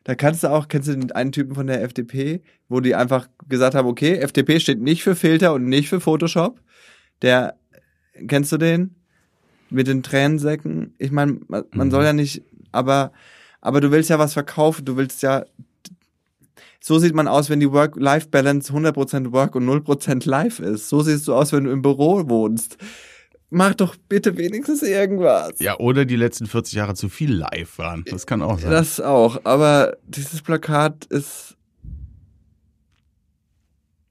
da 0.02 0.16
kannst 0.16 0.42
du 0.42 0.48
auch, 0.50 0.66
kennst 0.66 0.88
du 0.88 0.96
den 0.96 1.12
einen 1.12 1.30
Typen 1.30 1.54
von 1.54 1.68
der 1.68 1.82
FDP, 1.82 2.42
wo 2.68 2.80
die 2.80 2.96
einfach 2.96 3.28
gesagt 3.46 3.76
haben, 3.76 3.86
okay, 3.86 4.16
FDP 4.16 4.58
steht 4.58 4.80
nicht 4.80 5.04
für 5.04 5.14
Filter 5.14 5.52
und 5.52 5.66
nicht 5.68 5.88
für 5.88 6.00
Photoshop. 6.00 6.60
Der, 7.22 7.54
kennst 8.26 8.52
du 8.52 8.56
den? 8.58 8.94
Mit 9.70 9.86
den 9.86 10.02
Tränensäcken? 10.02 10.94
Ich 10.98 11.10
meine, 11.10 11.40
man, 11.48 11.64
man 11.72 11.88
Mhm. 11.88 11.90
soll 11.92 12.04
ja 12.04 12.12
nicht, 12.12 12.42
aber, 12.72 13.12
aber 13.60 13.80
du 13.80 13.90
willst 13.90 14.08
ja 14.10 14.18
was 14.18 14.32
verkaufen, 14.32 14.84
du 14.84 14.96
willst 14.96 15.22
ja, 15.22 15.44
so 16.80 16.98
sieht 16.98 17.14
man 17.14 17.28
aus, 17.28 17.50
wenn 17.50 17.60
die 17.60 17.70
Work-Life-Balance 17.70 18.72
100% 18.72 19.32
Work 19.32 19.56
und 19.56 19.66
0% 19.66 20.26
Life 20.28 20.62
ist. 20.64 20.88
So 20.88 21.02
siehst 21.02 21.28
du 21.28 21.34
aus, 21.34 21.52
wenn 21.52 21.64
du 21.64 21.70
im 21.70 21.82
Büro 21.82 22.28
wohnst. 22.28 22.78
Mach 23.50 23.74
doch 23.74 23.96
bitte 24.08 24.36
wenigstens 24.36 24.82
irgendwas. 24.82 25.58
Ja, 25.58 25.78
oder 25.78 26.04
die 26.04 26.16
letzten 26.16 26.46
40 26.46 26.74
Jahre 26.74 26.94
zu 26.94 27.08
viel 27.08 27.32
live 27.32 27.78
waren. 27.78 28.04
Das 28.10 28.26
kann 28.26 28.42
auch 28.42 28.58
sein. 28.58 28.70
Das 28.70 29.00
auch, 29.00 29.40
aber 29.44 29.96
dieses 30.06 30.40
Plakat 30.42 31.06
ist. 31.06 31.56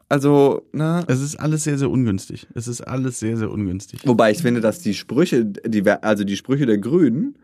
Also, 0.09 0.61
ne? 0.71 1.03
es 1.07 1.21
ist 1.21 1.35
alles 1.35 1.63
sehr, 1.65 1.77
sehr 1.77 1.89
ungünstig. 1.89 2.47
Es 2.53 2.67
ist 2.67 2.81
alles 2.81 3.19
sehr, 3.19 3.35
sehr 3.35 3.51
ungünstig. 3.51 4.01
Wobei 4.05 4.31
ich 4.31 4.41
finde, 4.41 4.61
dass 4.61 4.79
die 4.79 4.93
Sprüche, 4.93 5.43
die, 5.45 5.87
also 5.89 6.23
die 6.23 6.37
Sprüche 6.37 6.65
der 6.65 6.77
Grünen 6.77 7.37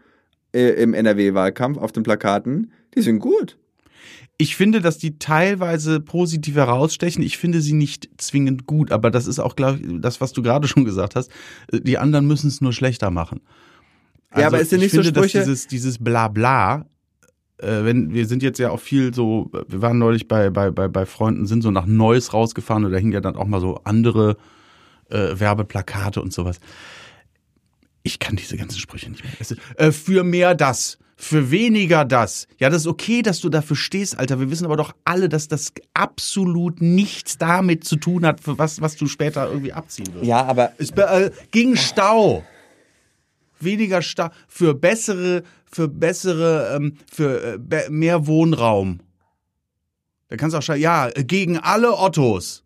äh, 0.53 0.69
im 0.81 0.93
NRW-Wahlkampf 0.93 1.77
auf 1.77 1.91
den 1.91 2.03
Plakaten, 2.03 2.71
die 2.95 3.01
sind 3.01 3.19
gut. 3.19 3.57
Ich 4.37 4.55
finde, 4.55 4.81
dass 4.81 4.97
die 4.97 5.19
teilweise 5.19 5.99
positiv 5.99 6.55
herausstechen. 6.55 7.21
Ich 7.21 7.37
finde 7.37 7.61
sie 7.61 7.73
nicht 7.73 8.09
zwingend 8.17 8.65
gut, 8.65 8.91
aber 8.91 9.11
das 9.11 9.27
ist 9.27 9.39
auch, 9.39 9.55
glaube 9.55 9.79
ich, 9.79 10.01
das, 10.01 10.21
was 10.21 10.31
du 10.33 10.41
gerade 10.41 10.67
schon 10.67 10.85
gesagt 10.85 11.15
hast. 11.15 11.29
Die 11.71 11.97
anderen 11.97 12.25
müssen 12.25 12.47
es 12.47 12.59
nur 12.61 12.73
schlechter 12.73 13.11
machen. 13.11 13.41
Ja, 14.35 14.47
aber 14.47 14.59
es 14.59 14.69
sind 14.69 14.79
ich 14.79 14.85
nicht 14.85 14.91
so 14.95 15.03
finde, 15.03 15.13
dass 15.13 15.25
Sprüche- 15.25 15.39
dieses, 15.39 15.67
dieses 15.67 15.97
Blabla, 16.03 16.85
wenn, 17.59 18.13
wir 18.13 18.25
sind 18.27 18.43
jetzt 18.43 18.59
ja 18.59 18.71
auch 18.71 18.79
viel 18.79 19.13
so, 19.13 19.49
wir 19.67 19.81
waren 19.81 19.97
neulich 19.97 20.27
bei, 20.27 20.49
bei, 20.49 20.71
bei, 20.71 20.87
bei 20.87 21.05
Freunden, 21.05 21.45
sind 21.45 21.61
so 21.61 21.71
nach 21.71 21.85
Neuss 21.85 22.33
rausgefahren 22.33 22.85
und 22.85 22.91
da 22.91 22.97
hingen 22.97 23.13
ja 23.13 23.21
dann 23.21 23.35
auch 23.35 23.47
mal 23.47 23.61
so 23.61 23.81
andere 23.83 24.37
äh, 25.09 25.39
Werbeplakate 25.39 26.21
und 26.21 26.33
sowas. 26.33 26.59
Ich 28.01 28.19
kann 28.19 28.35
diese 28.35 28.57
ganzen 28.57 28.79
Sprüche 28.79 29.09
nicht 29.09 29.23
mehr. 29.23 29.33
Ist, 29.39 29.55
äh, 29.77 29.91
für 29.91 30.23
mehr 30.23 30.55
das, 30.55 30.97
für 31.15 31.51
weniger 31.51 32.03
das. 32.03 32.47
Ja, 32.57 32.69
das 32.69 32.81
ist 32.81 32.87
okay, 32.87 33.21
dass 33.21 33.39
du 33.39 33.49
dafür 33.49 33.77
stehst, 33.77 34.19
Alter. 34.19 34.39
Wir 34.39 34.51
wissen 34.51 34.65
aber 34.65 34.75
doch 34.75 34.93
alle, 35.05 35.29
dass 35.29 35.47
das 35.47 35.71
absolut 35.93 36.81
nichts 36.81 37.37
damit 37.37 37.85
zu 37.85 37.95
tun 37.95 38.25
hat, 38.25 38.41
für 38.41 38.57
was, 38.57 38.81
was 38.81 38.97
du 38.97 39.07
später 39.07 39.47
irgendwie 39.47 39.71
abziehen 39.71 40.13
wirst. 40.13 40.25
Ja, 40.25 40.43
aber 40.43 40.73
Es 40.77 40.91
äh, 40.91 41.31
gegen 41.51 41.77
Stau. 41.77 42.43
Weniger 43.59 44.01
Stau. 44.01 44.29
Für 44.49 44.73
bessere, 44.73 45.43
für 45.73 45.87
bessere, 45.87 46.75
ähm, 46.75 46.97
für 47.11 47.53
äh, 47.53 47.57
be 47.57 47.87
mehr 47.89 48.27
Wohnraum. 48.27 48.99
Da 50.29 50.37
kannst 50.37 50.53
du 50.53 50.59
auch 50.59 50.63
schreiben, 50.63 50.81
ja, 50.81 51.09
gegen 51.09 51.57
alle 51.57 51.97
Ottos. 51.97 52.63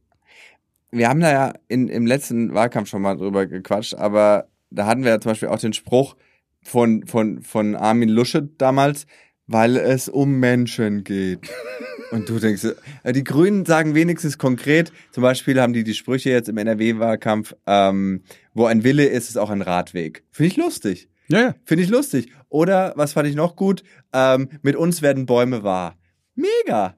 wir 0.92 1.10
haben 1.10 1.20
da 1.20 1.32
ja 1.32 1.54
in, 1.68 1.90
im 1.90 2.06
letzten 2.06 2.54
Wahlkampf 2.54 2.90
schon 2.90 3.02
mal 3.02 3.18
drüber 3.18 3.46
gequatscht, 3.46 3.96
aber 3.96 4.48
da 4.70 4.86
hatten 4.86 5.04
wir 5.04 5.12
ja 5.12 5.20
zum 5.20 5.32
Beispiel 5.32 5.50
auch 5.50 5.60
den 5.60 5.74
Spruch 5.74 6.16
von, 6.64 7.06
von, 7.08 7.42
von 7.42 7.76
Armin 7.76 8.10
Lusche 8.10 8.42
damals, 8.58 9.06
weil 9.48 9.78
es 9.78 10.10
um 10.10 10.40
Menschen 10.40 11.04
geht. 11.04 11.50
Und 12.12 12.30
du 12.30 12.40
denkst, 12.40 12.66
äh, 13.04 13.12
die 13.12 13.24
Grünen 13.24 13.66
sagen 13.66 13.94
wenigstens 13.94 14.38
konkret, 14.38 14.94
zum 15.12 15.24
Beispiel 15.24 15.60
haben 15.60 15.74
die 15.74 15.84
die 15.84 15.94
Sprüche 15.94 16.30
jetzt 16.30 16.48
im 16.48 16.58
NRW-Wahlkampf, 16.58 17.54
ähm, 17.66 18.24
wo 18.54 18.66
ein 18.66 18.86
Wille 18.86 19.06
ist, 19.06 19.30
ist 19.30 19.38
auch 19.38 19.50
ein 19.50 19.62
Radweg. 19.62 20.24
Finde 20.32 20.48
ich 20.48 20.58
lustig. 20.58 21.10
Ja, 21.30 21.40
ja. 21.42 21.56
Finde 21.66 21.84
ich 21.84 21.90
lustig. 21.90 22.32
Oder, 22.50 22.94
was 22.96 23.14
fand 23.14 23.28
ich 23.28 23.36
noch 23.36 23.56
gut, 23.56 23.84
ähm, 24.14 24.50
mit 24.62 24.76
uns 24.76 25.02
werden 25.02 25.26
Bäume 25.26 25.64
wahr. 25.64 25.96
Mega. 26.36 26.96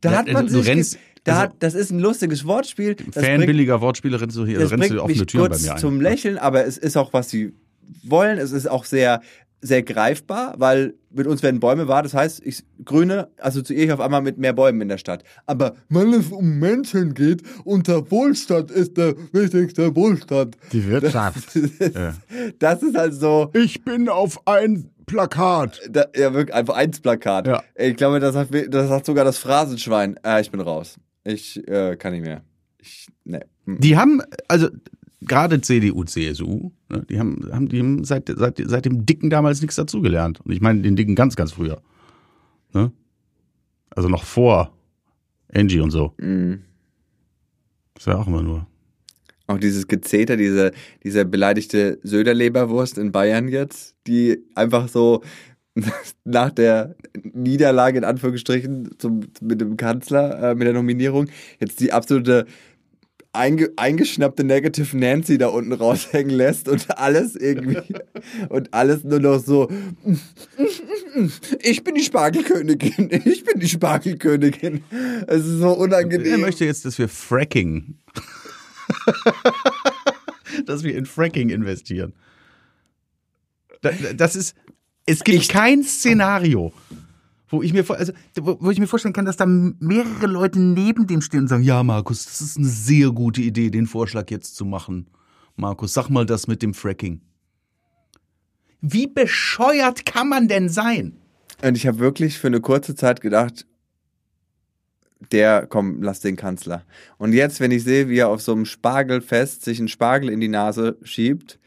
Da 0.00 0.12
Ja, 0.12 0.18
hat 0.18 0.26
man 0.28 0.44
also 0.46 0.58
sich, 0.60 0.68
rennst- 0.68 0.98
da 1.24 1.32
also- 1.32 1.42
hat, 1.42 1.54
das 1.60 1.74
ist 1.74 1.90
ein 1.90 1.98
lustiges 2.00 2.44
Wortspiel. 2.46 2.94
Das 2.94 3.24
Fan 3.24 3.36
bringt- 3.36 3.46
billiger 3.46 3.80
Wortspiele 3.80 4.20
rennst 4.20 4.36
du 4.36 4.46
hier, 4.46 4.58
das 4.58 4.70
rennst 4.70 4.90
du 4.90 5.02
offene 5.02 5.26
Türen 5.26 5.50
bei 5.50 5.58
mir 5.58 5.72
ein. 5.74 5.78
zum 5.78 6.00
Lächeln, 6.00 6.38
aber 6.38 6.64
es 6.66 6.76
ist 6.78 6.96
auch, 6.96 7.12
was 7.12 7.30
sie 7.30 7.52
wollen. 8.04 8.38
Es 8.38 8.52
ist 8.52 8.68
auch 8.68 8.84
sehr, 8.84 9.20
sehr 9.60 9.82
greifbar, 9.82 10.54
weil 10.58 10.94
mit 11.10 11.26
uns 11.26 11.42
werden 11.42 11.60
Bäume 11.60 11.88
wahr. 11.88 12.02
Das 12.02 12.14
heißt, 12.14 12.40
ich, 12.44 12.62
Grüne 12.84 13.28
assoziiere 13.38 13.84
ich 13.84 13.92
auf 13.92 14.00
einmal 14.00 14.22
mit 14.22 14.38
mehr 14.38 14.52
Bäumen 14.52 14.80
in 14.80 14.88
der 14.88 14.98
Stadt. 14.98 15.24
Aber 15.46 15.74
weil 15.88 16.14
es 16.14 16.28
um 16.28 16.58
Menschen 16.58 17.14
geht 17.14 17.42
und 17.64 17.88
der 17.88 18.10
Wohlstand 18.10 18.70
ist 18.70 18.96
der 18.96 19.14
wichtigste 19.32 19.94
Wohlstand. 19.94 20.56
Die 20.72 20.86
Wirtschaft. 20.86 21.48
Das, 21.80 22.18
das 22.58 22.82
ist 22.82 22.96
halt 22.96 23.14
so. 23.14 23.50
Ich 23.54 23.84
bin 23.84 24.08
auf 24.08 24.46
ein 24.46 24.90
Plakat. 25.06 25.80
Da, 25.90 26.06
ja, 26.14 26.32
wirklich 26.32 26.54
einfach 26.54 26.74
eins 26.76 27.00
Plakat. 27.00 27.46
Ja. 27.46 27.62
Ich 27.74 27.96
glaube, 27.96 28.20
das 28.20 28.34
hat, 28.36 28.48
das 28.68 28.90
hat 28.90 29.04
sogar 29.04 29.24
das 29.24 29.38
Phrasenschwein. 29.38 30.16
Äh, 30.24 30.40
ich 30.40 30.50
bin 30.50 30.60
raus. 30.60 30.98
Ich 31.24 31.66
äh, 31.68 31.96
kann 31.96 32.12
nicht 32.12 32.22
mehr. 32.22 32.42
Ich, 32.78 33.08
ne. 33.24 33.40
Die 33.66 33.96
haben, 33.96 34.22
also 34.48 34.68
gerade 35.20 35.60
CDU, 35.60 36.04
CSU, 36.04 36.70
ne, 36.88 37.04
die 37.08 37.18
haben, 37.18 37.48
haben, 37.52 37.68
die 37.68 37.78
haben 37.78 38.04
seit, 38.04 38.32
seit, 38.34 38.60
seit 38.64 38.84
dem 38.84 39.06
Dicken 39.06 39.30
damals 39.30 39.60
nichts 39.60 39.76
dazugelernt. 39.76 40.40
Und 40.40 40.52
ich 40.52 40.60
meine 40.60 40.82
den 40.82 40.96
Dicken 40.96 41.14
ganz, 41.14 41.36
ganz 41.36 41.52
früher. 41.52 41.82
Ne? 42.72 42.92
Also 43.90 44.08
noch 44.08 44.24
vor 44.24 44.72
Angie 45.52 45.80
und 45.80 45.90
so. 45.90 46.14
Mhm. 46.18 46.62
Das 47.94 48.06
war 48.06 48.18
auch 48.18 48.26
immer 48.26 48.42
nur. 48.42 48.66
Auch 49.46 49.58
dieses 49.58 49.88
Gezeter, 49.88 50.36
diese, 50.36 50.72
diese 51.02 51.24
beleidigte 51.24 51.98
Söderleberwurst 52.02 52.98
in 52.98 53.10
Bayern 53.12 53.48
jetzt, 53.48 53.96
die 54.06 54.38
einfach 54.54 54.88
so 54.88 55.22
nach 56.24 56.50
der 56.50 56.94
Niederlage 57.22 57.98
in 57.98 58.04
Anführungsstrichen 58.04 58.96
zum, 58.98 59.20
mit 59.40 59.60
dem 59.60 59.76
Kanzler, 59.76 60.50
äh, 60.50 60.54
mit 60.54 60.66
der 60.66 60.74
Nominierung, 60.74 61.28
jetzt 61.58 61.80
die 61.80 61.92
absolute 61.92 62.46
einge, 63.32 63.70
eingeschnappte 63.76 64.44
Negative 64.44 64.96
Nancy 64.96 65.38
da 65.38 65.48
unten 65.48 65.72
raushängen 65.72 66.30
lässt 66.34 66.68
und 66.68 66.98
alles 66.98 67.36
irgendwie 67.36 67.94
und 68.48 68.72
alles 68.74 69.04
nur 69.04 69.20
noch 69.20 69.38
so 69.38 69.68
ich 71.62 71.84
bin 71.84 71.94
die 71.94 72.02
Spargelkönigin, 72.04 73.10
ich 73.24 73.44
bin 73.44 73.60
die 73.60 73.68
Spargelkönigin. 73.68 74.82
Es 75.26 75.44
ist 75.44 75.58
so 75.58 75.66
Er 75.68 75.78
unangenehm. 75.78 76.40
möchte 76.40 76.64
jetzt, 76.64 76.84
dass 76.84 76.98
wir 76.98 77.08
Fracking, 77.08 77.96
dass 80.66 80.82
wir 80.82 80.96
in 80.96 81.06
Fracking 81.06 81.50
investieren. 81.50 82.12
Da- 83.82 83.90
da- 83.92 84.12
Das 84.12 84.36
ist, 84.36 84.54
es 85.06 85.24
gibt 85.24 85.48
kein 85.48 85.82
Szenario, 85.82 86.72
wo 87.50 87.62
ich 87.62 87.72
mir, 87.72 87.84
also, 87.90 88.12
wo, 88.40 88.56
wo 88.60 88.70
ich 88.70 88.78
mir 88.78 88.86
vorstellen 88.86 89.12
kann, 89.12 89.24
dass 89.24 89.36
da 89.36 89.44
mehrere 89.44 90.26
Leute 90.26 90.60
neben 90.60 91.06
dem 91.06 91.20
stehen 91.20 91.40
und 91.40 91.48
sagen, 91.48 91.64
ja, 91.64 91.82
Markus, 91.82 92.24
das 92.24 92.40
ist 92.40 92.56
eine 92.56 92.66
sehr 92.66 93.10
gute 93.10 93.42
Idee, 93.42 93.70
den 93.70 93.86
Vorschlag 93.86 94.30
jetzt 94.30 94.54
zu 94.54 94.64
machen. 94.64 95.08
Markus, 95.56 95.92
sag 95.92 96.08
mal 96.08 96.24
das 96.24 96.46
mit 96.46 96.62
dem 96.62 96.74
Fracking. 96.74 97.20
Wie 98.80 99.08
bescheuert 99.08 100.06
kann 100.06 100.28
man 100.28 100.48
denn 100.48 100.68
sein? 100.68 101.16
Und 101.62 101.76
ich 101.76 101.86
habe 101.86 101.98
wirklich 101.98 102.38
für 102.38 102.46
eine 102.46 102.60
kurze 102.60 102.94
Zeit 102.94 103.20
gedacht, 103.20 103.66
der, 105.32 105.66
komm, 105.66 106.02
lass 106.02 106.20
den 106.20 106.36
Kanzler. 106.36 106.84
Und 107.18 107.34
jetzt, 107.34 107.60
wenn 107.60 107.72
ich 107.72 107.84
sehe, 107.84 108.08
wie 108.08 108.18
er 108.18 108.28
auf 108.28 108.40
so 108.40 108.52
einem 108.52 108.64
Spargelfest 108.64 109.64
sich 109.64 109.78
einen 109.78 109.88
Spargel 109.88 110.30
in 110.30 110.40
die 110.40 110.48
Nase 110.48 110.96
schiebt, 111.02 111.58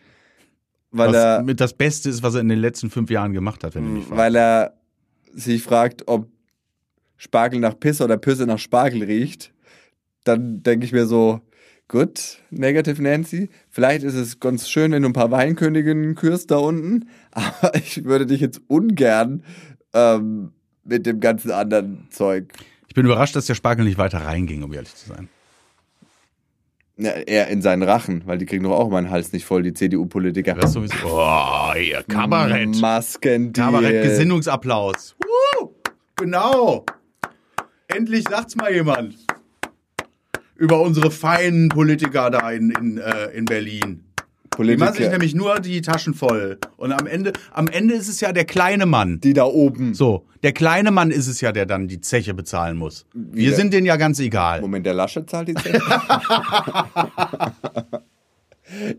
weil 0.89 1.09
was 1.09 1.15
er, 1.15 1.43
mit 1.43 1.59
das 1.59 1.73
Beste 1.73 2.09
ist, 2.09 2.23
was 2.23 2.35
er 2.35 2.41
in 2.41 2.49
den 2.49 2.59
letzten 2.59 2.89
fünf 2.89 3.09
Jahren 3.09 3.33
gemacht 3.33 3.63
hat, 3.63 3.75
wenn 3.75 3.83
du 3.83 3.89
mich 3.91 4.05
fragst. 4.05 4.17
weil 4.17 4.35
er 4.35 4.73
sich 5.33 5.63
fragt, 5.63 6.07
ob 6.07 6.29
Spargel 7.17 7.59
nach 7.59 7.79
Pisse 7.79 8.03
oder 8.03 8.17
Pisse 8.17 8.45
nach 8.45 8.59
Spargel 8.59 9.03
riecht, 9.03 9.53
dann 10.23 10.63
denke 10.63 10.85
ich 10.85 10.91
mir 10.91 11.05
so, 11.05 11.41
gut, 11.87 12.39
Negative 12.49 13.01
Nancy, 13.01 13.49
vielleicht 13.69 14.03
ist 14.03 14.15
es 14.15 14.39
ganz 14.39 14.69
schön, 14.69 14.91
wenn 14.91 15.03
du 15.03 15.09
ein 15.09 15.13
paar 15.13 15.31
Weinköniginnen 15.31 16.15
kürst 16.15 16.51
da 16.51 16.57
unten, 16.57 17.09
aber 17.31 17.75
ich 17.75 18.03
würde 18.03 18.25
dich 18.25 18.41
jetzt 18.41 18.61
ungern 18.67 19.43
ähm, 19.93 20.51
mit 20.83 21.05
dem 21.05 21.19
ganzen 21.19 21.51
anderen 21.51 22.07
Zeug 22.09 22.53
Ich 22.87 22.93
bin 22.93 23.05
überrascht, 23.05 23.35
dass 23.35 23.45
der 23.45 23.55
Spargel 23.55 23.85
nicht 23.85 23.97
weiter 23.97 24.19
reinging, 24.19 24.63
um 24.63 24.73
ehrlich 24.73 24.95
zu 24.95 25.07
sein. 25.09 25.29
Ja, 26.97 27.11
eher 27.11 27.47
in 27.47 27.63
seinen 27.63 27.81
Rachen, 27.81 28.21
weil 28.25 28.37
die 28.37 28.45
kriegen 28.45 28.63
doch 28.63 28.71
auch 28.77 28.89
meinen 28.89 29.09
Hals 29.09 29.33
nicht 29.33 29.45
voll, 29.45 29.63
die 29.63 29.73
CDU-Politiker. 29.73 30.53
Das 30.53 30.65
ist 30.65 30.73
sowieso. 30.73 30.95
Oh, 31.07 31.73
hier, 31.73 32.03
Kabarett. 32.03 32.79
Maskendeal. 32.79 33.71
Kabarett, 33.71 34.03
Gesinnungsapplaus. 34.03 35.15
Woo! 35.19 35.73
Genau. 36.17 36.85
Endlich 37.87 38.25
sagt's 38.29 38.55
mal 38.55 38.71
jemand. 38.71 39.15
Über 40.55 40.81
unsere 40.81 41.09
feinen 41.09 41.69
Politiker 41.69 42.29
da 42.29 42.51
in, 42.51 42.69
in, 42.69 42.97
äh, 42.99 43.25
in 43.33 43.45
Berlin. 43.45 44.12
Die 44.57 44.77
machen 44.77 44.95
sich 44.95 45.09
nämlich 45.09 45.33
nur 45.35 45.59
die 45.59 45.81
Taschen 45.81 46.13
voll. 46.13 46.57
Und 46.77 46.91
am 46.91 47.07
Ende, 47.07 47.33
am 47.51 47.67
Ende 47.67 47.93
ist 47.95 48.07
es 48.07 48.19
ja 48.21 48.31
der 48.33 48.45
kleine 48.45 48.85
Mann. 48.85 49.19
die 49.21 49.33
da 49.33 49.45
oben. 49.45 49.93
So, 49.93 50.25
der 50.43 50.51
kleine 50.53 50.91
Mann 50.91 51.11
ist 51.11 51.27
es 51.27 51.41
ja, 51.41 51.51
der 51.51 51.65
dann 51.65 51.87
die 51.87 52.01
Zeche 52.01 52.33
bezahlen 52.33 52.77
muss. 52.77 53.05
Wir 53.13 53.47
Wieder. 53.47 53.55
sind 53.55 53.73
denen 53.73 53.85
ja 53.87 53.95
ganz 53.95 54.19
egal. 54.19 54.61
Moment, 54.61 54.85
der 54.85 54.93
Lasche 54.93 55.25
zahlt 55.25 55.47
die 55.47 55.55
Zeche? 55.55 55.79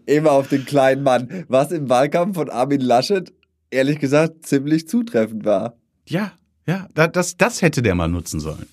Immer 0.06 0.32
auf 0.32 0.48
den 0.48 0.64
kleinen 0.64 1.02
Mann. 1.02 1.44
Was 1.48 1.72
im 1.72 1.88
Wahlkampf 1.88 2.36
von 2.36 2.50
Armin 2.50 2.80
Laschet, 2.80 3.32
ehrlich 3.70 3.98
gesagt, 3.98 4.46
ziemlich 4.46 4.86
zutreffend 4.88 5.44
war. 5.44 5.76
Ja, 6.06 6.32
ja, 6.66 6.88
da- 6.94 7.08
das, 7.08 7.36
das 7.36 7.62
hätte 7.62 7.82
der 7.82 7.94
mal 7.94 8.08
nutzen 8.08 8.40
sollen. 8.40 8.66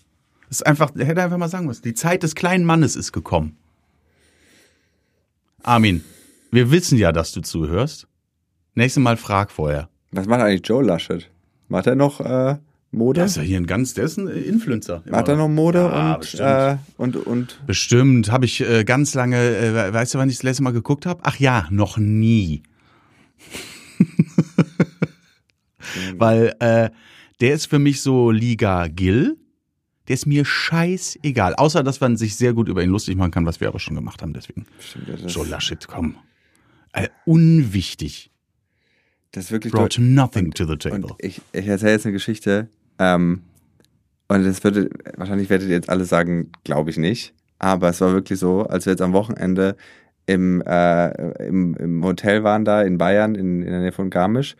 Das 0.49 0.57
ist 0.59 0.67
einfach, 0.67 0.91
der 0.91 1.05
hätte 1.05 1.21
einfach 1.23 1.37
mal 1.37 1.47
sagen 1.49 1.65
müssen, 1.65 1.83
die 1.83 1.93
Zeit 1.93 2.23
des 2.23 2.35
kleinen 2.35 2.65
Mannes 2.65 2.95
ist 2.97 3.13
gekommen. 3.13 3.55
Armin, 5.63 6.03
wir 6.51 6.71
wissen 6.71 6.97
ja, 6.97 7.11
dass 7.11 7.31
du 7.31 7.41
zuhörst. 7.41 8.07
Nächstes 8.75 9.01
Mal 9.01 9.17
frag 9.17 9.51
vorher. 9.51 9.89
Was 10.11 10.27
macht 10.27 10.41
eigentlich 10.41 10.67
Joe 10.67 10.83
Laschet? 10.83 11.29
Macht 11.67 11.87
er 11.87 11.95
noch 11.95 12.19
äh, 12.21 12.57
Mode? 12.91 13.19
Der 13.19 13.25
ist 13.25 13.37
ja 13.37 13.41
hier 13.43 13.57
ein 13.57 13.65
ganz, 13.67 13.93
der 13.93 14.03
ist 14.05 14.17
ein 14.17 14.27
Influencer. 14.27 15.03
Macht 15.09 15.27
er 15.29 15.35
noch 15.37 15.47
Mode 15.47 15.79
Ja, 15.79 16.13
und, 16.13 16.19
bestimmt. 16.21 16.41
äh, 16.49 16.77
und, 16.97 17.15
und 17.15 17.61
Bestimmt, 17.65 18.31
habe 18.31 18.45
ich 18.45 18.61
äh, 18.61 18.83
ganz 18.83 19.13
lange, 19.13 19.37
äh, 19.37 19.93
weißt 19.93 20.13
du, 20.13 20.17
wann 20.19 20.29
ich 20.29 20.35
das 20.37 20.43
letzte 20.43 20.63
Mal 20.63 20.71
geguckt 20.73 21.05
habe? 21.05 21.21
Ach 21.23 21.37
ja, 21.37 21.67
noch 21.69 21.97
nie. 21.97 22.63
Weil 26.17 26.55
äh, 26.59 26.89
der 27.39 27.53
ist 27.53 27.65
für 27.67 27.79
mich 27.79 28.01
so 28.01 28.31
Liga 28.31 28.87
Gill. 28.87 29.37
Der 30.07 30.15
ist 30.15 30.25
mir 30.25 30.45
scheißegal. 30.45 31.55
Außer, 31.55 31.83
dass 31.83 31.99
man 32.01 32.17
sich 32.17 32.35
sehr 32.35 32.53
gut 32.53 32.67
über 32.67 32.83
ihn 32.83 32.89
lustig 32.89 33.15
machen 33.15 33.31
kann, 33.31 33.45
was 33.45 33.59
wir 33.61 33.67
aber 33.67 33.79
schon 33.79 33.95
gemacht 33.95 34.21
haben. 34.21 34.33
Deswegen. 34.33 34.65
Stimmt, 34.79 35.07
Joe 35.31 35.47
Laschet, 35.47 35.87
komm. 35.87 36.15
Äh, 36.93 37.07
unwichtig. 37.25 38.31
das 39.31 39.45
ist 39.45 39.51
wirklich 39.51 39.73
Brought 39.73 39.97
nothing 39.99 40.51
to 40.51 40.65
the 40.65 40.77
table. 40.77 40.97
Und 40.97 41.13
ich, 41.19 41.41
ich 41.53 41.67
erzähle 41.67 41.93
jetzt 41.93 42.05
eine 42.05 42.13
Geschichte. 42.13 42.69
Ähm, 42.99 43.43
und 44.27 44.45
das 44.45 44.63
würde, 44.63 44.89
wahrscheinlich 45.17 45.49
werdet 45.49 45.67
ihr 45.67 45.75
jetzt 45.75 45.89
alle 45.89 46.05
sagen, 46.05 46.51
glaube 46.63 46.89
ich 46.89 46.97
nicht. 46.97 47.33
Aber 47.59 47.89
es 47.89 48.01
war 48.01 48.13
wirklich 48.13 48.39
so, 48.39 48.63
als 48.63 48.85
wir 48.85 48.93
jetzt 48.93 49.01
am 49.01 49.13
Wochenende 49.13 49.75
im, 50.25 50.61
äh, 50.61 51.45
im, 51.45 51.75
im 51.75 52.03
Hotel 52.03 52.43
waren 52.43 52.65
da 52.65 52.81
in 52.81 52.97
Bayern, 52.97 53.35
in, 53.35 53.61
in 53.61 53.69
der 53.69 53.81
Nähe 53.81 53.91
von 53.91 54.09
Garmisch. 54.09 54.55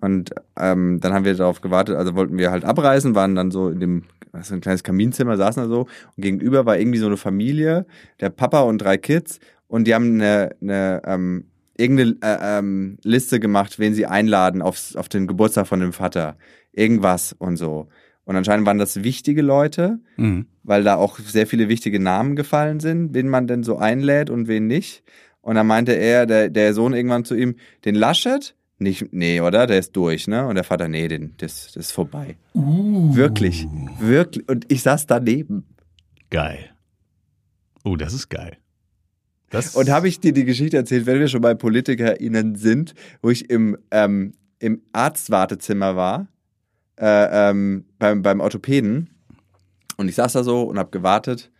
Und 0.00 0.30
ähm, 0.58 1.00
dann 1.00 1.14
haben 1.14 1.24
wir 1.24 1.34
darauf 1.34 1.60
gewartet, 1.62 1.96
also 1.96 2.14
wollten 2.14 2.36
wir 2.36 2.50
halt 2.50 2.64
abreisen, 2.64 3.14
waren 3.14 3.34
dann 3.34 3.50
so 3.50 3.70
in 3.70 3.80
dem, 3.80 4.02
was 4.32 4.52
ein 4.52 4.60
kleines 4.60 4.82
Kaminzimmer, 4.82 5.36
saßen 5.36 5.62
da 5.62 5.68
so. 5.68 5.80
Und 5.80 6.22
gegenüber 6.22 6.66
war 6.66 6.78
irgendwie 6.78 6.98
so 6.98 7.06
eine 7.06 7.16
Familie, 7.16 7.86
der 8.20 8.30
Papa 8.30 8.60
und 8.60 8.78
drei 8.78 8.98
Kids. 8.98 9.40
Und 9.66 9.86
die 9.86 9.94
haben 9.94 10.14
eine, 10.14 10.54
eine 10.60 11.02
ähm, 11.06 11.44
irgendeine 11.76 12.16
äh, 12.22 12.58
ähm, 12.58 12.98
Liste 13.02 13.40
gemacht, 13.40 13.78
wen 13.78 13.94
sie 13.94 14.06
einladen 14.06 14.62
aufs, 14.62 14.96
auf 14.96 15.08
den 15.08 15.26
Geburtstag 15.26 15.66
von 15.66 15.80
dem 15.80 15.92
Vater. 15.92 16.36
Irgendwas 16.72 17.32
und 17.32 17.56
so. 17.56 17.88
Und 18.24 18.36
anscheinend 18.36 18.66
waren 18.66 18.78
das 18.78 19.02
wichtige 19.04 19.42
Leute, 19.42 19.98
Mhm. 20.16 20.46
weil 20.62 20.82
da 20.82 20.96
auch 20.96 21.18
sehr 21.18 21.46
viele 21.46 21.68
wichtige 21.68 22.00
Namen 22.00 22.36
gefallen 22.36 22.80
sind, 22.80 23.12
wen 23.14 23.28
man 23.28 23.46
denn 23.46 23.62
so 23.62 23.76
einlädt 23.78 24.30
und 24.30 24.48
wen 24.48 24.66
nicht. 24.66 25.02
Und 25.42 25.56
dann 25.56 25.66
meinte 25.66 25.92
er, 25.92 26.24
der, 26.26 26.48
der 26.48 26.72
Sohn 26.72 26.94
irgendwann 26.94 27.24
zu 27.26 27.34
ihm, 27.34 27.56
den 27.84 27.94
Laschet? 27.94 28.54
Nicht, 28.78 29.12
nee, 29.12 29.40
oder? 29.40 29.66
Der 29.66 29.78
ist 29.78 29.94
durch, 29.94 30.26
ne? 30.26 30.46
Und 30.46 30.54
der 30.56 30.64
Vater, 30.64 30.88
nee, 30.88 31.06
den, 31.06 31.34
das, 31.36 31.66
das 31.74 31.86
ist 31.86 31.92
vorbei. 31.92 32.36
Wirklich, 32.54 33.68
wirklich. 34.00 34.48
Und 34.48 34.70
ich 34.72 34.82
saß 34.82 35.06
daneben. 35.06 35.64
Geil. 36.30 36.70
Oh, 37.84 37.96
das 37.96 38.14
ist 38.14 38.30
geil. 38.30 38.56
Das 39.54 39.76
Und 39.76 39.90
habe 39.90 40.08
ich 40.08 40.20
dir 40.20 40.32
die 40.32 40.44
Geschichte 40.44 40.76
erzählt, 40.76 41.06
wenn 41.06 41.20
wir 41.20 41.28
schon 41.28 41.40
bei 41.40 41.54
PolitikerInnen 41.54 42.56
sind, 42.56 42.94
wo 43.22 43.30
ich 43.30 43.50
im, 43.50 43.78
ähm, 43.90 44.34
im 44.58 44.82
Arztwartezimmer 44.92 45.96
war, 45.96 46.28
äh, 46.96 47.50
ähm, 47.50 47.84
beim, 47.98 48.22
beim 48.22 48.40
Orthopäden. 48.40 49.10
Und 49.96 50.08
ich 50.08 50.14
saß 50.16 50.32
da 50.32 50.44
so 50.44 50.62
und 50.62 50.78
habe 50.78 50.90
gewartet. 50.90 51.50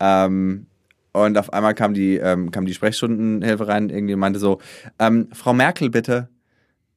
Ähm, 0.00 0.66
und 1.12 1.38
auf 1.38 1.52
einmal 1.52 1.74
kam 1.74 1.94
die, 1.94 2.16
ähm, 2.16 2.50
kam 2.50 2.66
die 2.66 2.74
Sprechstundenhelferin 2.74 3.90
irgendwie 3.90 4.14
und 4.14 4.20
meinte 4.20 4.38
so, 4.38 4.60
ähm, 4.98 5.28
Frau 5.32 5.52
Merkel 5.54 5.90
bitte. 5.90 6.28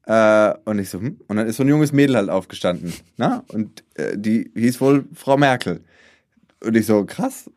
Äh, 0.05 0.53
und 0.65 0.79
ich 0.79 0.89
so, 0.89 0.99
hm? 0.99 1.19
Und 1.27 1.37
dann 1.37 1.47
ist 1.47 1.57
so 1.57 1.63
ein 1.63 1.69
junges 1.69 1.93
Mädel 1.93 2.15
halt 2.17 2.29
aufgestanden. 2.29 2.93
Na? 3.17 3.43
Und 3.47 3.83
äh, 3.95 4.17
die 4.17 4.51
hieß 4.55 4.81
wohl 4.81 5.05
Frau 5.13 5.37
Merkel. 5.37 5.81
Und 6.63 6.75
ich 6.75 6.85
so, 6.85 7.05
krass. 7.05 7.49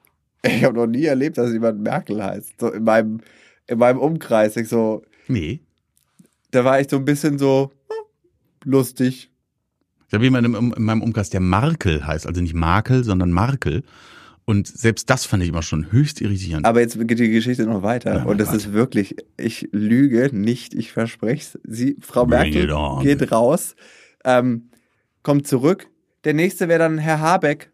Ich 0.44 0.64
habe 0.64 0.76
noch 0.76 0.86
nie 0.86 1.04
erlebt, 1.04 1.38
dass 1.38 1.52
jemand 1.52 1.80
Merkel 1.80 2.22
heißt. 2.22 2.60
So 2.60 2.70
in 2.70 2.84
meinem, 2.84 3.20
in 3.66 3.78
meinem 3.78 3.98
Umkreis. 3.98 4.56
Ich 4.56 4.68
so, 4.68 5.02
Nee. 5.28 5.60
da 6.50 6.64
war 6.64 6.80
ich 6.80 6.88
so 6.90 6.96
ein 6.96 7.04
bisschen 7.04 7.38
so 7.38 7.72
hm, 7.88 8.70
lustig. 8.70 9.30
Ich 10.08 10.14
habe 10.14 10.24
jemanden 10.24 10.72
in 10.76 10.84
meinem 10.84 11.02
Umkreis, 11.02 11.30
der 11.30 11.40
Markel 11.40 12.06
heißt, 12.06 12.26
also 12.26 12.40
nicht 12.40 12.54
Markel, 12.54 13.04
sondern 13.04 13.32
Markel. 13.32 13.82
Und 14.44 14.68
selbst 14.68 15.08
das 15.08 15.24
fand 15.24 15.42
ich 15.42 15.48
immer 15.48 15.62
schon 15.62 15.90
höchst 15.90 16.20
irritierend. 16.20 16.66
Aber 16.66 16.80
jetzt 16.80 16.98
geht 16.98 17.18
die 17.18 17.30
Geschichte 17.30 17.64
noch 17.64 17.82
weiter. 17.82 18.18
Ja, 18.18 18.24
und 18.24 18.38
das 18.38 18.52
ist 18.52 18.72
wirklich, 18.72 19.16
ich 19.38 19.68
lüge 19.72 20.28
nicht, 20.32 20.74
ich 20.74 20.92
verspreche 20.92 21.40
es. 21.40 21.58
Sie, 21.64 21.96
Frau 22.00 22.26
Merkel 22.26 22.68
geht 23.02 23.32
raus, 23.32 23.74
ähm, 24.24 24.68
kommt 25.22 25.46
zurück. 25.46 25.88
Der 26.24 26.34
nächste 26.34 26.68
wäre 26.68 26.78
dann 26.78 26.98
Herr 26.98 27.20
Habeck. 27.20 27.72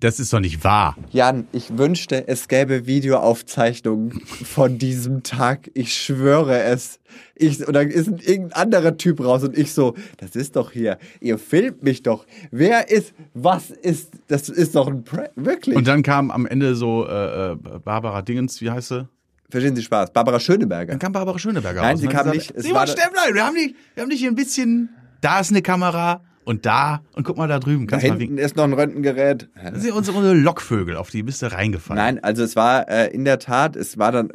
Das 0.00 0.18
ist 0.18 0.32
doch 0.32 0.40
nicht 0.40 0.64
wahr. 0.64 0.96
Jan, 1.10 1.46
ich 1.52 1.76
wünschte, 1.76 2.26
es 2.26 2.48
gäbe 2.48 2.86
Videoaufzeichnungen 2.86 4.20
von 4.44 4.78
diesem 4.78 5.22
Tag. 5.22 5.70
Ich 5.74 5.94
schwöre 5.94 6.62
es. 6.62 7.00
Ich, 7.34 7.66
und 7.66 7.74
dann 7.74 7.88
ist 7.88 8.08
ein 8.08 8.18
irgendein 8.18 8.52
anderer 8.52 8.96
Typ 8.96 9.20
raus 9.20 9.42
und 9.44 9.58
ich 9.58 9.72
so, 9.72 9.94
das 10.18 10.36
ist 10.36 10.56
doch 10.56 10.72
hier, 10.72 10.98
ihr 11.20 11.38
filmt 11.38 11.82
mich 11.82 12.02
doch. 12.02 12.24
Wer 12.50 12.90
ist, 12.90 13.12
was 13.34 13.70
ist, 13.70 14.12
das 14.28 14.48
ist 14.48 14.74
doch 14.74 14.86
ein 14.88 15.04
Prank, 15.04 15.30
wirklich. 15.36 15.76
Und 15.76 15.86
dann 15.86 16.02
kam 16.02 16.30
am 16.30 16.46
Ende 16.46 16.74
so 16.76 17.06
äh, 17.06 17.52
äh, 17.52 17.56
Barbara 17.84 18.22
Dingens, 18.22 18.60
wie 18.60 18.70
heißt 18.70 18.88
sie? 18.88 19.08
Verstehen 19.50 19.74
Sie 19.74 19.82
Spaß. 19.82 20.12
Barbara 20.12 20.38
Schöneberger. 20.38 20.92
Dann 20.92 21.00
kam 21.00 21.12
Barbara 21.12 21.38
Schöneberger 21.38 21.82
Nein, 21.82 21.90
raus 21.92 22.00
sie 22.00 22.06
und 22.06 22.14
hat 22.14 22.24
kam 22.24 22.32
gesagt, 22.32 22.54
nicht. 22.54 22.62
Simon 22.64 22.78
war- 22.78 22.86
Stefflein, 22.86 23.34
wir 23.34 23.44
haben 23.44 23.54
dich, 23.56 23.74
wir 23.94 24.02
haben 24.02 24.10
dich 24.10 24.20
hier 24.20 24.30
ein 24.30 24.36
bisschen, 24.36 24.90
da 25.20 25.40
ist 25.40 25.50
eine 25.50 25.60
Kamera 25.62 26.22
und 26.50 26.66
da 26.66 27.00
und 27.14 27.22
guck 27.24 27.36
mal 27.38 27.48
da 27.48 27.58
drüben, 27.58 27.86
Da 27.86 27.98
kannst 27.98 28.20
hinten 28.20 28.36
ist 28.38 28.56
noch 28.56 28.64
ein 28.64 28.72
Röntgengerät. 28.72 29.48
Das 29.72 29.82
sind 29.82 29.92
unsere, 29.92 30.16
unsere 30.18 30.34
Lockvögel, 30.34 30.96
auf 30.96 31.10
die 31.10 31.22
bist 31.22 31.40
du 31.42 31.50
reingefallen. 31.52 32.02
Nein, 32.02 32.24
also 32.24 32.42
es 32.42 32.56
war 32.56 32.88
äh, 32.88 33.08
in 33.14 33.24
der 33.24 33.38
Tat, 33.38 33.76
es 33.76 33.96
war 33.98 34.12
dann, 34.12 34.30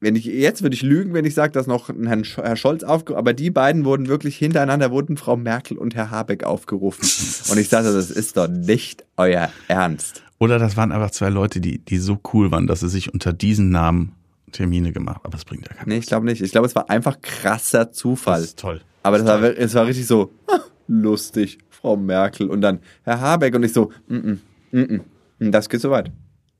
wenn 0.00 0.16
ich 0.16 0.24
jetzt 0.24 0.62
würde 0.62 0.74
ich 0.74 0.82
lügen, 0.82 1.14
wenn 1.14 1.24
ich 1.24 1.34
sage, 1.34 1.52
dass 1.52 1.66
noch 1.68 1.88
ein 1.88 2.06
Herrn 2.08 2.22
Sch- 2.22 2.42
Herr 2.42 2.56
Scholz 2.56 2.82
aufgerufen, 2.82 3.18
aber 3.20 3.34
die 3.34 3.50
beiden 3.50 3.84
wurden 3.84 4.08
wirklich 4.08 4.36
hintereinander 4.36 4.90
wurden 4.90 5.16
Frau 5.16 5.36
Merkel 5.36 5.78
und 5.78 5.94
Herr 5.94 6.10
Habeck 6.10 6.42
aufgerufen. 6.42 7.02
und 7.52 7.58
ich 7.58 7.68
sagte, 7.68 7.92
das 7.92 8.10
ist 8.10 8.36
doch 8.36 8.48
nicht 8.48 9.04
euer 9.16 9.50
Ernst. 9.68 10.22
Oder 10.38 10.58
das 10.58 10.76
waren 10.76 10.90
einfach 10.90 11.12
zwei 11.12 11.28
Leute, 11.28 11.60
die, 11.60 11.78
die 11.78 11.98
so 11.98 12.18
cool 12.32 12.50
waren, 12.50 12.66
dass 12.66 12.80
sie 12.80 12.88
sich 12.88 13.12
unter 13.14 13.32
diesen 13.32 13.70
Namen 13.70 14.12
Termine 14.50 14.92
gemacht 14.92 15.16
haben. 15.18 15.24
Aber 15.26 15.32
das 15.36 15.44
bringt 15.44 15.68
ja 15.68 15.74
keinen. 15.74 15.88
Nee, 15.88 15.98
ich 15.98 16.06
glaube 16.06 16.26
nicht. 16.26 16.42
Ich 16.42 16.50
glaube, 16.50 16.66
es 16.66 16.74
war 16.74 16.90
einfach 16.90 17.20
krasser 17.22 17.92
Zufall. 17.92 18.40
Das 18.40 18.48
ist 18.50 18.58
toll. 18.58 18.80
aber 19.04 19.18
das 19.18 19.26
war, 19.28 19.40
wir- 19.40 19.56
es 19.58 19.72
war 19.74 19.86
richtig 19.86 20.06
so 20.08 20.32
lustig, 20.92 21.58
Frau 21.70 21.96
Merkel 21.96 22.48
und 22.50 22.60
dann 22.60 22.80
Herr 23.04 23.20
Habeck 23.20 23.54
und 23.54 23.62
ich 23.64 23.72
so, 23.72 23.90
mm 24.08 24.14
-mm, 24.16 24.38
mm 24.72 25.00
-mm, 25.40 25.50
das 25.50 25.68
geht 25.68 25.80
so 25.80 25.90
weit. 25.90 26.10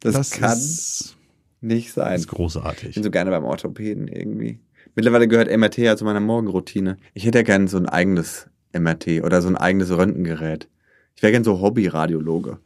Das, 0.01 0.15
Das 0.15 0.31
kann 0.31 0.59
ist, 0.59 1.17
nicht 1.61 1.93
sein. 1.93 2.17
ist 2.17 2.23
Ich 2.23 2.29
großartig. 2.29 2.95
bin 2.95 3.03
so 3.05 3.11
gerne 3.11 3.31
beim 3.31 3.45
Orthopäden 3.45 4.09
irgendwie. 4.09 4.59
Mittlerweile 4.95 5.29
gehört 5.29 5.49
MRT 5.55 5.79
ja 5.79 5.97
zu 5.97 6.05
meiner 6.05 6.21
Morgenroutine. 6.21 6.97
Ich 7.15 7.25
hätte 7.25 7.39
ja 7.39 7.45
gerne 7.45 7.69
so 7.69 7.77
ein 7.79 7.89
eigenes 7.89 8.49
MRT 8.73 9.23
oder 9.23 9.41
so 9.43 9.49
ein 9.49 9.57
eigenes 9.57 9.91
Röntgengerät. 9.91 10.69
Ich 11.15 11.23
wäre 11.23 11.31
gerne 11.33 11.45
so 11.45 11.61
Hobby-Radiologe. 11.61 12.59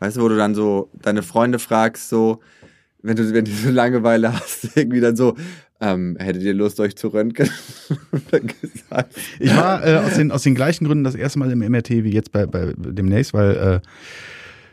Weißt 0.00 0.16
du, 0.16 0.22
wo 0.22 0.28
du 0.28 0.36
dann 0.36 0.54
so 0.54 0.90
deine 0.94 1.22
Freunde 1.22 1.58
fragst, 1.58 2.08
so, 2.08 2.40
wenn 3.02 3.16
du, 3.16 3.32
wenn 3.32 3.44
du 3.44 3.50
so 3.50 3.70
Langeweile 3.70 4.32
hast, 4.40 4.76
irgendwie 4.76 5.00
dann 5.00 5.16
so, 5.16 5.36
ähm, 5.80 6.16
hättet 6.18 6.42
ihr 6.42 6.54
Lust, 6.54 6.80
euch 6.80 6.96
zu 6.96 7.08
röntgen? 7.08 7.50
Gesagt, 8.30 9.14
Ich 9.38 9.54
war 9.54 9.86
äh, 9.86 9.96
aus, 9.98 10.14
den, 10.14 10.30
aus 10.32 10.42
den 10.42 10.54
gleichen 10.54 10.86
Gründen 10.86 11.04
das 11.04 11.14
erste 11.14 11.38
Mal 11.38 11.50
im 11.50 11.58
MRT 11.58 11.90
wie 11.90 12.12
jetzt 12.12 12.32
bei, 12.32 12.46
bei 12.46 12.72
demnächst, 12.76 13.34
weil 13.34 13.56
äh, 13.56 13.80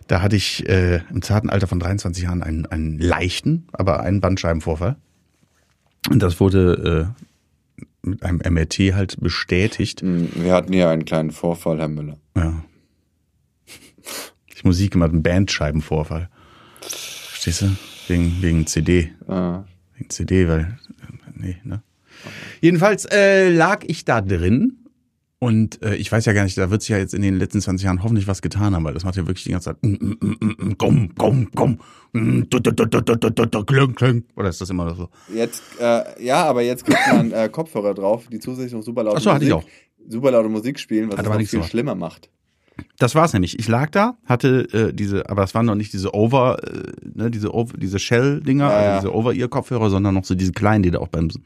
da 0.07 0.21
hatte 0.21 0.35
ich 0.35 0.67
äh, 0.67 1.01
im 1.09 1.21
zarten 1.21 1.49
Alter 1.49 1.67
von 1.67 1.79
23 1.79 2.23
Jahren 2.23 2.43
einen, 2.43 2.65
einen 2.65 2.99
leichten, 2.99 3.67
aber 3.73 4.01
einen 4.01 4.21
Bandscheibenvorfall. 4.21 4.95
Und 6.09 6.21
das 6.21 6.39
wurde 6.39 7.15
äh, 7.17 8.07
mit 8.07 8.23
einem 8.23 8.39
MRT 8.39 8.79
halt 8.93 9.19
bestätigt. 9.21 10.01
"Hm, 10.01 10.29
wir 10.35 10.53
hatten 10.53 10.73
hier 10.73 10.89
einen 10.89 11.05
kleinen 11.05 11.31
Vorfall, 11.31 11.79
Herr 11.79 11.87
Müller. 11.87 12.17
Ja. 12.35 12.63
Ich 14.47 14.63
Musik 14.65 14.91
gemacht, 14.91 15.11
einen 15.11 15.23
Bandscheibenvorfall. 15.23 16.29
Verstehst 16.81 17.61
du? 17.61 17.75
Wegen, 18.07 18.37
wegen 18.41 18.67
CD. 18.67 19.11
Ah. 19.27 19.63
CD, 20.09 20.47
weil, 20.47 20.61
äh, 20.61 21.31
nee, 21.35 21.57
ne? 21.63 21.81
Jedenfalls 22.61 23.05
äh, 23.05 23.49
lag 23.49 23.83
ich 23.85 24.05
da 24.05 24.21
drin 24.21 24.83
und 25.43 25.81
äh, 25.83 25.95
ich 25.95 26.09
weiß 26.09 26.23
ja 26.23 26.31
gar 26.31 26.45
nicht, 26.45 26.57
da 26.57 26.69
wird 26.71 26.83
sich 26.83 26.89
ja 26.89 26.97
jetzt 26.97 27.13
in 27.13 27.21
den 27.21 27.35
letzten 27.37 27.59
20 27.59 27.83
Jahren 27.83 28.01
hoffentlich 28.01 28.27
was 28.27 28.41
getan 28.41 28.73
haben, 28.73 28.85
weil 28.85 28.93
das 28.93 29.03
macht 29.03 29.17
ja 29.17 29.27
wirklich 29.27 29.43
die 29.43 29.51
ganze 29.51 29.71
Zeit 29.71 29.83
mm, 29.83 29.87
mm, 29.89 30.37
mm, 30.39 30.77
komm, 30.77 31.13
komm, 31.15 31.51
komm, 31.53 31.79
kling, 32.13 33.95
kling. 33.95 34.23
Oder 34.37 34.47
ist 34.47 34.61
das 34.61 34.69
immer 34.69 34.95
so? 34.95 35.09
Jetzt, 35.33 35.63
äh, 35.81 36.23
ja, 36.23 36.45
aber 36.45 36.61
jetzt 36.61 36.85
kriegt 36.85 37.01
man 37.11 37.33
äh, 37.33 37.49
Kopfhörer 37.49 37.93
drauf, 37.93 38.27
die 38.31 38.39
zusätzlich 38.39 38.71
noch 38.71 38.83
super 38.83 39.03
laut 39.03 39.17
Ach 39.17 39.21
so, 39.21 39.33
hatte 39.33 39.43
ich 39.43 39.51
auch. 39.51 39.65
super 40.07 40.31
laute 40.31 40.47
Musik 40.47 40.79
spielen, 40.79 41.11
was 41.11 41.17
Hat 41.17 41.25
es 41.25 41.31
noch 41.31 41.37
viel 41.39 41.61
so. 41.61 41.63
schlimmer 41.63 41.95
macht. 41.95 42.29
Das 42.97 43.13
war's 43.15 43.33
nämlich. 43.33 43.59
Ich 43.59 43.67
lag 43.67 43.89
da, 43.91 44.17
hatte 44.25 44.67
äh, 44.73 44.93
diese, 44.93 45.29
aber 45.29 45.43
es 45.43 45.53
waren 45.53 45.65
noch 45.65 45.75
nicht 45.75 45.93
diese 45.93 46.13
Over, 46.13 46.57
äh, 46.63 46.91
ne, 47.13 47.29
diese 47.29 47.53
Over, 47.53 47.77
diese 47.77 47.99
Shell-Dinger, 47.99 48.67
Ja, 48.69 48.77
also 48.95 49.07
diese 49.07 49.15
Over-Ear-Kopfhörer, 49.15 49.89
sondern 49.89 50.15
noch 50.15 50.25
so 50.25 50.33
diese 50.35 50.51
kleinen, 50.53 50.81
die 50.83 50.91
du 50.91 50.99
auch 51.01 51.07
beim 51.09 51.29
so 51.29 51.39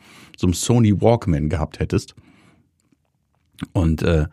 einem 0.44 0.54
Sony 0.54 1.02
Walkman 1.02 1.50
gehabt 1.50 1.80
hättest. 1.80 2.16
Und 3.74 4.04
äh, 4.04 4.28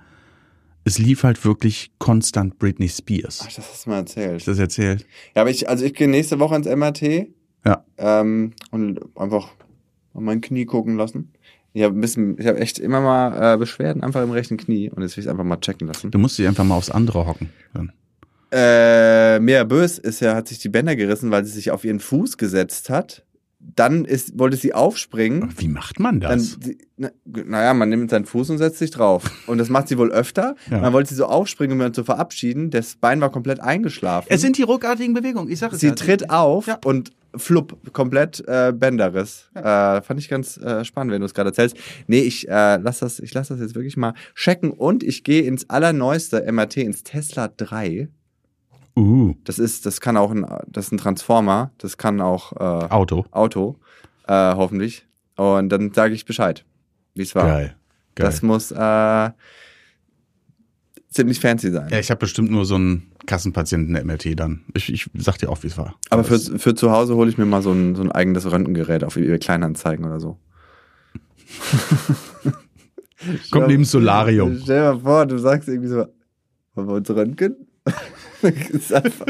es 0.85 0.99
lief 0.99 1.23
halt 1.25 1.45
wirklich 1.45 1.91
konstant 1.99 2.59
Britney 2.59 2.89
Spears. 2.89 3.41
Ach, 3.43 3.47
das 3.53 3.59
hast 3.71 3.87
du 3.87 3.91
mal 3.91 3.97
erzählt. 3.99 4.47
Du 4.47 4.51
das 4.51 4.59
erzählt? 4.59 5.07
Ja, 5.35 5.43
aber 5.43 5.51
ich, 5.51 5.69
also 5.69 5.85
ich 5.85 5.95
gehe 5.95 6.09
nächste 6.09 6.39
Woche 6.39 6.57
ins 6.57 6.67
MRT 6.67 7.29
Ja. 7.65 7.85
ähm, 7.97 8.53
und 8.71 9.01
einfach 9.17 9.49
an 10.13 10.25
mein 10.25 10.41
Knie 10.43 10.67
gucken 10.67 10.97
lassen. 10.97 11.33
Ich 11.77 11.83
habe 11.83 11.95
ein 11.99 12.01
bisschen, 12.01 12.39
ich 12.39 12.47
habe 12.47 12.59
echt 12.61 12.79
immer 12.79 13.01
mal 13.01 13.55
äh, 13.55 13.57
Beschwerden 13.59 14.03
einfach 14.03 14.23
im 14.23 14.31
rechten 14.31 14.57
Knie 14.57 14.91
und 14.91 15.03
jetzt 15.03 15.17
will 15.17 15.25
ich 15.25 15.29
einfach 15.31 15.45
mal 15.45 15.57
checken 15.59 15.89
lassen. 15.89 16.11
Du 16.13 16.19
musst 16.19 16.39
dich 16.39 16.47
einfach 16.47 16.65
mal 16.65 16.77
aufs 16.77 16.89
andere 16.91 17.27
hocken. 17.27 17.51
Dann. 17.75 17.93
Äh, 18.53 19.41
Mea 19.41 19.65
Bös 19.65 19.99
ist 19.99 20.21
ja, 20.21 20.37
hat 20.37 20.47
sich 20.47 20.61
die 20.61 20.69
Bänder 20.69 20.95
gerissen, 20.95 21.31
weil 21.33 21.45
sie 21.45 21.51
sich 21.53 21.73
auf 21.73 21.85
ihren 21.85 21.99
Fuß 21.99 22.39
gesetzt 22.39 22.91
hat. 22.91 23.25
Dann 23.59 24.05
ist, 24.05 24.39
wollte 24.39 24.57
sie 24.57 24.75
aufspringen. 24.75 25.49
Wie 25.57 25.69
macht 25.69 25.99
man 25.99 26.21
Dann, 26.21 26.39
das? 26.39 26.59
na, 26.97 27.11
naja, 27.25 27.73
man 27.75 27.89
nimmt 27.89 28.11
seinen 28.11 28.27
Fuß 28.27 28.51
und 28.51 28.59
setzt 28.59 28.79
sich 28.79 28.91
drauf. 28.91 29.25
Und 29.47 29.57
das 29.59 29.71
macht 29.71 29.89
sie 29.89 29.97
wohl 29.99 30.13
öfter. 30.13 30.55
Ja. 30.71 30.81
Dann 30.81 30.93
wollte 30.93 31.09
sie 31.09 31.15
so 31.17 31.25
aufspringen, 31.27 31.81
um 31.81 31.85
ihn 31.87 31.95
zu 31.95 32.05
verabschieden. 32.05 32.71
Das 32.71 32.95
Bein 32.97 33.21
war 33.21 33.31
komplett 33.33 33.61
eingeschlafen. 33.61 34.29
es 34.31 34.43
sind 34.43 34.59
die 34.59 34.63
ruckartigen 34.63 35.15
Bewegungen, 35.15 35.51
ich 35.51 35.59
sag 35.59 35.73
es 35.73 35.81
sie 35.81 35.89
ja. 35.89 35.95
tritt 35.95 36.31
auf 36.31 36.67
Ja. 36.67 36.79
und 36.85 37.11
flupp, 37.37 37.93
komplett 37.93 38.43
äh, 38.47 38.73
Bänderriss. 38.75 39.51
Äh, 39.55 40.03
fand 40.03 40.21
ich 40.21 40.29
ganz 40.29 40.57
äh, 40.57 40.85
spannend, 40.85 41.13
wenn 41.13 41.21
du 41.21 41.27
es 41.27 41.35
gerade 41.35 41.51
erzählst. 41.51 41.77
Nee, 42.07 42.21
ich 42.21 42.49
äh, 42.49 42.77
lass 42.77 43.01
das, 43.01 43.21
ich 43.21 43.33
lass 43.35 43.49
das 43.49 43.61
jetzt 43.61 43.75
wirklich 43.75 43.97
mal 43.97 44.15
checken 44.35 44.71
und 44.71 45.03
ich 45.03 45.25
gehe 45.25 45.43
ins 45.43 45.69
allerneueste 45.71 46.51
MRT, 46.51 46.79
ins 46.79 47.03
Tesla 47.03 47.49
3. 47.49 48.09
Uh, 48.97 49.35
Das 49.45 49.59
ist, 49.59 49.87
das 49.87 50.01
kann 50.01 50.17
auch 50.17 50.31
ein, 50.31 50.47
das 50.69 50.87
ist 50.87 50.93
ein 50.93 50.99
Transformer, 50.99 51.73
das 51.79 51.99
kann 51.99 52.21
auch 52.21 52.53
äh, 52.53 52.89
Auto. 52.91 53.25
Auto, 53.33 53.77
äh, 54.29 54.33
hoffentlich. 54.33 55.07
Und 55.37 55.69
dann 55.71 55.93
sage 55.93 56.15
ich 56.15 56.25
Bescheid, 56.25 56.65
wie 57.15 57.23
es 57.23 57.35
war. 57.35 57.47
Geil. 57.47 57.77
Geil. 58.15 58.27
Das 58.27 58.43
muss 58.43 58.71
äh, 58.71 59.31
ziemlich 61.15 61.41
fancy 61.41 61.71
sein. 61.71 61.89
ja, 61.91 61.99
ich 61.99 62.11
habe 62.11 62.19
bestimmt 62.21 62.51
nur 62.51 62.65
so 62.67 62.75
einen 62.75 63.11
Kassenpatienten 63.27 63.95
MRT 64.07 64.39
dann. 64.39 64.61
Ich, 64.75 64.93
ich 64.93 65.09
sag 65.15 65.39
dir 65.39 65.49
auch, 65.51 65.63
wie 65.63 65.69
es 65.69 65.79
war. 65.79 65.95
Aber 66.11 66.25
für, 66.25 66.39
für 66.39 66.75
zu 66.75 66.91
Hause 66.91 67.15
hole 67.17 67.31
ich 67.31 67.39
mir 67.39 67.47
mal 67.47 67.63
so 67.63 67.73
ein, 67.73 67.95
so 67.95 68.03
ein 68.03 68.13
eigenes 68.13 68.51
Röntgengerät 68.51 69.05
auf 69.05 69.17
eBay 69.17 69.39
Kleinanzeigen 69.39 70.05
oder 70.05 70.21
so. 70.21 70.37
Kommt 73.51 73.69
neben 73.69 73.85
Solarium. 73.85 74.59
Stell 74.63 74.81
dir 74.83 74.95
mal 74.95 75.01
vor, 75.01 75.27
du 75.27 75.39
sagst 75.39 75.69
irgendwie 75.69 75.89
so, 75.89 76.07
wollen 76.75 76.89
wir 76.89 76.95
uns 76.95 77.09
röntgen? 77.11 77.57
Einfach- 78.43 79.27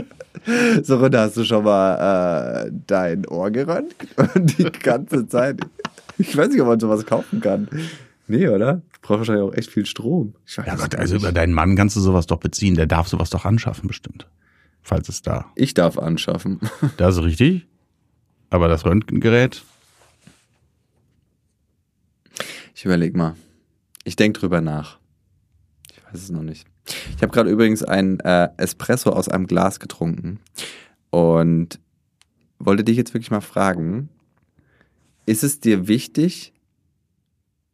so, 0.82 0.96
Runde, 0.98 1.18
hast 1.20 1.36
du 1.36 1.44
schon 1.44 1.64
mal 1.64 2.66
äh, 2.66 2.70
dein 2.86 3.26
Ohr 3.26 3.50
geröntgt? 3.50 4.06
Und 4.34 4.58
die 4.58 4.64
ganze 4.64 5.26
Zeit. 5.28 5.60
Ich 6.18 6.36
weiß 6.36 6.48
nicht, 6.50 6.60
ob 6.60 6.68
man 6.68 6.80
sowas 6.80 7.06
kaufen 7.06 7.40
kann. 7.40 7.68
Nee, 8.26 8.48
oder? 8.48 8.82
Braucht 9.02 9.18
wahrscheinlich 9.20 9.44
auch 9.44 9.54
echt 9.54 9.70
viel 9.70 9.84
Strom. 9.86 10.34
Ich 10.46 10.56
weiß 10.56 10.66
Ja 10.66 10.76
Gott, 10.76 10.94
also 10.94 11.16
über 11.16 11.32
deinen 11.32 11.52
Mann 11.52 11.76
kannst 11.76 11.96
du 11.96 12.00
sowas 12.00 12.26
doch 12.26 12.38
beziehen. 12.38 12.74
Der 12.74 12.86
darf 12.86 13.08
sowas 13.08 13.30
doch 13.30 13.44
anschaffen, 13.44 13.86
bestimmt. 13.86 14.26
Falls 14.82 15.08
es 15.08 15.22
da. 15.22 15.46
ich 15.56 15.74
darf 15.74 15.98
anschaffen. 15.98 16.60
Das 16.96 17.16
ist 17.16 17.22
richtig. 17.22 17.66
Aber 18.50 18.68
das 18.68 18.84
Röntgengerät, 18.84 19.62
Ich 22.74 22.84
überleg 22.84 23.14
mal. 23.16 23.34
Ich 24.04 24.16
denk 24.16 24.34
drüber 24.34 24.60
nach. 24.60 24.98
Ich 25.90 26.04
weiß 26.04 26.22
es 26.22 26.30
noch 26.30 26.42
nicht. 26.42 26.66
Ich 27.16 27.22
habe 27.22 27.32
gerade 27.32 27.48
übrigens 27.50 27.82
ein 27.82 28.20
äh, 28.20 28.48
Espresso 28.56 29.10
aus 29.10 29.28
einem 29.28 29.46
Glas 29.46 29.80
getrunken 29.80 30.40
und 31.10 31.78
wollte 32.58 32.84
dich 32.84 32.96
jetzt 32.96 33.14
wirklich 33.14 33.30
mal 33.30 33.40
fragen, 33.40 34.08
ist 35.24 35.44
es 35.44 35.60
dir 35.60 35.88
wichtig, 35.88 36.52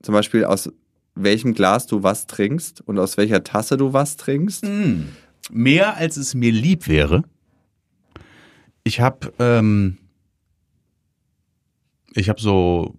zum 0.02 0.14
Beispiel 0.14 0.44
aus 0.44 0.70
welchem 1.14 1.54
Glas 1.54 1.86
du 1.86 2.02
was 2.02 2.26
trinkst 2.26 2.80
und 2.82 2.98
aus 2.98 3.16
welcher 3.16 3.44
Tasse 3.44 3.76
du 3.76 3.92
was 3.92 4.16
trinkst? 4.16 4.64
mehr 5.50 5.96
als 5.96 6.16
es 6.16 6.34
mir 6.34 6.52
lieb 6.52 6.88
wäre. 6.88 7.24
Ich 8.84 9.00
habe 9.00 9.32
ähm, 9.38 9.98
ich 12.14 12.28
habe 12.28 12.40
so 12.40 12.96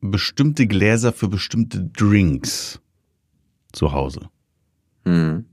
bestimmte 0.00 0.66
Gläser 0.66 1.12
für 1.12 1.28
bestimmte 1.28 1.84
Drinks 1.84 2.80
zu 3.72 3.92
Hause. 3.92 4.28
Hm. 5.04 5.46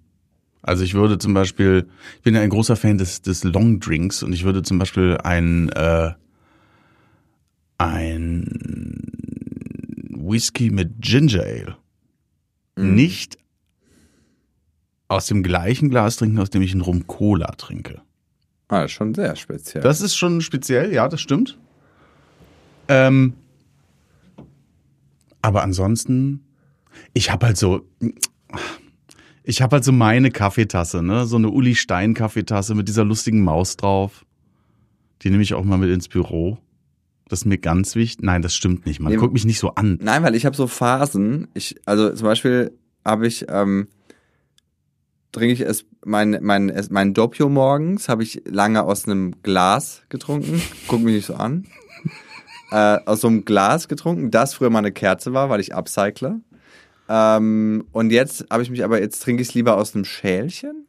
Also 0.61 0.83
ich 0.83 0.93
würde 0.93 1.17
zum 1.17 1.33
Beispiel, 1.33 1.87
ich 2.17 2.21
bin 2.21 2.35
ja 2.35 2.41
ein 2.41 2.49
großer 2.49 2.75
Fan 2.75 2.97
des, 2.97 3.21
des 3.21 3.43
Long 3.43 3.79
Drinks 3.79 4.23
und 4.23 4.33
ich 4.33 4.43
würde 4.43 4.61
zum 4.61 4.77
Beispiel 4.77 5.17
ein, 5.23 5.69
äh, 5.69 6.11
ein 7.77 9.08
Whisky 10.29 10.69
mit 10.69 11.01
Ginger 11.01 11.43
Ale 11.43 11.77
nicht 12.79 13.37
aus 15.07 15.25
dem 15.25 15.43
gleichen 15.43 15.89
Glas 15.89 16.17
trinken, 16.17 16.39
aus 16.39 16.49
dem 16.49 16.61
ich 16.61 16.71
einen 16.71 16.81
Rum 16.81 17.07
Cola 17.07 17.51
trinke. 17.53 18.01
Ah, 18.67 18.81
das 18.81 18.91
ist 18.91 18.97
schon 18.97 19.15
sehr 19.15 19.35
speziell. 19.35 19.83
Das 19.83 20.01
ist 20.01 20.15
schon 20.15 20.41
speziell, 20.41 20.93
ja, 20.93 21.07
das 21.07 21.19
stimmt. 21.21 21.57
Ähm, 22.87 23.33
aber 25.41 25.63
ansonsten, 25.63 26.45
ich 27.13 27.31
habe 27.31 27.47
halt 27.47 27.57
so, 27.57 27.87
ich 29.43 29.61
habe 29.61 29.77
halt 29.77 29.83
so 29.83 29.91
meine 29.91 30.29
Kaffeetasse, 30.29 31.01
ne, 31.01 31.25
so 31.25 31.37
eine 31.37 31.49
Uli 31.49 31.75
Stein 31.75 32.13
Kaffeetasse 32.13 32.75
mit 32.75 32.87
dieser 32.87 33.05
lustigen 33.05 33.43
Maus 33.43 33.77
drauf. 33.77 34.25
Die 35.23 35.31
nehme 35.31 35.43
ich 35.43 35.53
auch 35.55 35.63
mal 35.63 35.77
mit 35.77 35.89
ins 35.89 36.07
Büro. 36.07 36.59
Das 37.29 37.41
ist 37.41 37.45
mir 37.45 37.59
ganz 37.59 37.95
wichtig. 37.95 38.25
Nein, 38.25 38.41
das 38.41 38.55
stimmt 38.55 38.85
nicht. 38.85 38.99
Man 38.99 39.13
Nee, 39.13 39.17
guckt 39.19 39.33
mich 39.33 39.45
nicht 39.45 39.59
so 39.59 39.75
an. 39.75 39.99
Nein, 40.01 40.23
weil 40.23 40.35
ich 40.35 40.45
habe 40.45 40.55
so 40.55 40.67
Phasen. 40.67 41.47
Ich, 41.53 41.75
also 41.85 42.09
zum 42.11 42.25
Beispiel 42.25 42.77
habe 43.05 43.27
ich, 43.27 43.45
ähm, 43.49 43.87
trinke 45.31 45.53
ich 45.53 45.61
es, 45.61 45.85
mein, 46.03 46.39
mein, 46.41 46.69
es, 46.69 46.89
mein 46.89 47.13
Doppio 47.13 47.47
morgens 47.47 48.09
habe 48.09 48.23
ich 48.23 48.41
lange 48.45 48.83
aus 48.83 49.05
einem 49.05 49.41
Glas 49.43 50.01
getrunken. 50.09 50.61
Guck 50.87 51.01
mich 51.01 51.13
nicht 51.15 51.27
so 51.27 51.35
an. 51.35 51.67
äh, 52.71 52.97
aus 53.05 53.21
so 53.21 53.27
einem 53.27 53.45
Glas 53.45 53.87
getrunken, 53.87 54.31
das 54.31 54.55
früher 54.55 54.71
mal 54.71 54.79
eine 54.79 54.91
Kerze 54.91 55.31
war, 55.31 55.49
weil 55.49 55.59
ich 55.59 55.75
upcycle. 55.75 56.41
Ähm, 57.07 57.85
und 57.91 58.11
jetzt 58.11 58.47
habe 58.49 58.63
ich 58.63 58.71
mich 58.71 58.83
aber, 58.83 58.99
jetzt 58.99 59.21
trinke 59.21 59.43
ich 59.43 59.49
es 59.49 59.53
lieber 59.53 59.77
aus 59.77 59.93
einem 59.93 60.05
Schälchen. 60.05 60.87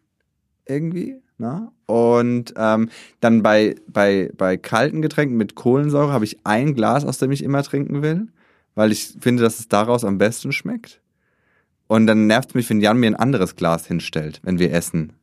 Irgendwie. 0.67 1.17
Na? 1.41 1.73
Und 1.87 2.53
ähm, 2.59 2.91
dann 3.21 3.43
bei, 3.43 3.75
bei, 3.89 4.31
bei 4.37 4.59
kalten 4.59 5.01
Getränken 5.01 5.39
mit 5.39 5.55
Kohlensäure 5.55 6.13
habe 6.13 6.27
ich 6.27 6.39
ein 6.45 6.75
Glas, 6.75 7.07
aus 7.07 7.17
dem 7.17 7.33
ich 7.33 7.43
immer 7.43 7.63
trinken 7.63 8.03
will, 8.03 8.29
weil 8.75 8.93
ich 8.93 9.15
finde, 9.21 9.43
dass 9.43 9.59
es 9.59 9.67
daraus 9.67 10.05
am 10.05 10.19
besten 10.19 10.53
schmeckt. 10.53 11.01
Und 11.87 12.07
dann 12.07 12.27
nervt 12.27 12.51
es 12.51 12.55
mich, 12.55 12.69
wenn 12.69 12.83
Jan 12.83 12.99
mir 12.99 13.07
ein 13.07 13.17
anderes 13.17 13.57
Glas 13.57 13.87
hinstellt, 13.87 14.41
wenn 14.45 14.59
wir 14.59 14.71
essen. 14.75 15.15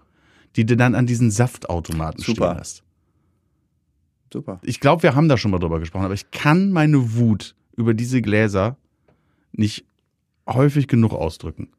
die 0.56 0.66
du 0.66 0.76
dann 0.76 0.94
an 0.96 1.08
diesen 1.08 1.32
Saftautomaten 1.32 2.22
Super. 2.24 2.50
stehen 2.50 2.60
hast. 2.60 2.84
Super. 4.32 4.60
Ich 4.64 4.80
glaube, 4.80 5.04
wir 5.04 5.16
haben 5.16 5.30
da 5.30 5.38
schon 5.38 5.52
mal 5.52 5.60
drüber 5.60 5.80
gesprochen, 5.80 6.06
aber 6.06 6.14
ich 6.14 6.32
kann 6.32 6.72
meine 6.72 7.16
Wut 7.16 7.56
über 7.82 7.94
diese 7.94 8.22
Gläser 8.22 8.78
nicht 9.52 9.86
häufig 10.48 10.88
genug 10.88 11.14
ausdrücken. 11.14 11.70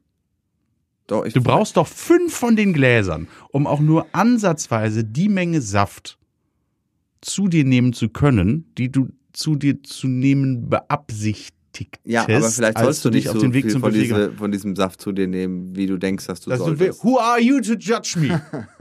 Doch, 1.07 1.25
ich 1.25 1.33
Du 1.33 1.41
brauchst 1.41 1.77
doch 1.77 1.87
fünf 1.87 2.33
von 2.33 2.55
den 2.55 2.73
Gläsern, 2.73 3.27
um 3.49 3.67
auch 3.67 3.79
nur 3.79 4.05
ansatzweise 4.11 5.03
die 5.03 5.29
Menge 5.29 5.61
Saft 5.61 6.17
zu 7.21 7.47
dir 7.47 7.65
nehmen 7.65 7.93
zu 7.93 8.09
können, 8.09 8.71
die 8.77 8.91
du 8.91 9.09
zu 9.33 9.55
dir 9.55 9.81
zu 9.83 10.07
nehmen 10.07 10.69
beabsichtigt 10.69 11.99
Ja, 12.05 12.23
aber 12.23 12.49
vielleicht 12.49 12.77
sollst 12.77 13.03
du 13.03 13.09
dich 13.09 13.23
nicht 13.25 13.29
auf 13.29 13.35
so 13.35 13.41
den 13.41 13.53
Weg 13.53 13.71
zum 13.71 13.81
von, 13.81 13.93
diese, 13.93 14.31
von 14.33 14.51
diesem 14.51 14.75
Saft 14.75 15.01
zu 15.01 15.11
dir 15.11 15.27
nehmen, 15.27 15.75
wie 15.75 15.87
du 15.87 15.97
denkst, 15.97 16.27
dass 16.27 16.41
du 16.41 16.49
dass 16.49 16.59
du 16.59 16.65
solltest. 16.65 17.03
Who 17.03 17.19
are 17.19 17.41
you 17.41 17.59
to 17.59 17.73
judge 17.73 18.17
me? 18.19 18.41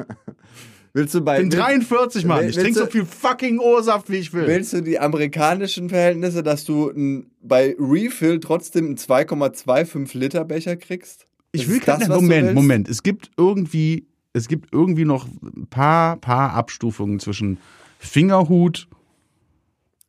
willst 0.94 1.14
du 1.14 1.20
bei 1.20 1.36
Ich 1.42 1.48
bin 1.48 1.58
43, 1.58 2.24
Mann. 2.24 2.48
Ich 2.48 2.56
trinke 2.56 2.78
so 2.78 2.86
viel 2.86 3.04
fucking 3.04 3.58
Ursaft, 3.58 4.10
wie 4.10 4.16
ich 4.16 4.32
will. 4.32 4.46
Willst 4.46 4.72
du 4.72 4.82
die 4.82 4.98
amerikanischen 4.98 5.88
Verhältnisse, 5.88 6.42
dass 6.42 6.64
du 6.64 6.90
ein, 6.90 7.26
bei 7.42 7.74
Refill 7.78 8.40
trotzdem 8.40 8.86
einen 8.86 8.96
2,25 8.96 10.18
Liter 10.18 10.44
Becher 10.44 10.76
kriegst? 10.76 11.26
Ich 11.52 11.68
will 11.68 11.78
das, 11.80 11.98
keine, 12.00 12.08
was 12.08 12.18
du 12.18 12.22
Moment? 12.22 12.54
Moment. 12.54 12.88
Es 12.88 13.02
gibt 13.02 13.30
irgendwie, 13.36 14.06
es 14.32 14.48
gibt 14.48 14.72
irgendwie 14.72 15.04
noch 15.04 15.26
ein 15.26 15.66
paar, 15.68 16.16
paar 16.16 16.52
Abstufungen 16.54 17.20
zwischen 17.20 17.58
Fingerhut 17.98 18.88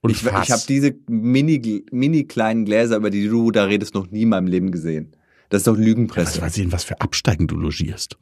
und 0.02 0.12
Ich, 0.12 0.24
Fass. 0.24 0.48
ich 0.48 0.52
habe 0.52 0.63
diese 0.67 0.96
mini, 1.08 1.86
mini 1.91 2.24
kleinen 2.26 2.65
Gläser, 2.65 2.98
über 2.98 3.10
die 3.10 3.28
du 3.28 3.52
da 3.52 3.65
redest, 3.65 3.93
noch 3.93 4.10
nie 4.12 4.24
in 4.24 4.30
meinem 4.30 4.48
Leben 4.48 4.72
gesehen. 4.72 5.15
Das 5.50 5.62
ist 5.62 5.67
doch 5.67 5.74
Was 5.78 5.80
Lügenpresse. 5.86 6.41
weiß 6.41 6.58
ich, 6.58 6.63
in 6.63 6.72
was 6.72 6.84
für 6.84 7.00
Absteigen 7.00 7.48
du 7.48 7.56
logierst. 7.58 8.17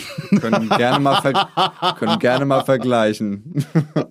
können, 0.40 0.68
gerne 0.68 0.98
mal 0.98 1.20
können 1.98 2.18
gerne 2.18 2.44
mal 2.44 2.64
vergleichen. 2.64 3.64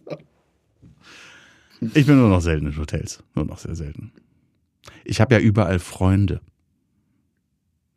Ich 1.96 2.06
bin 2.06 2.20
nur 2.20 2.30
noch 2.30 2.42
selten 2.42 2.68
in 2.68 2.78
Hotels. 2.78 3.24
Nur 3.34 3.46
noch 3.46 3.58
sehr 3.58 3.74
selten. 3.74 4.12
Ich 5.04 5.20
habe 5.20 5.34
ja 5.34 5.42
überall 5.42 5.80
Freunde. 5.80 6.40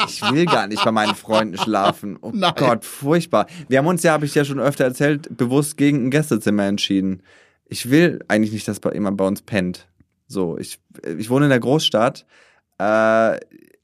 Ich 0.07 0.21
will 0.31 0.45
gar 0.45 0.67
nicht 0.67 0.83
bei 0.83 0.91
meinen 0.91 1.15
Freunden 1.15 1.57
schlafen. 1.57 2.17
Oh 2.21 2.31
Nein. 2.33 2.53
Gott, 2.55 2.85
furchtbar. 2.85 3.47
Wir 3.67 3.79
haben 3.79 3.87
uns 3.87 4.03
ja, 4.03 4.13
habe 4.13 4.25
ich 4.25 4.35
ja 4.35 4.45
schon 4.45 4.59
öfter 4.59 4.83
erzählt, 4.83 5.35
bewusst 5.37 5.77
gegen 5.77 6.05
ein 6.05 6.11
Gästezimmer 6.11 6.65
entschieden. 6.65 7.23
Ich 7.65 7.89
will 7.89 8.19
eigentlich 8.27 8.51
nicht, 8.53 8.67
dass 8.67 8.81
jemand 8.93 9.17
bei 9.17 9.25
uns 9.25 9.41
pennt. 9.41 9.87
So, 10.27 10.57
ich, 10.57 10.79
ich 11.17 11.29
wohne 11.29 11.45
in 11.45 11.49
der 11.49 11.59
Großstadt. 11.59 12.25
Äh, 12.77 13.39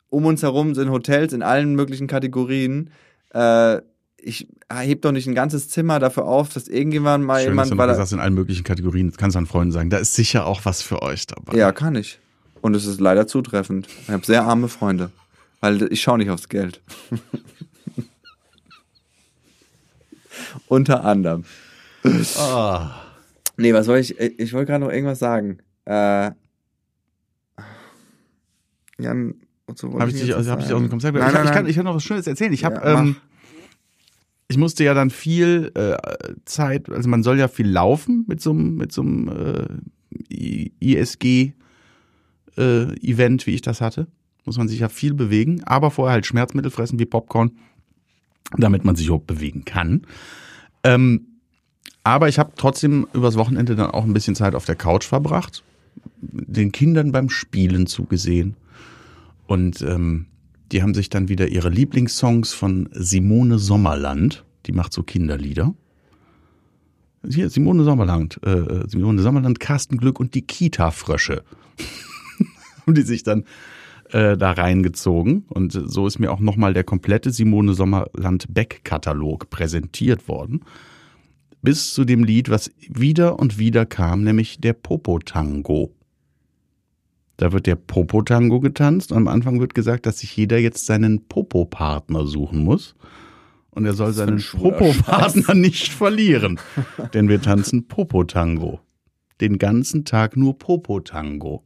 um 0.10 0.26
uns 0.26 0.41
herum 0.43 0.76
sind 0.76 0.89
Hotels 0.89 1.34
in 1.34 1.41
allen 1.43 1.76
möglichen 1.76 2.08
Kategorien. 2.08 2.89
Äh, 3.34 3.82
ich 4.17 4.48
heb 4.72 5.02
doch 5.04 5.12
nicht 5.13 5.28
ein 5.28 5.36
ganzes 5.36 5.69
Zimmer 5.69 6.00
dafür 6.00 6.26
auf, 6.26 6.50
dass 6.50 6.67
irgendjemand 6.67 7.24
mal 7.26 7.36
Schön, 7.41 7.45
dass 7.45 7.52
jemand 7.67 7.72
du 7.72 7.78
weil 7.78 7.88
er- 7.89 7.93
gesagt 7.93 8.02
hast, 8.08 8.12
in 8.13 8.19
allen 8.19 8.34
möglichen 8.34 8.63
Kategorien. 8.63 9.08
Das 9.10 9.17
kannst 9.17 9.36
du 9.36 9.39
an 9.39 9.45
Freunden 9.45 9.72
sagen. 9.72 9.89
Da 9.89 9.98
ist 9.98 10.13
sicher 10.15 10.45
auch 10.45 10.65
was 10.65 10.82
für 10.82 11.02
euch 11.02 11.26
dabei. 11.28 11.58
Ja, 11.58 11.72
kann 11.72 11.95
ich. 11.95 12.19
Und 12.62 12.76
es 12.76 12.86
ist 12.86 13.00
leider 13.00 13.26
zutreffend. 13.28 13.88
Ich 14.04 14.10
habe 14.10 14.26
sehr 14.26 14.43
arme 14.43 14.67
Freunde. 14.67 15.12
Weil 15.62 15.91
ich 15.91 16.02
schaue 16.02 16.17
nicht 16.17 16.30
aufs 16.30 16.50
Geld. 16.50 16.82
Unter 20.67 21.04
anderem. 21.04 21.43
Ah. 22.38 23.02
Nee, 23.58 23.74
was 23.74 23.86
soll 23.88 23.98
ich? 23.98 24.17
Ich 24.19 24.54
wollte 24.54 24.67
gerade 24.72 24.86
noch 24.86 24.91
irgendwas 24.91 25.19
sagen. 25.19 25.58
Äh, 25.86 26.32
Jan, 29.00 29.36
wozu 29.70 29.94
wollte 29.94 30.08
ich 30.08 30.22
dich, 30.22 30.36
also, 30.36 30.52
hab 30.52 30.60
ich 30.60 30.65
dich 30.65 30.70
sagen? 30.70 30.84
aus 30.84 30.88
dem 30.88 30.90
Konzept 30.90 31.17
Nein, 31.17 31.28
ich, 31.28 31.34
nein, 31.34 31.46
ich, 31.46 31.52
kann, 31.52 31.67
ich 31.67 31.76
kann 31.76 31.86
noch 31.86 31.96
was 31.96 32.04
Schönes 32.04 32.28
erzählen. 32.28 32.52
Ich 32.54 32.65
habe, 32.65 32.76
Ja, 32.76 33.00
ähm, 33.00 33.15
ich 34.50 34.58
musste 34.58 34.84
ja 34.84 34.94
dann 34.94 35.12
viel 35.12 35.72
äh, 35.76 35.96
Zeit, 36.46 36.90
also 36.90 37.08
man 37.08 37.24
soll 37.24 37.38
ja 37.38 37.48
viel 37.48 37.70
laufen 37.70 38.26
mit 38.28 38.42
so 38.42 38.50
einem 38.50 38.76
mit 38.76 38.92
so 38.92 39.02
einem 39.04 39.30
äh, 40.30 40.72
ISG 40.80 41.54
äh, 42.58 42.84
Event, 43.08 43.46
wie 43.46 43.52
ich 43.52 43.62
das 43.62 43.80
hatte. 43.80 44.08
Muss 44.46 44.58
man 44.58 44.67
sich 44.67 44.80
ja 44.80 44.90
viel 44.90 45.13
bewegen, 45.13 45.63
aber 45.65 45.92
vorher 45.92 46.13
halt 46.13 46.26
Schmerzmittel 46.26 46.72
fressen 46.72 46.98
wie 46.98 47.06
Popcorn, 47.06 47.52
damit 48.58 48.84
man 48.86 48.96
sich 48.96 49.06
überhaupt 49.06 49.28
bewegen 49.28 49.65
kann. 49.65 50.02
Ähm, 50.84 51.28
aber 52.04 52.28
ich 52.28 52.40
habe 52.40 52.54
trotzdem 52.56 53.08
übers 53.13 53.36
Wochenende 53.36 53.76
dann 53.76 53.92
auch 53.92 54.04
ein 54.04 54.13
bisschen 54.13 54.34
Zeit 54.34 54.56
auf 54.56 54.65
der 54.65 54.76
Couch 54.76 55.06
verbracht, 55.06 55.63
den 56.22 56.72
Kindern 56.72 57.12
beim 57.12 57.30
Spielen 57.30 57.86
zugesehen. 57.86 58.56
Und 59.50 59.81
ähm, 59.81 60.27
die 60.71 60.83
haben 60.83 60.93
sich 60.93 61.10
dann 61.10 61.27
wieder 61.27 61.47
ihre 61.47 61.69
Lieblingssongs 61.69 62.54
von 62.54 62.87
Simone 62.91 63.58
Sommerland, 63.58 64.45
die 64.67 64.71
macht 64.71 64.93
so 64.93 65.02
Kinderlieder, 65.02 65.73
hier 67.27 67.50
Simone 67.50 67.83
Sommerland, 67.83 68.39
äh, 68.45 68.87
Simone 68.87 69.23
Sommerland, 69.23 69.60
Carsten 69.60 69.97
Glück 69.97 70.19
und 70.19 70.35
die 70.35 70.43
Kita-Frösche. 70.43 71.43
haben 72.85 72.93
die 72.93 73.02
sich 73.02 73.23
dann 73.23 73.45
äh, 74.12 74.37
da 74.37 74.52
reingezogen. 74.52 75.45
Und 75.50 75.71
so 75.71 76.06
ist 76.06 76.19
mir 76.19 76.31
auch 76.31 76.39
nochmal 76.39 76.75
der 76.75 76.83
komplette 76.83 77.31
Simone 77.31 77.73
Sommerland-Beck-Katalog 77.73 79.50
präsentiert 79.50 80.27
worden. 80.27 80.62
Bis 81.63 81.91
zu 81.91 82.06
dem 82.06 82.23
Lied, 82.23 82.50
was 82.50 82.69
wieder 82.87 83.39
und 83.39 83.58
wieder 83.58 83.87
kam, 83.87 84.23
nämlich 84.23 84.62
der 84.62 84.73
Popo-Tango. 84.73 85.91
Da 87.40 87.54
wird 87.54 87.67
der 87.67 87.77
Popo-Tango 87.77 88.60
getanzt 88.60 89.13
und 89.13 89.17
am 89.17 89.29
Anfang 89.29 89.62
wird 89.62 89.73
gesagt, 89.73 90.06
dass 90.06 90.19
sich 90.19 90.35
jeder 90.35 90.58
jetzt 90.60 90.85
seinen 90.85 91.25
Popo-Partner 91.29 92.27
suchen 92.27 92.65
muss. 92.65 92.96
Und 93.69 93.85
er 93.85 93.94
soll 93.94 94.12
seinen 94.12 94.44
Popo-Partner 94.44 95.54
nicht 95.54 95.87
verlieren. 95.87 96.60
Denn 97.13 97.29
wir 97.29 97.42
tanzen 97.42 97.87
Popo-Tango. 97.87 98.81
Den 99.40 99.58
ganzen 99.58 100.04
Tag 100.04 100.35
nur 100.35 100.58
Popo-Tango. 100.58 101.63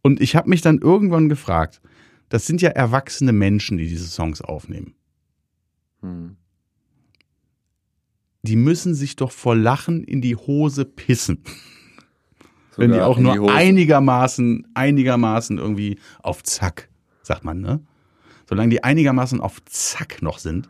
Und 0.00 0.22
ich 0.22 0.34
habe 0.36 0.48
mich 0.48 0.62
dann 0.62 0.78
irgendwann 0.78 1.28
gefragt, 1.28 1.82
das 2.30 2.46
sind 2.46 2.62
ja 2.62 2.70
erwachsene 2.70 3.32
Menschen, 3.32 3.76
die 3.76 3.88
diese 3.88 4.08
Songs 4.08 4.40
aufnehmen. 4.40 4.94
Hm. 6.00 6.36
Die 8.40 8.56
müssen 8.56 8.94
sich 8.94 9.16
doch 9.16 9.32
vor 9.32 9.54
Lachen 9.54 10.02
in 10.02 10.22
die 10.22 10.36
Hose 10.36 10.86
pissen. 10.86 11.42
Wenn 12.76 12.92
die 12.92 13.00
auch 13.00 13.18
nur 13.18 13.34
die 13.34 13.52
einigermaßen, 13.52 14.68
einigermaßen 14.74 15.58
irgendwie 15.58 15.98
auf 16.22 16.42
Zack, 16.42 16.88
sagt 17.22 17.44
man, 17.44 17.60
ne? 17.60 17.80
Solange 18.48 18.70
die 18.70 18.82
einigermaßen 18.82 19.40
auf 19.40 19.62
Zack 19.64 20.22
noch 20.22 20.38
sind, 20.38 20.68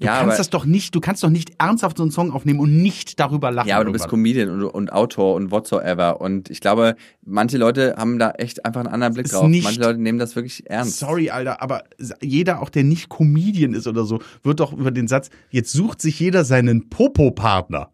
Du 0.00 0.06
ja, 0.06 0.18
kannst 0.20 0.38
das 0.38 0.48
doch 0.48 0.64
nicht, 0.64 0.94
du 0.94 1.00
kannst 1.00 1.22
doch 1.22 1.28
nicht 1.28 1.52
ernsthaft 1.58 1.98
so 1.98 2.02
einen 2.02 2.10
Song 2.10 2.32
aufnehmen 2.32 2.58
und 2.58 2.80
nicht 2.80 3.20
darüber 3.20 3.50
lachen. 3.50 3.68
Ja, 3.68 3.76
aber 3.76 3.84
du 3.84 3.92
bist 3.92 4.08
Comedian 4.08 4.48
und, 4.48 4.62
und 4.64 4.92
Autor 4.94 5.34
und 5.34 5.50
whatsoever. 5.50 6.22
Und 6.22 6.48
ich 6.48 6.62
glaube, 6.62 6.96
manche 7.22 7.58
Leute 7.58 7.96
haben 7.98 8.18
da 8.18 8.30
echt 8.30 8.64
einfach 8.64 8.80
einen 8.80 8.94
anderen 8.94 9.12
Blick 9.12 9.28
drauf. 9.28 9.46
Nicht, 9.46 9.64
manche 9.64 9.82
Leute 9.82 10.00
nehmen 10.00 10.18
das 10.18 10.36
wirklich 10.36 10.70
ernst. 10.70 10.98
Sorry, 11.00 11.28
Alter, 11.28 11.60
aber 11.60 11.84
jeder, 12.22 12.62
auch 12.62 12.70
der 12.70 12.82
nicht 12.82 13.10
Comedian 13.10 13.74
ist 13.74 13.86
oder 13.86 14.04
so, 14.04 14.20
wird 14.42 14.60
doch 14.60 14.72
über 14.72 14.90
den 14.90 15.06
Satz, 15.06 15.28
jetzt 15.50 15.70
sucht 15.70 16.00
sich 16.00 16.18
jeder 16.18 16.46
seinen 16.46 16.88
Popo-Partner. 16.88 17.90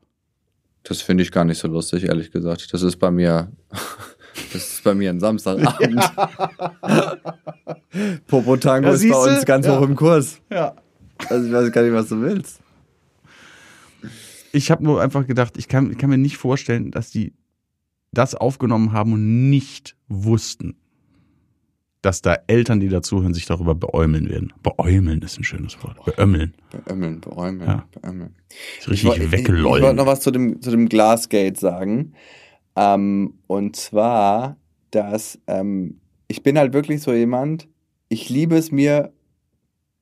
Das 0.88 1.02
finde 1.02 1.22
ich 1.22 1.32
gar 1.32 1.44
nicht 1.44 1.58
so 1.58 1.68
lustig, 1.68 2.04
ehrlich 2.04 2.30
gesagt. 2.30 2.72
Das 2.72 2.82
ist 2.82 2.96
bei 2.96 3.10
mir, 3.10 3.50
das 4.52 4.72
ist 4.72 4.84
bei 4.84 4.94
mir 4.94 5.10
ein 5.10 5.20
Samstagabend. 5.20 6.00
Ja. 6.16 7.16
Popo-Tango 8.26 8.88
ja, 8.88 8.94
ist 8.94 9.08
bei 9.08 9.34
uns 9.34 9.44
ganz 9.44 9.66
ja. 9.66 9.78
hoch 9.78 9.82
im 9.82 9.96
Kurs. 9.96 10.40
Ja. 10.50 10.76
Also 11.28 11.46
ich 11.46 11.52
weiß 11.52 11.72
gar 11.72 11.82
nicht, 11.82 11.94
was 11.94 12.08
du 12.08 12.20
willst. 12.20 12.60
Ich 14.52 14.70
habe 14.70 14.84
nur 14.84 15.02
einfach 15.02 15.26
gedacht, 15.26 15.56
ich 15.56 15.68
kann, 15.68 15.90
ich 15.90 15.98
kann 15.98 16.10
mir 16.10 16.18
nicht 16.18 16.36
vorstellen, 16.36 16.90
dass 16.90 17.10
die 17.10 17.34
das 18.12 18.34
aufgenommen 18.34 18.92
haben 18.92 19.12
und 19.12 19.50
nicht 19.50 19.96
wussten, 20.08 20.76
dass 22.06 22.22
da 22.22 22.38
Eltern, 22.46 22.80
die 22.80 22.88
dazuhören, 22.88 23.34
sich 23.34 23.46
darüber 23.46 23.74
beäumeln 23.74 24.28
werden. 24.28 24.52
Beäumeln 24.62 25.20
ist 25.22 25.38
ein 25.38 25.44
schönes 25.44 25.82
Wort. 25.82 26.02
Beömmeln. 26.04 26.54
Beömmeln, 26.70 27.20
beäumeln, 27.20 27.68
ja. 27.68 27.84
beömmeln. 28.00 28.34
Richtig 28.86 29.16
ich, 29.16 29.32
weggelollen. 29.32 29.66
Ich, 29.66 29.76
ich 29.78 29.82
wollte 29.82 29.96
noch 29.96 30.06
was 30.06 30.20
zu 30.20 30.30
dem, 30.30 30.62
zu 30.62 30.70
dem 30.70 30.88
Glassgate 30.88 31.58
sagen. 31.58 32.12
Ähm, 32.76 33.34
und 33.46 33.76
zwar, 33.76 34.56
dass 34.90 35.38
ähm, 35.46 36.00
ich 36.28 36.42
bin 36.42 36.56
halt 36.56 36.72
wirklich 36.72 37.02
so 37.02 37.12
jemand, 37.12 37.68
ich 38.08 38.28
liebe 38.28 38.56
es 38.56 38.70
mir 38.70 39.12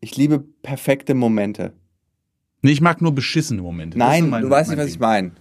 ich 0.05 0.17
liebe 0.17 0.45
perfekte 0.63 1.15
Momente. 1.15 1.73
Nee, 2.61 2.73
ich 2.73 2.83
mag 2.83 3.01
nur 3.01 3.15
beschissene 3.15 3.63
Momente. 3.63 3.99
Nein, 3.99 4.29
mein, 4.29 4.43
du 4.43 4.51
weißt 4.51 4.69
nicht, 4.69 4.79
was 4.79 4.87
Ding. 4.87 4.95
ich 4.95 5.01
meine. 5.01 5.33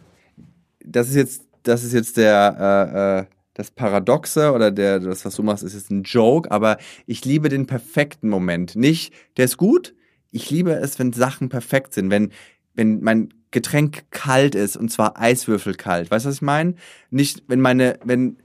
Das 0.85 1.09
ist 1.09 1.15
jetzt, 1.15 1.45
das 1.63 1.83
ist 1.83 1.93
jetzt 1.93 2.15
der, 2.15 2.55
äh, 2.57 3.19
äh, 3.19 3.25
das 3.53 3.71
Paradoxe 3.71 4.51
oder 4.51 4.71
der, 4.71 4.99
das, 4.99 5.25
was 5.25 5.35
du 5.35 5.43
machst, 5.43 5.63
ist 5.63 5.73
jetzt 5.73 5.91
ein 5.91 6.03
Joke, 6.03 6.49
aber 6.51 6.77
ich 7.05 7.23
liebe 7.23 7.49
den 7.49 7.67
perfekten 7.67 8.29
Moment. 8.29 8.75
Nicht, 8.75 9.13
der 9.37 9.45
ist 9.45 9.57
gut. 9.57 9.93
Ich 10.31 10.49
liebe 10.49 10.71
es, 10.71 10.97
wenn 10.97 11.13
Sachen 11.13 11.49
perfekt 11.49 11.93
sind, 11.93 12.09
wenn, 12.09 12.31
wenn 12.73 13.01
mein 13.01 13.29
Getränk 13.51 14.05
kalt 14.09 14.55
ist 14.55 14.75
und 14.75 14.89
zwar 14.89 15.19
Eiswürfelkalt. 15.19 16.09
Weißt 16.09 16.25
du, 16.25 16.29
was 16.29 16.37
ich 16.37 16.41
meine? 16.41 16.73
Nicht, 17.11 17.43
wenn 17.47 17.61
meine, 17.61 17.99
wenn, 18.03 18.37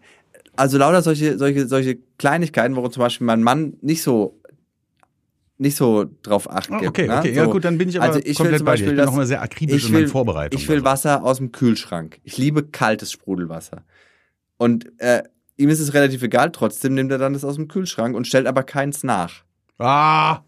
also 0.57 0.77
lauter 0.77 1.01
solche, 1.01 1.39
solche, 1.39 1.67
solche 1.67 1.97
Kleinigkeiten, 2.19 2.77
worum 2.77 2.93
zum 2.93 3.03
Beispiel 3.03 3.27
mein 3.27 3.43
Mann 3.43 3.75
nicht 3.81 4.03
so 4.03 4.35
nicht 5.61 5.77
so 5.77 6.07
drauf 6.23 6.49
acht 6.49 6.69
gibt. 6.69 6.87
Okay, 6.87 7.09
ne? 7.09 7.19
okay, 7.19 7.35
so. 7.35 7.41
ja 7.41 7.47
gut, 7.47 7.65
dann 7.65 7.79
bin 7.79 7.89
ich 7.89 7.97
aber 7.97 8.07
also 8.07 8.21
ich 8.21 8.37
komplett 8.37 8.53
will 8.53 8.59
zum 8.59 8.67
Beispiel 8.67 8.87
bei 8.87 8.93
dir. 8.93 8.93
Ich 8.93 8.97
bin 8.97 8.97
das, 8.97 9.07
noch 9.07 9.17
mal 9.17 9.27
sehr 9.27 9.43
akribisch 9.43 9.87
in 9.87 9.93
meinen 9.93 10.07
Vorbereitungen. 10.07 10.63
Ich 10.63 10.69
will 10.69 10.85
Wasser 10.85 11.25
aus 11.25 11.39
dem 11.39 11.51
Kühlschrank. 11.51 12.21
Ich 12.23 12.39
liebe 12.39 12.63
kaltes 12.63 13.11
Sprudelwasser. 13.11 13.83
Und 14.59 15.01
äh, 15.01 15.23
ihm 15.57 15.71
ist 15.71 15.81
es 15.81 15.95
relativ 15.95 16.23
egal, 16.23 16.51
trotzdem 16.53 16.95
nimmt 16.95 17.11
er 17.11 17.19
dann 17.19 17.33
das 17.33 17.45
aus 17.45 17.55
dem 17.55 17.69
Kühlschrank 17.69 18.15
und 18.15 18.27
stellt 18.27 18.47
aber 18.47 18.63
keins 18.63 19.03
nach. 19.03 19.45
Ah! 19.79 20.41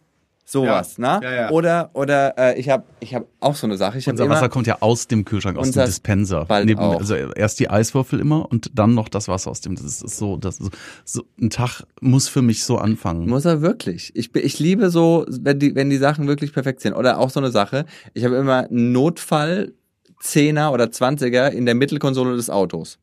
Sowas, 0.51 0.97
ja. 0.97 1.21
ne? 1.21 1.27
Ja, 1.27 1.33
ja. 1.33 1.51
Oder, 1.51 1.91
oder 1.93 2.35
äh, 2.37 2.59
ich 2.59 2.69
habe 2.71 2.83
ich 2.99 3.15
hab 3.15 3.25
auch 3.39 3.55
so 3.55 3.69
eine 3.69 3.77
Sache. 3.77 3.99
Ich 3.99 4.09
unser 4.09 4.29
Wasser 4.29 4.49
kommt 4.49 4.67
ja 4.67 4.79
aus 4.81 5.07
dem 5.07 5.25
Kühlschrank, 5.25 5.57
aus 5.57 5.71
dem 5.71 5.85
Dispenser. 5.85 6.45
Neben, 6.65 6.81
also 6.81 7.15
erst 7.15 7.61
die 7.61 7.71
Eiswürfel 7.71 8.19
immer 8.19 8.51
und 8.51 8.73
dann 8.75 8.95
noch 8.95 9.09
das 9.09 9.29
Wasser 9.29 9.53
aus 9.53 9.61
dem. 9.61 9.77
Das 9.77 10.03
ist 10.03 10.17
so, 10.17 10.37
das 10.37 10.59
ist 10.59 10.73
so, 11.05 11.23
ein 11.41 11.51
Tag 11.51 11.85
muss 12.01 12.27
für 12.27 12.43
mich 12.43 12.65
so 12.65 12.79
anfangen. 12.79 13.29
Muss 13.29 13.45
er 13.45 13.63
wirklich. 13.63 14.11
Ich, 14.17 14.35
ich 14.35 14.59
liebe 14.59 14.91
so, 14.91 15.25
wenn 15.29 15.61
die, 15.61 15.77
wenn 15.77 15.89
die 15.89 15.99
Sachen 15.99 16.27
wirklich 16.27 16.53
perfekt 16.53 16.81
sind. 16.81 16.95
Oder 16.95 17.21
auch 17.21 17.31
so 17.31 17.39
eine 17.39 17.53
Sache. 17.53 17.87
Ich 18.15 18.25
habe 18.25 18.35
immer 18.35 18.67
einen 18.69 18.91
Notfall 18.91 19.73
Zehner 20.19 20.73
oder 20.73 20.91
Zwanziger 20.91 21.53
in 21.53 21.65
der 21.65 21.77
Mittelkonsole 21.77 22.35
des 22.35 22.51
Autos. 22.51 22.99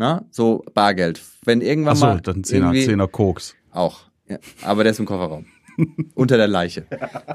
Na, 0.00 0.24
so 0.30 0.64
Bargeld. 0.72 1.20
Wenn 1.44 1.60
irgendwann 1.60 1.92
Ach 1.92 1.96
so, 1.96 2.06
mal 2.06 2.20
dann 2.22 2.42
Zehner, 2.42 2.72
Zehner 2.72 3.06
Koks. 3.06 3.54
Auch. 3.70 4.06
Ja, 4.30 4.38
aber 4.62 4.82
der 4.82 4.92
ist 4.92 4.98
im 4.98 5.04
Kofferraum. 5.04 5.44
Unter 6.14 6.38
der 6.38 6.48
Leiche. 6.48 6.86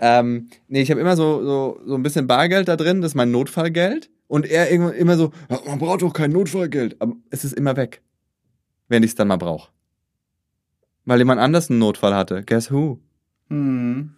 ähm, 0.01 0.49
nee, 0.67 0.81
ich 0.81 0.89
habe 0.89 0.99
immer 0.99 1.15
so, 1.15 1.43
so, 1.43 1.79
so 1.85 1.93
ein 1.93 2.01
bisschen 2.01 2.25
Bargeld 2.25 2.67
da 2.67 2.75
drin, 2.75 3.01
das 3.01 3.11
ist 3.11 3.15
mein 3.15 3.29
Notfallgeld. 3.29 4.09
Und 4.25 4.47
er 4.47 4.71
irgendwann 4.71 4.95
immer 4.95 5.15
so, 5.15 5.31
man 5.67 5.77
braucht 5.77 6.01
doch 6.01 6.11
kein 6.11 6.31
Notfallgeld. 6.31 6.99
Aber 6.99 7.13
es 7.29 7.45
ist 7.45 7.53
immer 7.53 7.77
weg, 7.77 8.01
wenn 8.87 9.03
ich 9.03 9.11
es 9.11 9.15
dann 9.15 9.27
mal 9.27 9.37
brauche. 9.37 9.69
Weil 11.05 11.19
jemand 11.19 11.39
anders 11.39 11.69
einen 11.69 11.77
Notfall 11.77 12.15
hatte. 12.15 12.41
Guess 12.43 12.71
who? 12.71 12.99
Hm. 13.49 14.09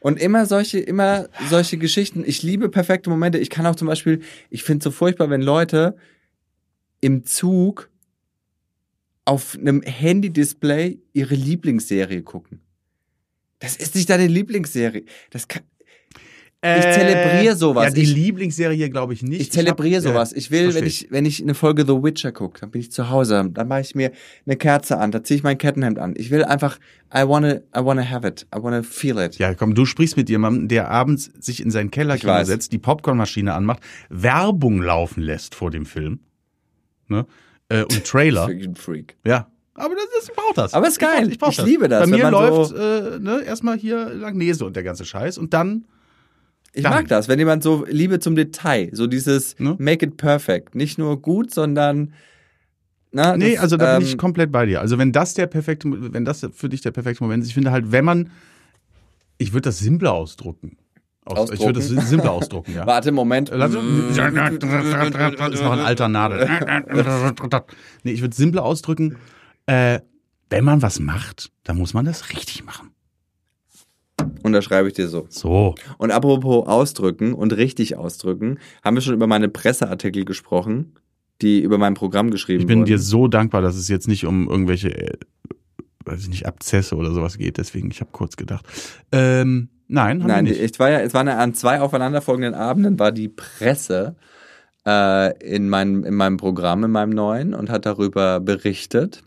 Und 0.00 0.20
immer 0.20 0.44
solche, 0.44 0.78
immer 0.78 1.30
solche 1.48 1.78
Geschichten. 1.78 2.22
Ich 2.26 2.42
liebe 2.42 2.68
perfekte 2.68 3.08
Momente. 3.08 3.38
Ich 3.38 3.48
kann 3.48 3.64
auch 3.64 3.76
zum 3.76 3.88
Beispiel, 3.88 4.20
ich 4.50 4.62
finde 4.62 4.80
es 4.80 4.84
so 4.84 4.90
furchtbar, 4.90 5.30
wenn 5.30 5.40
Leute 5.40 5.96
im 7.00 7.24
Zug 7.24 7.90
auf 9.24 9.56
einem 9.58 9.82
Handy-Display 9.82 11.00
ihre 11.12 11.34
Lieblingsserie 11.34 12.22
gucken. 12.22 12.60
Das 13.58 13.76
ist 13.76 13.94
nicht 13.94 14.08
deine 14.08 14.26
Lieblingsserie. 14.26 15.04
Das 15.30 15.48
kann, 15.48 15.62
ich 16.62 16.82
zelebriere 16.82 17.52
äh, 17.52 17.56
sowas. 17.56 17.84
Ja, 17.84 17.90
die 17.90 18.02
ich, 18.02 18.14
Lieblingsserie 18.14 18.90
glaube 18.90 19.12
ich 19.12 19.22
nicht. 19.22 19.40
Ich 19.40 19.52
zelebriere 19.52 20.00
sowas. 20.00 20.32
Ich 20.32 20.50
will, 20.50 20.74
wenn 20.74 20.86
ich, 20.86 21.06
wenn 21.10 21.24
ich 21.24 21.42
eine 21.42 21.54
Folge 21.54 21.84
The 21.86 22.02
Witcher 22.02 22.32
gucke, 22.32 22.60
dann 22.60 22.70
bin 22.70 22.80
ich 22.80 22.90
zu 22.90 23.10
Hause, 23.10 23.48
dann 23.52 23.68
mache 23.68 23.82
ich 23.82 23.94
mir 23.94 24.10
eine 24.46 24.56
Kerze 24.56 24.98
an, 24.98 25.10
da 25.12 25.22
ziehe 25.22 25.36
ich 25.36 25.44
mein 25.44 25.58
Kettenhemd 25.58 25.98
an. 25.98 26.14
Ich 26.16 26.30
will 26.30 26.44
einfach, 26.44 26.78
I 27.14 27.22
wanna, 27.26 27.56
I 27.76 27.84
wanna 27.84 28.08
have 28.08 28.26
it, 28.26 28.46
I 28.54 28.62
wanna 28.62 28.82
feel 28.82 29.18
it. 29.18 29.38
Ja, 29.38 29.54
komm, 29.54 29.74
du 29.74 29.84
sprichst 29.84 30.16
mit 30.16 30.28
jemandem, 30.28 30.68
der 30.68 30.90
abends 30.90 31.30
sich 31.38 31.62
in 31.62 31.70
seinen 31.70 31.90
Keller 31.90 32.16
setzt, 32.44 32.72
die 32.72 32.78
Popcornmaschine 32.78 33.54
anmacht, 33.54 33.80
Werbung 34.08 34.80
laufen 34.80 35.22
lässt 35.22 35.54
vor 35.54 35.70
dem 35.70 35.86
Film, 35.86 36.20
ne? 37.08 37.26
Äh, 37.68 37.82
und 37.82 38.04
Trailer. 38.04 38.46
das 38.52 38.66
ist 38.66 38.78
Freak. 38.78 39.16
Ja, 39.24 39.48
aber 39.76 39.94
das, 39.94 40.04
das, 40.14 40.28
ich 40.28 40.34
brauche 40.34 40.54
das. 40.54 40.74
Aber 40.74 40.88
ist 40.88 40.98
geil. 40.98 41.30
Ich, 41.30 41.38
brauch, 41.38 41.50
ich, 41.50 41.56
brauch 41.56 41.64
ich 41.64 41.70
liebe 41.70 41.88
das. 41.88 42.08
Bei 42.08 42.16
mir 42.16 42.30
läuft 42.30 42.70
so 42.70 42.76
äh, 42.76 43.18
ne, 43.18 43.42
erstmal 43.42 43.76
hier 43.76 44.08
Langnese 44.14 44.64
und 44.64 44.74
der 44.74 44.82
ganze 44.82 45.04
Scheiß 45.04 45.38
und 45.38 45.52
dann. 45.52 45.84
Ich 46.72 46.82
dann. 46.82 46.92
mag 46.92 47.08
das, 47.08 47.28
wenn 47.28 47.38
jemand 47.38 47.62
so 47.62 47.86
Liebe 47.88 48.18
zum 48.20 48.36
Detail, 48.36 48.90
so 48.92 49.06
dieses 49.06 49.58
ne? 49.58 49.76
Make 49.78 50.06
it 50.06 50.16
perfect. 50.16 50.74
Nicht 50.74 50.98
nur 50.98 51.20
gut, 51.20 51.52
sondern. 51.52 52.12
Na, 53.12 53.36
nee, 53.36 53.54
das, 53.54 53.62
also 53.62 53.76
da 53.76 53.94
ähm, 53.94 54.00
bin 54.00 54.08
ich 54.08 54.18
komplett 54.18 54.52
bei 54.52 54.66
dir. 54.66 54.80
Also 54.80 54.98
wenn 54.98 55.12
das 55.12 55.34
der 55.34 55.46
perfekte, 55.46 55.88
wenn 56.12 56.24
das 56.24 56.46
für 56.52 56.68
dich 56.68 56.80
der 56.80 56.90
perfekte 56.90 57.22
Moment 57.22 57.42
ist, 57.42 57.48
ich 57.48 57.54
finde 57.54 57.70
halt, 57.70 57.92
wenn 57.92 58.04
man, 58.04 58.30
ich 59.38 59.52
würde 59.52 59.62
das 59.62 59.78
simpler 59.78 60.12
ausdrucken. 60.12 60.76
Aus, 61.26 61.50
ich 61.50 61.60
würde 61.60 61.80
das 61.80 61.88
simpler 62.08 62.32
ausdrucken, 62.32 62.72
ja. 62.74 62.86
Warte, 62.86 63.12
Moment. 63.12 63.50
Das 63.50 63.72
ist 63.74 65.62
noch 65.62 65.72
ein 65.72 65.80
alter 65.80 66.08
Nadel. 66.08 66.48
nee, 68.04 68.12
ich 68.12 68.20
würde 68.20 68.34
simpler 68.34 68.64
ausdrücken 68.64 69.16
äh, 69.66 70.00
wenn 70.48 70.64
man 70.64 70.82
was 70.82 71.00
macht, 71.00 71.50
dann 71.64 71.76
muss 71.76 71.92
man 71.92 72.04
das 72.04 72.30
richtig 72.30 72.64
machen. 72.64 72.90
Und 74.42 74.52
da 74.52 74.62
schreibe 74.62 74.88
ich 74.88 74.94
dir 74.94 75.08
so. 75.08 75.26
So. 75.28 75.74
Und 75.98 76.10
apropos 76.10 76.66
ausdrücken 76.66 77.34
und 77.34 77.54
richtig 77.56 77.96
ausdrücken, 77.96 78.58
haben 78.82 78.96
wir 78.96 79.02
schon 79.02 79.14
über 79.14 79.26
meine 79.26 79.48
Presseartikel 79.48 80.24
gesprochen, 80.24 80.94
die 81.42 81.60
über 81.60 81.78
mein 81.78 81.94
Programm 81.94 82.30
geschrieben 82.30 82.60
wurden. 82.60 82.62
Ich 82.62 82.68
bin 82.68 82.78
wurden. 82.80 82.86
dir 82.86 82.98
so 82.98 83.28
dankbar, 83.28 83.60
dass 83.60 83.76
es 83.76 83.88
jetzt 83.88 84.08
nicht 84.08 84.24
um 84.24 84.48
irgendwelche, 84.48 84.96
äh, 84.96 85.18
weiß 86.04 86.22
ich 86.22 86.28
nicht, 86.28 86.46
Abzesse 86.46 86.94
oder 86.94 87.12
sowas 87.12 87.36
geht. 87.36 87.58
Deswegen, 87.58 87.90
ich 87.90 88.00
habe 88.00 88.10
kurz 88.12 88.36
gedacht. 88.36 88.64
Ähm, 89.12 89.68
Nein, 89.88 90.22
haben 90.22 90.28
Nein, 90.28 90.46
wir 90.46 90.52
nicht. 90.52 90.62
ich 90.62 90.78
war 90.78 90.90
ja, 90.90 91.00
es 91.00 91.14
waren 91.14 91.26
ja 91.28 91.38
an 91.38 91.54
zwei 91.54 91.80
aufeinanderfolgenden 91.80 92.54
Abenden 92.54 92.98
war 92.98 93.12
die 93.12 93.28
Presse 93.28 94.16
äh, 94.86 95.36
in 95.38 95.68
meinem 95.68 96.04
in 96.04 96.14
meinem 96.14 96.36
Programm, 96.36 96.84
in 96.84 96.90
meinem 96.90 97.10
neuen 97.10 97.54
und 97.54 97.70
hat 97.70 97.86
darüber 97.86 98.40
berichtet. 98.40 99.22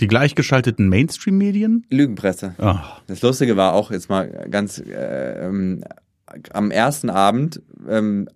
Die 0.00 0.08
gleichgeschalteten 0.08 0.88
Mainstream-Medien? 0.88 1.86
Lügenpresse. 1.90 2.54
Ach, 2.58 3.00
Das 3.06 3.22
Lustige 3.22 3.56
war 3.56 3.74
auch 3.74 3.90
jetzt 3.90 4.08
mal 4.08 4.26
ganz 4.50 4.78
äh, 4.78 5.46
ähm, 5.46 5.84
am 6.52 6.70
ersten 6.70 7.10
Abend. 7.10 7.62
Ähm, 7.88 8.28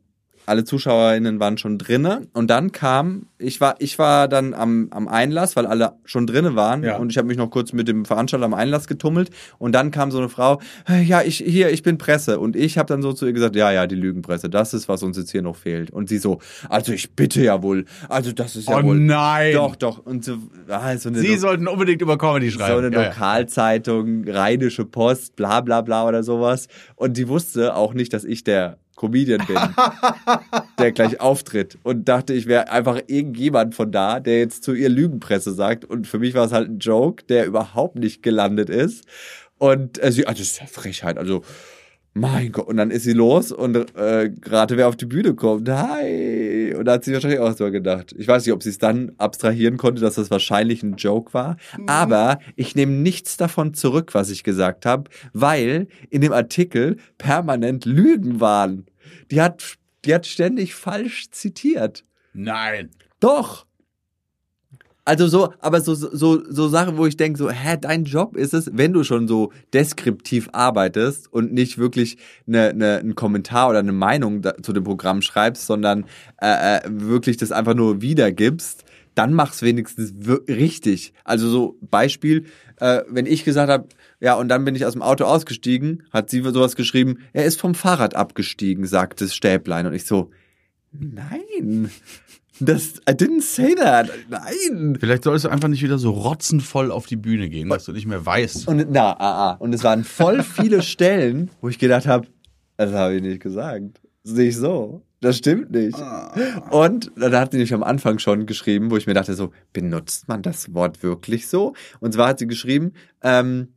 alle 0.46 0.64
ZuschauerInnen 0.64 1.40
waren 1.40 1.58
schon 1.58 1.76
drinne 1.78 2.28
und 2.32 2.48
dann 2.48 2.72
kam, 2.72 3.26
ich 3.38 3.60
war, 3.60 3.74
ich 3.80 3.98
war 3.98 4.28
dann 4.28 4.54
am, 4.54 4.88
am 4.90 5.08
Einlass, 5.08 5.56
weil 5.56 5.66
alle 5.66 5.92
schon 6.04 6.26
drinne 6.26 6.54
waren 6.56 6.82
Ja. 6.84 6.96
und 6.98 7.10
ich 7.10 7.18
habe 7.18 7.28
mich 7.28 7.36
noch 7.36 7.50
kurz 7.50 7.72
mit 7.72 7.88
dem 7.88 8.04
Veranstalter 8.04 8.46
am 8.46 8.54
Einlass 8.54 8.86
getummelt 8.86 9.30
und 9.58 9.72
dann 9.74 9.90
kam 9.90 10.10
so 10.10 10.18
eine 10.18 10.28
Frau, 10.28 10.60
"Äh, 10.88 11.02
ja, 11.02 11.22
ich 11.22 11.38
hier, 11.38 11.70
ich 11.70 11.82
bin 11.82 11.98
Presse 11.98 12.38
und 12.40 12.56
ich 12.56 12.78
habe 12.78 12.86
dann 12.86 13.02
so 13.02 13.12
zu 13.12 13.26
ihr 13.26 13.32
gesagt, 13.32 13.56
ja, 13.56 13.70
ja, 13.72 13.86
die 13.86 13.96
Lügenpresse, 13.96 14.48
das 14.48 14.72
ist, 14.72 14.88
was 14.88 15.02
uns 15.02 15.16
jetzt 15.16 15.30
hier 15.32 15.42
noch 15.42 15.56
fehlt 15.56 15.90
und 15.90 16.08
sie 16.08 16.18
so, 16.18 16.38
also 16.68 16.92
ich 16.92 17.14
bitte 17.14 17.42
ja 17.42 17.62
wohl, 17.62 17.84
also 18.08 18.32
das 18.32 18.56
ist 18.56 18.68
ja 18.68 18.78
Oh 18.78 18.82
wohl, 18.84 18.98
nein. 19.00 19.52
doch, 19.52 19.76
doch 19.76 19.98
und 20.06 20.24
so, 20.24 20.36
ah, 20.68 20.96
so 20.96 21.08
eine 21.08 21.18
Sie 21.18 21.36
sollten 21.36 21.66
unbedingt 21.68 22.00
über 22.02 22.16
Comedy 22.18 22.50
so 22.50 22.58
schreiben. 22.60 22.84
eine 22.86 22.94
Ja, 22.96 23.02
ja. 23.02 23.08
Lokalzeitung, 23.08 24.24
Rheinische 24.28 24.84
Post, 24.84 25.36
bla 25.36 25.60
bla 25.60 25.80
bla 25.80 26.06
oder 26.06 26.22
sowas. 26.22 26.68
Und 26.94 27.16
die 27.16 27.28
wusste 27.28 27.74
auch 27.74 27.94
nicht, 27.94 28.12
dass 28.12 28.24
ich 28.24 28.44
der 28.44 28.78
Comedian 28.96 29.46
bin, 29.46 29.56
der 30.78 30.92
gleich 30.92 31.20
auftritt. 31.20 31.78
Und 31.82 32.08
dachte, 32.08 32.32
ich 32.32 32.46
wäre 32.46 32.70
einfach 32.70 33.00
irgendjemand 33.06 33.74
von 33.74 33.92
da, 33.92 34.20
der 34.20 34.38
jetzt 34.38 34.64
zu 34.64 34.72
ihr 34.72 34.88
Lügenpresse 34.88 35.52
sagt. 35.52 35.84
Und 35.84 36.06
für 36.06 36.18
mich 36.18 36.34
war 36.34 36.46
es 36.46 36.52
halt 36.52 36.68
ein 36.68 36.78
Joke, 36.78 37.24
der 37.24 37.46
überhaupt 37.46 37.96
nicht 37.96 38.22
gelandet 38.22 38.70
ist. 38.70 39.04
Und 39.58 40.02
äh, 40.02 40.10
sie, 40.10 40.26
also 40.26 40.38
das 40.38 40.48
ist 40.48 40.60
ja 40.60 40.66
Frechheit, 40.66 41.18
also 41.18 41.42
mein 42.16 42.50
Gott. 42.50 42.66
Und 42.66 42.78
dann 42.78 42.90
ist 42.90 43.04
sie 43.04 43.12
los 43.12 43.52
und 43.52 43.76
äh, 43.94 44.30
gerade 44.30 44.76
wer 44.76 44.88
auf 44.88 44.96
die 44.96 45.04
Bühne 45.04 45.34
kommt, 45.34 45.68
hi. 45.68 46.74
Und 46.74 46.86
da 46.86 46.94
hat 46.94 47.04
sie 47.04 47.12
wahrscheinlich 47.12 47.40
auch 47.40 47.54
so 47.54 47.70
gedacht. 47.70 48.14
Ich 48.16 48.26
weiß 48.26 48.44
nicht, 48.46 48.54
ob 48.54 48.62
sie 48.62 48.70
es 48.70 48.78
dann 48.78 49.12
abstrahieren 49.18 49.76
konnte, 49.76 50.00
dass 50.00 50.14
das 50.14 50.30
wahrscheinlich 50.30 50.82
ein 50.82 50.96
Joke 50.96 51.34
war. 51.34 51.56
Aber 51.86 52.38
ich 52.56 52.74
nehme 52.74 52.92
nichts 52.92 53.36
davon 53.36 53.74
zurück, 53.74 54.14
was 54.14 54.30
ich 54.30 54.44
gesagt 54.44 54.86
habe, 54.86 55.10
weil 55.34 55.88
in 56.08 56.22
dem 56.22 56.32
Artikel 56.32 56.96
permanent 57.18 57.84
Lügen 57.84 58.40
waren. 58.40 58.86
Die 59.30 59.42
hat, 59.42 59.76
die 60.04 60.14
hat 60.14 60.26
ständig 60.26 60.74
falsch 60.74 61.30
zitiert. 61.30 62.04
Nein. 62.32 62.90
Doch. 63.20 63.66
Also 65.06 65.28
so, 65.28 65.52
aber 65.60 65.80
so, 65.80 65.94
so, 65.94 66.42
so 66.50 66.68
Sachen, 66.68 66.96
wo 66.96 67.06
ich 67.06 67.16
denke, 67.16 67.38
so, 67.38 67.48
hä, 67.48 67.76
dein 67.80 68.04
Job 68.04 68.36
ist 68.36 68.52
es, 68.52 68.68
wenn 68.72 68.92
du 68.92 69.04
schon 69.04 69.28
so 69.28 69.52
deskriptiv 69.72 70.48
arbeitest 70.50 71.32
und 71.32 71.52
nicht 71.52 71.78
wirklich 71.78 72.18
eine, 72.48 72.70
eine, 72.70 72.98
einen 72.98 73.14
Kommentar 73.14 73.70
oder 73.70 73.78
eine 73.78 73.92
Meinung 73.92 74.42
da, 74.42 74.56
zu 74.60 74.72
dem 74.72 74.82
Programm 74.82 75.22
schreibst, 75.22 75.64
sondern 75.64 76.06
äh, 76.42 76.78
äh, 76.78 76.80
wirklich 76.86 77.36
das 77.36 77.52
einfach 77.52 77.74
nur 77.74 78.02
wiedergibst, 78.02 78.84
dann 79.14 79.32
mach's 79.32 79.62
wenigstens 79.62 80.12
richtig. 80.48 81.12
Also 81.22 81.48
so 81.48 81.78
Beispiel, 81.82 82.46
äh, 82.80 83.02
wenn 83.08 83.26
ich 83.26 83.44
gesagt 83.44 83.70
habe, 83.70 83.86
ja, 84.18 84.34
und 84.34 84.48
dann 84.48 84.64
bin 84.64 84.74
ich 84.74 84.86
aus 84.86 84.94
dem 84.94 85.02
Auto 85.02 85.24
ausgestiegen, 85.24 86.02
hat 86.10 86.30
sie 86.30 86.42
sowas 86.42 86.74
geschrieben, 86.74 87.18
er 87.32 87.44
ist 87.44 87.60
vom 87.60 87.76
Fahrrad 87.76 88.16
abgestiegen, 88.16 88.84
sagt 88.86 89.20
das 89.20 89.36
Stäblein. 89.36 89.86
Und 89.86 89.94
ich 89.94 90.04
so, 90.04 90.32
nein. 90.90 91.92
Das, 92.60 92.94
I 93.08 93.12
didn't 93.12 93.42
say 93.42 93.74
that. 93.74 94.10
Nein. 94.28 94.96
Vielleicht 94.98 95.24
solltest 95.24 95.44
du 95.44 95.48
einfach 95.50 95.68
nicht 95.68 95.82
wieder 95.82 95.98
so 95.98 96.10
rotzenvoll 96.10 96.90
auf 96.90 97.06
die 97.06 97.16
Bühne 97.16 97.48
gehen, 97.48 97.68
dass 97.68 97.84
du 97.84 97.92
nicht 97.92 98.06
mehr 98.06 98.24
weißt. 98.24 98.66
Und 98.68 98.90
na, 98.90 99.12
ah, 99.12 99.50
ah. 99.50 99.56
Und 99.58 99.74
es 99.74 99.84
waren 99.84 100.04
voll 100.04 100.42
viele 100.42 100.82
Stellen, 100.82 101.50
wo 101.60 101.68
ich 101.68 101.78
gedacht 101.78 102.06
habe, 102.06 102.28
das 102.76 102.92
habe 102.92 103.16
ich 103.16 103.22
nicht 103.22 103.40
gesagt. 103.40 104.00
Das 104.22 104.32
ist 104.32 104.38
nicht 104.38 104.56
so. 104.56 105.02
Das 105.20 105.38
stimmt 105.38 105.70
nicht. 105.70 105.96
Und 106.70 107.10
dann 107.16 107.34
hat 107.34 107.52
sie 107.52 107.58
nämlich 107.58 107.74
am 107.74 107.82
Anfang 107.82 108.18
schon 108.18 108.46
geschrieben, 108.46 108.90
wo 108.90 108.96
ich 108.96 109.06
mir 109.06 109.14
dachte, 109.14 109.34
so, 109.34 109.52
benutzt 109.72 110.28
man 110.28 110.42
das 110.42 110.74
Wort 110.74 111.02
wirklich 111.02 111.48
so? 111.48 111.74
Und 112.00 112.12
zwar 112.12 112.28
hat 112.28 112.38
sie 112.38 112.46
geschrieben, 112.46 112.92
ähm, 113.22 113.68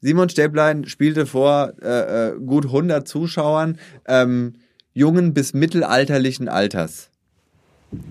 Simon 0.00 0.30
Stäblein 0.30 0.86
spielte 0.86 1.26
vor 1.26 1.74
äh, 1.82 2.30
äh, 2.30 2.38
gut 2.38 2.64
100 2.66 3.06
Zuschauern, 3.06 3.78
ähm, 4.06 4.54
jungen 4.94 5.34
bis 5.34 5.52
mittelalterlichen 5.52 6.48
Alters. 6.48 7.09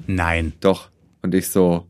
Nein. 0.08 0.54
Doch. 0.60 0.90
Und 1.22 1.36
ich 1.36 1.50
so, 1.50 1.86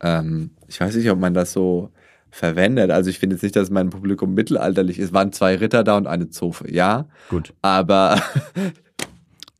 ähm, 0.00 0.50
ich 0.68 0.80
weiß 0.80 0.94
nicht, 0.96 1.10
ob 1.10 1.18
man 1.18 1.34
das 1.34 1.52
so 1.52 1.90
verwendet. 2.30 2.90
Also 2.90 3.10
ich 3.10 3.18
finde 3.18 3.36
jetzt 3.36 3.42
nicht, 3.42 3.56
dass 3.56 3.70
mein 3.70 3.90
Publikum 3.90 4.34
mittelalterlich 4.34 4.98
ist. 4.98 5.06
Es 5.06 5.12
waren 5.12 5.32
zwei 5.32 5.56
Ritter 5.56 5.82
da 5.82 5.96
und 5.96 6.06
eine 6.06 6.30
Zofe, 6.30 6.72
ja. 6.72 7.06
Gut. 7.28 7.52
Aber 7.62 8.22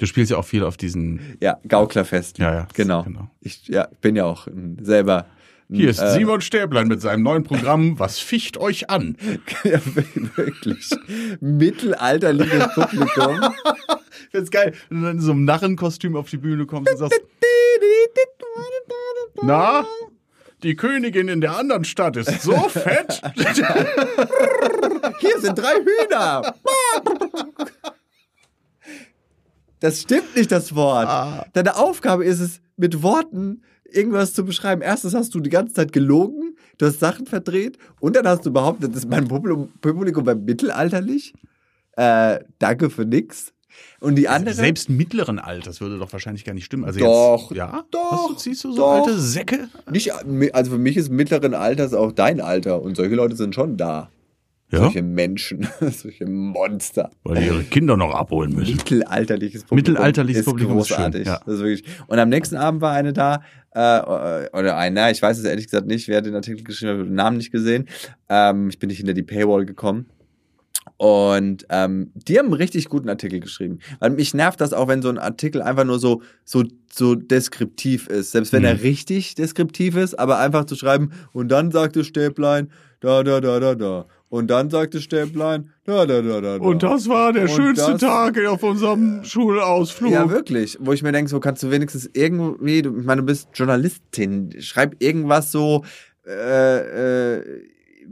Du 0.00 0.06
spielst 0.06 0.30
ja 0.30 0.38
auch 0.38 0.46
viel 0.46 0.64
auf 0.64 0.78
diesen. 0.78 1.36
ja, 1.40 1.58
Gauklerfest. 1.68 2.38
Ja, 2.38 2.54
ja. 2.54 2.68
Genau. 2.72 3.02
genau. 3.02 3.30
Ich 3.42 3.68
ja, 3.68 3.86
bin 4.00 4.16
ja 4.16 4.24
auch 4.24 4.48
selber. 4.80 5.26
Hier 5.68 5.90
ist 5.90 6.00
äh, 6.00 6.14
Simon 6.14 6.40
Stäblein 6.40 6.88
mit 6.88 7.02
seinem 7.02 7.22
neuen 7.22 7.44
Programm 7.44 7.98
Was 7.98 8.18
ficht 8.18 8.56
euch 8.56 8.88
an? 8.88 9.18
ja, 9.64 9.78
wirklich. 10.36 10.88
Mittelalterliches 11.40 12.74
Publikum. 12.74 13.40
Das 14.32 14.42
ist 14.42 14.52
geil, 14.52 14.74
wenn 14.88 15.00
du 15.00 15.06
dann 15.06 15.16
in 15.16 15.22
so 15.22 15.32
einem 15.32 15.44
Narrenkostüm 15.44 16.16
auf 16.16 16.30
die 16.30 16.36
Bühne 16.36 16.66
kommst 16.66 16.92
und 16.92 16.98
sagst, 16.98 17.20
na, 19.42 19.86
die 20.62 20.76
Königin 20.76 21.28
in 21.28 21.40
der 21.40 21.56
anderen 21.56 21.84
Stadt 21.84 22.16
ist 22.16 22.42
so 22.42 22.52
fett. 22.68 23.22
Hier 25.20 25.40
sind 25.40 25.58
drei 25.58 25.74
Hühner. 25.74 26.54
Das 29.80 30.02
stimmt 30.02 30.36
nicht, 30.36 30.52
das 30.52 30.74
Wort. 30.74 31.08
Ah. 31.08 31.46
Deine 31.54 31.76
Aufgabe 31.76 32.24
ist 32.24 32.40
es, 32.40 32.60
mit 32.76 33.02
Worten 33.02 33.62
irgendwas 33.84 34.34
zu 34.34 34.44
beschreiben. 34.44 34.82
Erstens 34.82 35.14
hast 35.14 35.34
du 35.34 35.40
die 35.40 35.50
ganze 35.50 35.74
Zeit 35.74 35.92
gelogen, 35.92 36.56
du 36.78 36.86
hast 36.86 37.00
Sachen 37.00 37.26
verdreht 37.26 37.78
und 37.98 38.16
dann 38.16 38.26
hast 38.26 38.44
du 38.46 38.52
behauptet, 38.52 38.90
das 38.90 39.04
ist 39.04 39.10
mein 39.10 39.28
Publikum, 39.28 39.72
Publikum 39.80 40.24
beim 40.24 40.44
mittelalterlich. 40.44 41.34
Äh, 41.96 42.40
danke 42.58 42.90
für 42.90 43.04
nix. 43.04 43.52
Und 44.00 44.16
die 44.16 44.28
andere. 44.28 44.54
Selbst 44.54 44.88
mittleren 44.90 45.38
Alters 45.38 45.80
würde 45.80 45.98
doch 45.98 46.12
wahrscheinlich 46.12 46.44
gar 46.44 46.52
nicht 46.54 46.64
stimmen. 46.64 46.84
Also 46.84 47.00
Doch, 47.00 47.50
jetzt, 47.50 47.58
ja? 47.58 47.84
doch, 47.90 48.12
Hast 48.12 48.30
du, 48.30 48.34
ziehst 48.34 48.64
du 48.64 48.72
so 48.72 48.78
doch. 48.82 48.90
alte 49.06 49.18
Säcke? 49.18 49.68
nicht, 49.90 50.12
also 50.54 50.70
für 50.72 50.78
mich 50.78 50.96
ist 50.96 51.10
mittleren 51.10 51.54
Alters 51.54 51.94
auch 51.94 52.12
dein 52.12 52.40
Alter 52.40 52.82
und 52.82 52.96
solche 52.96 53.14
Leute 53.14 53.36
sind 53.36 53.54
schon 53.54 53.76
da. 53.76 54.10
Ja, 54.72 54.78
Solche 54.82 55.02
Menschen, 55.02 55.66
solche 55.80 56.26
Monster. 56.26 57.10
weil 57.24 57.40
die 57.40 57.46
ihre 57.48 57.64
Kinder 57.64 57.96
noch 57.96 58.14
abholen 58.14 58.52
müssen. 58.54 58.76
Mittelalterliches 58.76 59.64
Publikum. 59.64 59.94
Mittelalterliches 59.94 60.40
ist 60.42 60.46
Publikum 60.46 60.78
ist 60.78 60.86
schön, 60.86 60.96
großartig. 60.96 61.26
ja. 61.26 61.40
Das 61.44 61.54
ist 61.56 61.60
wirklich. 61.60 61.84
Und 62.06 62.18
am 62.20 62.28
nächsten 62.28 62.54
Abend 62.56 62.80
war 62.80 62.92
eine 62.92 63.12
da, 63.12 63.42
äh, 63.72 64.48
oder 64.56 64.76
einer, 64.76 65.10
ich 65.10 65.20
weiß 65.20 65.38
es 65.38 65.44
ehrlich 65.44 65.64
gesagt 65.64 65.88
nicht, 65.88 66.06
wer 66.06 66.22
den 66.22 66.36
Artikel 66.36 66.62
geschrieben 66.62 67.00
hat, 67.00 67.06
den 67.08 67.14
Namen 67.14 67.38
nicht 67.38 67.50
gesehen. 67.50 67.88
Ähm, 68.28 68.68
ich 68.68 68.78
bin 68.78 68.88
nicht 68.90 68.98
hinter 68.98 69.12
die 69.14 69.24
Paywall 69.24 69.66
gekommen. 69.66 70.06
Und 70.96 71.66
ähm, 71.70 72.12
die 72.14 72.38
haben 72.38 72.46
einen 72.46 72.54
richtig 72.54 72.88
guten 72.88 73.08
Artikel 73.08 73.40
geschrieben. 73.40 73.78
Weil 74.00 74.10
mich 74.10 74.34
nervt 74.34 74.60
das 74.60 74.72
auch, 74.72 74.88
wenn 74.88 75.02
so 75.02 75.08
ein 75.08 75.18
Artikel 75.18 75.62
einfach 75.62 75.84
nur 75.84 75.98
so, 75.98 76.22
so, 76.44 76.64
so 76.92 77.14
deskriptiv 77.14 78.06
ist. 78.08 78.32
Selbst 78.32 78.52
wenn 78.52 78.60
Mhm. 78.62 78.66
er 78.68 78.82
richtig 78.82 79.34
deskriptiv 79.34 79.96
ist, 79.96 80.18
aber 80.18 80.38
einfach 80.38 80.64
zu 80.64 80.74
schreiben, 80.76 81.10
und 81.32 81.48
dann 81.50 81.70
sagte 81.70 82.04
Stäblein, 82.04 82.70
da, 83.00 83.22
da, 83.22 83.40
da, 83.40 83.58
da, 83.60 83.74
da. 83.74 84.06
Und 84.28 84.48
dann 84.48 84.70
sagte 84.70 85.00
Stäblein, 85.00 85.70
da, 85.84 86.06
da, 86.06 86.22
da, 86.22 86.40
da, 86.40 86.58
da. 86.58 86.64
Und 86.64 86.82
das 86.84 87.08
war 87.08 87.32
der 87.32 87.44
Und 87.44 87.50
schönste 87.50 87.92
das- 87.92 88.00
Tag 88.00 88.38
auf 88.46 88.62
unserem 88.62 89.24
Schulausflug. 89.24 90.12
Ja, 90.12 90.30
wirklich. 90.30 90.76
Wo 90.80 90.92
ich 90.92 91.02
mir 91.02 91.10
denke, 91.10 91.28
so 91.30 91.40
kannst 91.40 91.62
du 91.64 91.70
wenigstens 91.70 92.08
irgendwie, 92.12 92.82
du, 92.82 92.96
ich 92.98 93.04
meine, 93.06 93.22
du 93.22 93.26
bist 93.26 93.48
Journalistin, 93.54 94.54
schreib 94.60 94.94
irgendwas 95.02 95.50
so, 95.50 95.84
äh, 96.26 97.38
äh, 97.38 97.62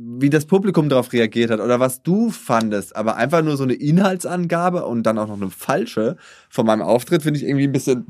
wie 0.00 0.30
das 0.30 0.46
Publikum 0.46 0.88
darauf 0.88 1.12
reagiert 1.12 1.50
hat 1.50 1.58
oder 1.58 1.80
was 1.80 2.02
du 2.02 2.30
fandest, 2.30 2.94
aber 2.94 3.16
einfach 3.16 3.42
nur 3.42 3.56
so 3.56 3.64
eine 3.64 3.74
Inhaltsangabe 3.74 4.84
und 4.86 5.02
dann 5.02 5.18
auch 5.18 5.26
noch 5.26 5.40
eine 5.40 5.50
falsche 5.50 6.16
von 6.48 6.66
meinem 6.66 6.82
Auftritt 6.82 7.24
finde 7.24 7.40
ich 7.40 7.46
irgendwie 7.46 7.66
ein 7.66 7.72
bisschen, 7.72 8.06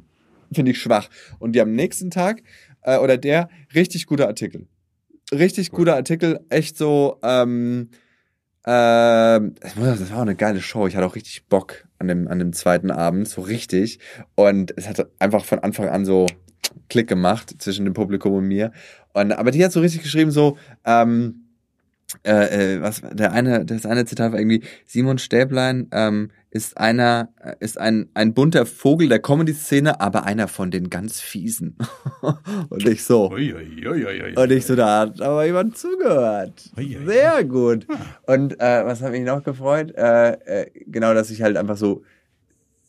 finde 0.53 0.72
ich 0.72 0.78
schwach. 0.78 1.09
Und 1.39 1.53
die 1.53 1.62
am 1.62 1.72
nächsten 1.72 2.11
Tag, 2.11 2.43
äh, 2.82 2.99
oder 2.99 3.16
der, 3.16 3.49
richtig 3.74 4.07
guter 4.07 4.26
Artikel. 4.26 4.66
Richtig 5.32 5.70
guter 5.70 5.95
Artikel, 5.95 6.41
echt 6.51 6.76
so, 6.76 7.18
ähm, 7.22 7.89
ähm, 8.66 9.55
das 9.61 9.76
war 9.80 9.97
das 9.97 10.11
war 10.11 10.18
auch 10.18 10.22
eine 10.22 10.34
geile 10.34 10.61
Show. 10.61 10.86
Ich 10.86 10.95
hatte 10.95 11.07
auch 11.07 11.14
richtig 11.14 11.47
Bock 11.47 11.89
an 11.99 12.09
dem, 12.09 12.28
an 12.28 12.39
dem 12.39 12.53
zweiten 12.53 12.91
Abend, 12.91 13.28
so 13.28 13.41
richtig. 13.41 13.99
Und 14.34 14.74
es 14.76 14.86
hat 14.86 15.07
einfach 15.18 15.45
von 15.45 15.61
Anfang 15.61 15.89
an 15.89 16.05
so 16.05 16.26
Klick 16.91 17.09
gemacht 17.09 17.55
zwischen 17.59 17.86
dem 17.86 17.95
Publikum 17.95 18.34
und 18.34 18.45
mir. 18.47 18.72
Und, 19.14 19.32
aber 19.32 19.53
die 19.53 19.64
hat 19.64 19.72
so 19.72 19.80
richtig 19.80 20.03
geschrieben, 20.03 20.30
so, 20.30 20.59
ähm, 20.84 21.47
äh, 22.24 22.76
äh, 22.76 22.82
was 22.82 23.02
der 23.12 23.32
eine, 23.32 23.66
das 23.66 23.84
eine 23.84 24.06
Zitat 24.06 24.32
war 24.32 24.38
irgendwie 24.38 24.62
Simon 24.86 25.18
Stäblein 25.18 25.88
ähm, 25.92 26.30
ist 26.50 26.78
einer 26.78 27.28
äh, 27.42 27.54
ist 27.61 27.78
ein 27.78 28.09
ein 28.14 28.32
bunter 28.32 28.64
Vogel 28.64 29.09
der 29.09 29.18
Comedy-Szene, 29.18 30.00
aber 30.00 30.24
einer 30.24 30.48
von 30.48 30.70
den 30.70 30.88
ganz 30.88 31.20
fiesen. 31.20 31.76
und 32.70 32.88
ich 32.88 33.04
so 33.04 33.30
Ui, 33.30 33.52
ui, 33.52 33.86
ui, 33.86 34.06
ui, 34.06 34.22
ui. 34.22 34.34
und 34.42 34.50
ich 34.52 34.64
so 34.64 34.74
da 34.74 35.00
hat 35.00 35.20
aber 35.20 35.44
jemand 35.44 35.76
zugehört. 35.76 36.70
Sehr 37.04 37.44
gut. 37.44 37.86
Und 38.26 38.59
äh, 38.59 38.84
was 38.86 39.02
hat 39.02 39.12
mich 39.12 39.24
noch 39.24 39.42
gefreut? 39.42 39.94
Äh, 39.94 40.30
äh, 40.30 40.70
genau, 40.86 41.12
dass 41.12 41.30
ich 41.30 41.42
halt 41.42 41.59
einfach 41.59 41.76
so 41.76 42.02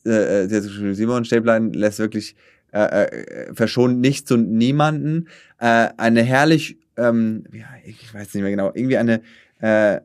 äh, 0.06 0.48
Simon 0.48 1.26
Stäblein 1.26 1.74
lässt 1.74 2.00
wirklich 2.00 2.36
äh, 2.72 3.04
äh, 3.04 3.54
verschont 3.54 4.00
nichts 4.00 4.32
und 4.32 4.52
niemanden. 4.52 5.28
Äh, 5.60 5.90
eine 5.98 6.22
herrlich, 6.22 6.78
ähm, 7.00 7.44
ja, 7.54 7.68
ich 7.86 8.14
weiß 8.14 8.34
nicht 8.34 8.42
mehr 8.44 8.52
genau, 8.52 8.72
irgendwie 8.74 8.98
eine 8.98 9.22
äh, 9.60 10.00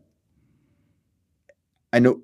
eine 1.90 2.14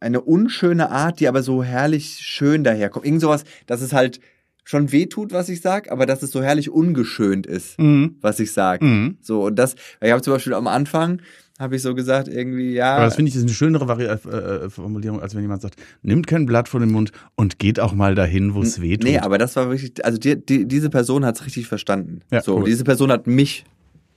eine 0.00 0.20
unschöne 0.20 0.90
Art, 0.90 1.20
die 1.20 1.28
aber 1.28 1.42
so 1.42 1.62
herrlich 1.64 2.18
schön 2.20 2.62
daherkommt. 2.62 3.06
Irgend 3.06 3.22
sowas, 3.22 3.44
dass 3.66 3.80
es 3.80 3.92
halt 3.94 4.20
schon 4.62 4.92
wehtut, 4.92 5.32
was 5.32 5.48
ich 5.48 5.60
sag, 5.62 5.90
aber 5.90 6.04
dass 6.06 6.22
es 6.22 6.30
so 6.30 6.42
herrlich 6.42 6.70
ungeschönt 6.70 7.46
ist, 7.46 7.78
Mhm. 7.78 8.16
was 8.20 8.38
ich 8.40 8.52
sag. 8.52 8.82
Mhm. 8.82 9.16
So, 9.20 9.44
und 9.44 9.56
das, 9.56 9.76
ich 10.02 10.10
habe 10.10 10.20
zum 10.22 10.34
Beispiel 10.34 10.54
am 10.54 10.66
Anfang, 10.66 11.22
habe 11.58 11.76
ich 11.76 11.82
so 11.82 11.94
gesagt, 11.94 12.26
irgendwie, 12.28 12.72
ja. 12.74 12.96
Aber 12.96 13.04
das 13.04 13.14
finde 13.16 13.28
ich 13.28 13.36
ist 13.36 13.42
eine 13.42 13.52
schönere 13.52 13.86
Vari 13.86 14.04
äh, 14.04 14.14
äh, 14.14 14.70
Formulierung, 14.70 15.20
als 15.20 15.34
wenn 15.34 15.42
jemand 15.42 15.62
sagt, 15.62 15.76
nimmt 16.02 16.26
kein 16.26 16.46
Blatt 16.46 16.68
vor 16.68 16.80
den 16.80 16.90
Mund 16.90 17.12
und 17.36 17.58
geht 17.58 17.78
auch 17.78 17.92
mal 17.92 18.14
dahin, 18.14 18.54
wo 18.54 18.62
es 18.62 18.80
weh 18.80 18.96
tut. 18.96 19.04
Nee, 19.08 19.18
aber 19.18 19.38
das 19.38 19.54
war 19.56 19.68
wirklich, 19.70 20.04
also 20.04 20.18
die, 20.18 20.44
die, 20.44 20.66
diese 20.66 20.90
Person 20.90 21.24
hat 21.24 21.36
es 21.36 21.46
richtig 21.46 21.68
verstanden. 21.68 22.22
Ja, 22.32 22.42
so, 22.42 22.56
cool. 22.58 22.64
diese 22.64 22.82
Person 22.84 23.12
hat 23.12 23.26
mich 23.26 23.64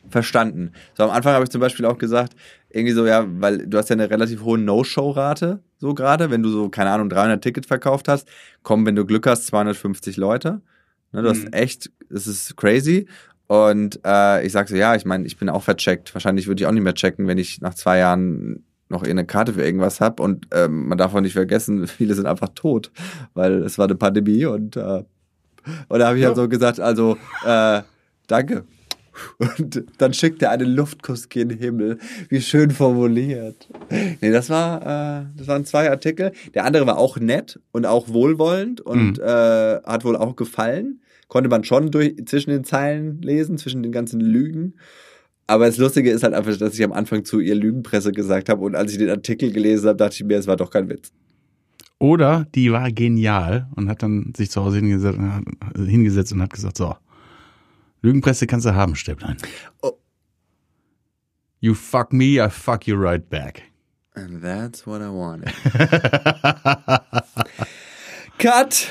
verstanden. 0.10 0.72
So 0.96 1.04
am 1.04 1.10
Anfang 1.12 1.34
habe 1.34 1.44
ich 1.44 1.50
zum 1.50 1.62
Beispiel 1.62 1.86
auch 1.86 1.98
gesagt, 1.98 2.34
irgendwie 2.70 2.94
so, 2.94 3.06
ja, 3.06 3.26
weil 3.28 3.68
du 3.68 3.78
hast 3.78 3.90
ja 3.90 3.96
eine 3.96 4.10
relativ 4.10 4.42
hohe 4.42 4.58
No-Show-Rate, 4.58 5.60
so 5.78 5.94
gerade, 5.94 6.32
wenn 6.32 6.42
du 6.42 6.50
so, 6.50 6.70
keine 6.70 6.90
Ahnung, 6.90 7.10
300 7.10 7.42
Tickets 7.44 7.68
verkauft 7.68 8.08
hast, 8.08 8.28
kommen, 8.64 8.86
wenn 8.86 8.96
du 8.96 9.06
Glück 9.06 9.28
hast, 9.28 9.48
250 9.48 10.18
Leute. 10.18 10.62
Ne, 11.12 11.22
du 11.22 11.30
hast 11.30 11.44
Mhm. 11.46 11.54
echt, 11.54 11.92
es 12.10 12.26
ist 12.28 12.56
crazy. 12.58 13.08
Und 13.48 14.00
äh, 14.06 14.46
ich 14.46 14.52
sag 14.52 14.68
so, 14.68 14.76
ja, 14.76 14.96
ich 14.96 15.06
meine, 15.06 15.26
ich 15.26 15.38
bin 15.38 15.50
auch 15.50 15.64
vercheckt. 15.64 16.14
Wahrscheinlich 16.14 16.48
würde 16.48 16.62
ich 16.62 16.68
auch 16.68 16.72
nicht 16.74 16.84
mehr 16.84 16.94
checken, 16.94 17.28
wenn 17.28 17.38
ich 17.38 17.62
nach 17.62 17.74
zwei 17.74 17.98
Jahren 18.00 18.64
noch 18.90 19.04
eine 19.04 19.26
Karte 19.26 19.54
für 19.54 19.64
irgendwas 19.64 20.02
hab. 20.02 20.20
Und 20.20 20.48
ähm, 20.54 20.88
man 20.88 20.98
darf 20.98 21.14
auch 21.16 21.22
nicht 21.22 21.34
vergessen, 21.34 21.88
viele 21.88 22.14
sind 22.14 22.26
einfach 22.26 22.50
tot, 22.56 22.92
weil 23.34 23.64
es 23.64 23.78
war 23.78 23.86
eine 23.86 23.96
Pandemie 23.96 24.46
und, 24.46 24.76
äh, 24.76 25.04
und 25.90 26.00
da 26.00 26.08
habe 26.08 26.18
ich 26.18 26.22
Ja. 26.24 26.28
halt 26.30 26.38
so 26.38 26.48
gesagt, 26.50 26.80
also 26.80 27.18
äh, 27.46 27.82
danke. 28.28 28.64
Und 29.40 29.84
dann 29.98 30.14
schickt 30.14 30.44
er 30.44 30.52
einen 30.52 30.70
Luftkuss 30.70 31.28
gen 31.30 31.50
Himmel. 31.50 31.98
Wie 32.30 32.40
schön 32.40 32.70
formuliert. 32.70 33.68
Nee, 34.22 34.32
das 34.32 34.50
war, 34.52 34.82
äh, 35.22 35.26
das 35.36 35.48
waren 35.48 35.66
zwei 35.66 35.90
Artikel. 35.90 36.34
Der 36.54 36.66
andere 36.66 36.86
war 36.86 36.98
auch 37.00 37.18
nett 37.18 37.60
und 37.72 37.86
auch 37.88 38.10
wohlwollend 38.10 38.80
und 38.82 39.18
Mhm. 39.18 39.24
äh, 39.24 39.82
hat 39.84 40.06
wohl 40.06 40.16
auch 40.16 40.36
gefallen. 40.36 41.02
Konnte 41.28 41.50
man 41.50 41.64
schon 41.64 41.92
durch, 41.92 42.16
zwischen 42.26 42.52
den 42.52 42.64
Zeilen 42.64 43.22
lesen, 43.22 43.58
zwischen 43.58 43.84
den 43.84 43.92
ganzen 43.92 44.22
Lügen. 44.22 44.76
Aber 45.46 45.66
das 45.66 45.78
Lustige 45.78 46.12
ist 46.12 46.24
halt 46.24 46.34
einfach, 46.34 46.56
dass 46.58 46.74
ich 46.74 46.84
am 46.84 46.92
Anfang 46.92 47.24
zu 47.24 47.40
ihr 47.40 47.56
Lügenpresse 47.56 48.12
gesagt 48.12 48.50
habe 48.50 48.64
und 48.64 48.76
als 48.76 48.92
ich 48.92 48.98
den 48.98 49.10
Artikel 49.10 49.52
gelesen 49.52 49.88
habe, 49.88 49.98
dachte 49.98 50.16
ich 50.16 50.24
mir, 50.24 50.38
es 50.38 50.48
war 50.48 50.58
doch 50.58 50.70
kein 50.70 50.90
Witz. 50.90 51.12
Oder 52.00 52.46
die 52.54 52.72
war 52.72 52.92
genial 52.92 53.68
und 53.76 53.90
hat 53.90 54.04
dann 54.04 54.34
sich 54.36 54.52
zu 54.52 54.64
Hause 54.64 54.78
hingesetzt 54.78 55.18
und 55.18 55.34
hat, 55.34 55.44
hingesetzt 55.78 56.34
und 56.34 56.42
hat 56.42 56.54
gesagt, 56.54 56.78
so, 56.78 56.96
Lügenpresse 58.02 58.46
kannst 58.46 58.66
du 58.66 58.76
haben, 58.76 58.96
Stäblein. 58.96 59.38
Oh. 59.82 59.94
You 61.60 61.74
fuck 61.74 62.14
me, 62.14 62.46
I 62.46 62.50
fuck 62.50 62.86
you 62.86 62.96
right 62.96 63.28
back. 63.28 63.64
And 64.14 64.42
that's 64.42 64.86
what 64.86 65.02
I 65.02 65.10
wanted. 65.10 65.54
Cut! 68.38 68.88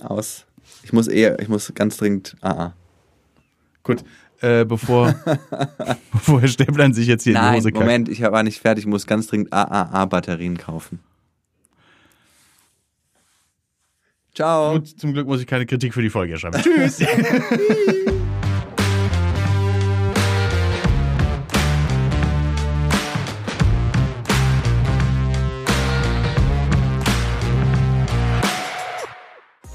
Aus. 0.00 0.46
Ich 0.82 0.92
muss 0.92 1.08
eher, 1.08 1.38
ich 1.40 1.48
muss 1.48 1.72
ganz 1.74 1.96
dringend. 1.96 2.36
Ah, 2.40 2.50
ah. 2.50 2.74
Gut, 3.82 4.04
äh, 4.40 4.64
bevor, 4.64 5.14
bevor 6.12 6.40
Herr 6.40 6.48
Stäblein 6.48 6.92
sich 6.92 7.06
jetzt 7.06 7.24
hier 7.24 7.32
in 7.32 7.40
die 7.40 7.44
Nein, 7.44 7.56
Hose 7.56 7.72
kackt. 7.72 7.80
Moment, 7.80 8.08
ich 8.08 8.22
war 8.22 8.42
nicht 8.42 8.60
fertig. 8.60 8.84
Ich 8.84 8.88
muss 8.88 9.06
ganz 9.06 9.26
dringend 9.26 9.52
AAA-Batterien 9.52 10.58
kaufen. 10.58 11.00
Ciao. 14.34 14.74
Gut, 14.74 14.88
zum 14.88 15.14
Glück 15.14 15.26
muss 15.26 15.40
ich 15.40 15.46
keine 15.46 15.66
Kritik 15.66 15.92
für 15.92 16.02
die 16.02 16.10
Folge 16.10 16.38
schreiben. 16.38 16.60
Tschüss. 16.62 17.00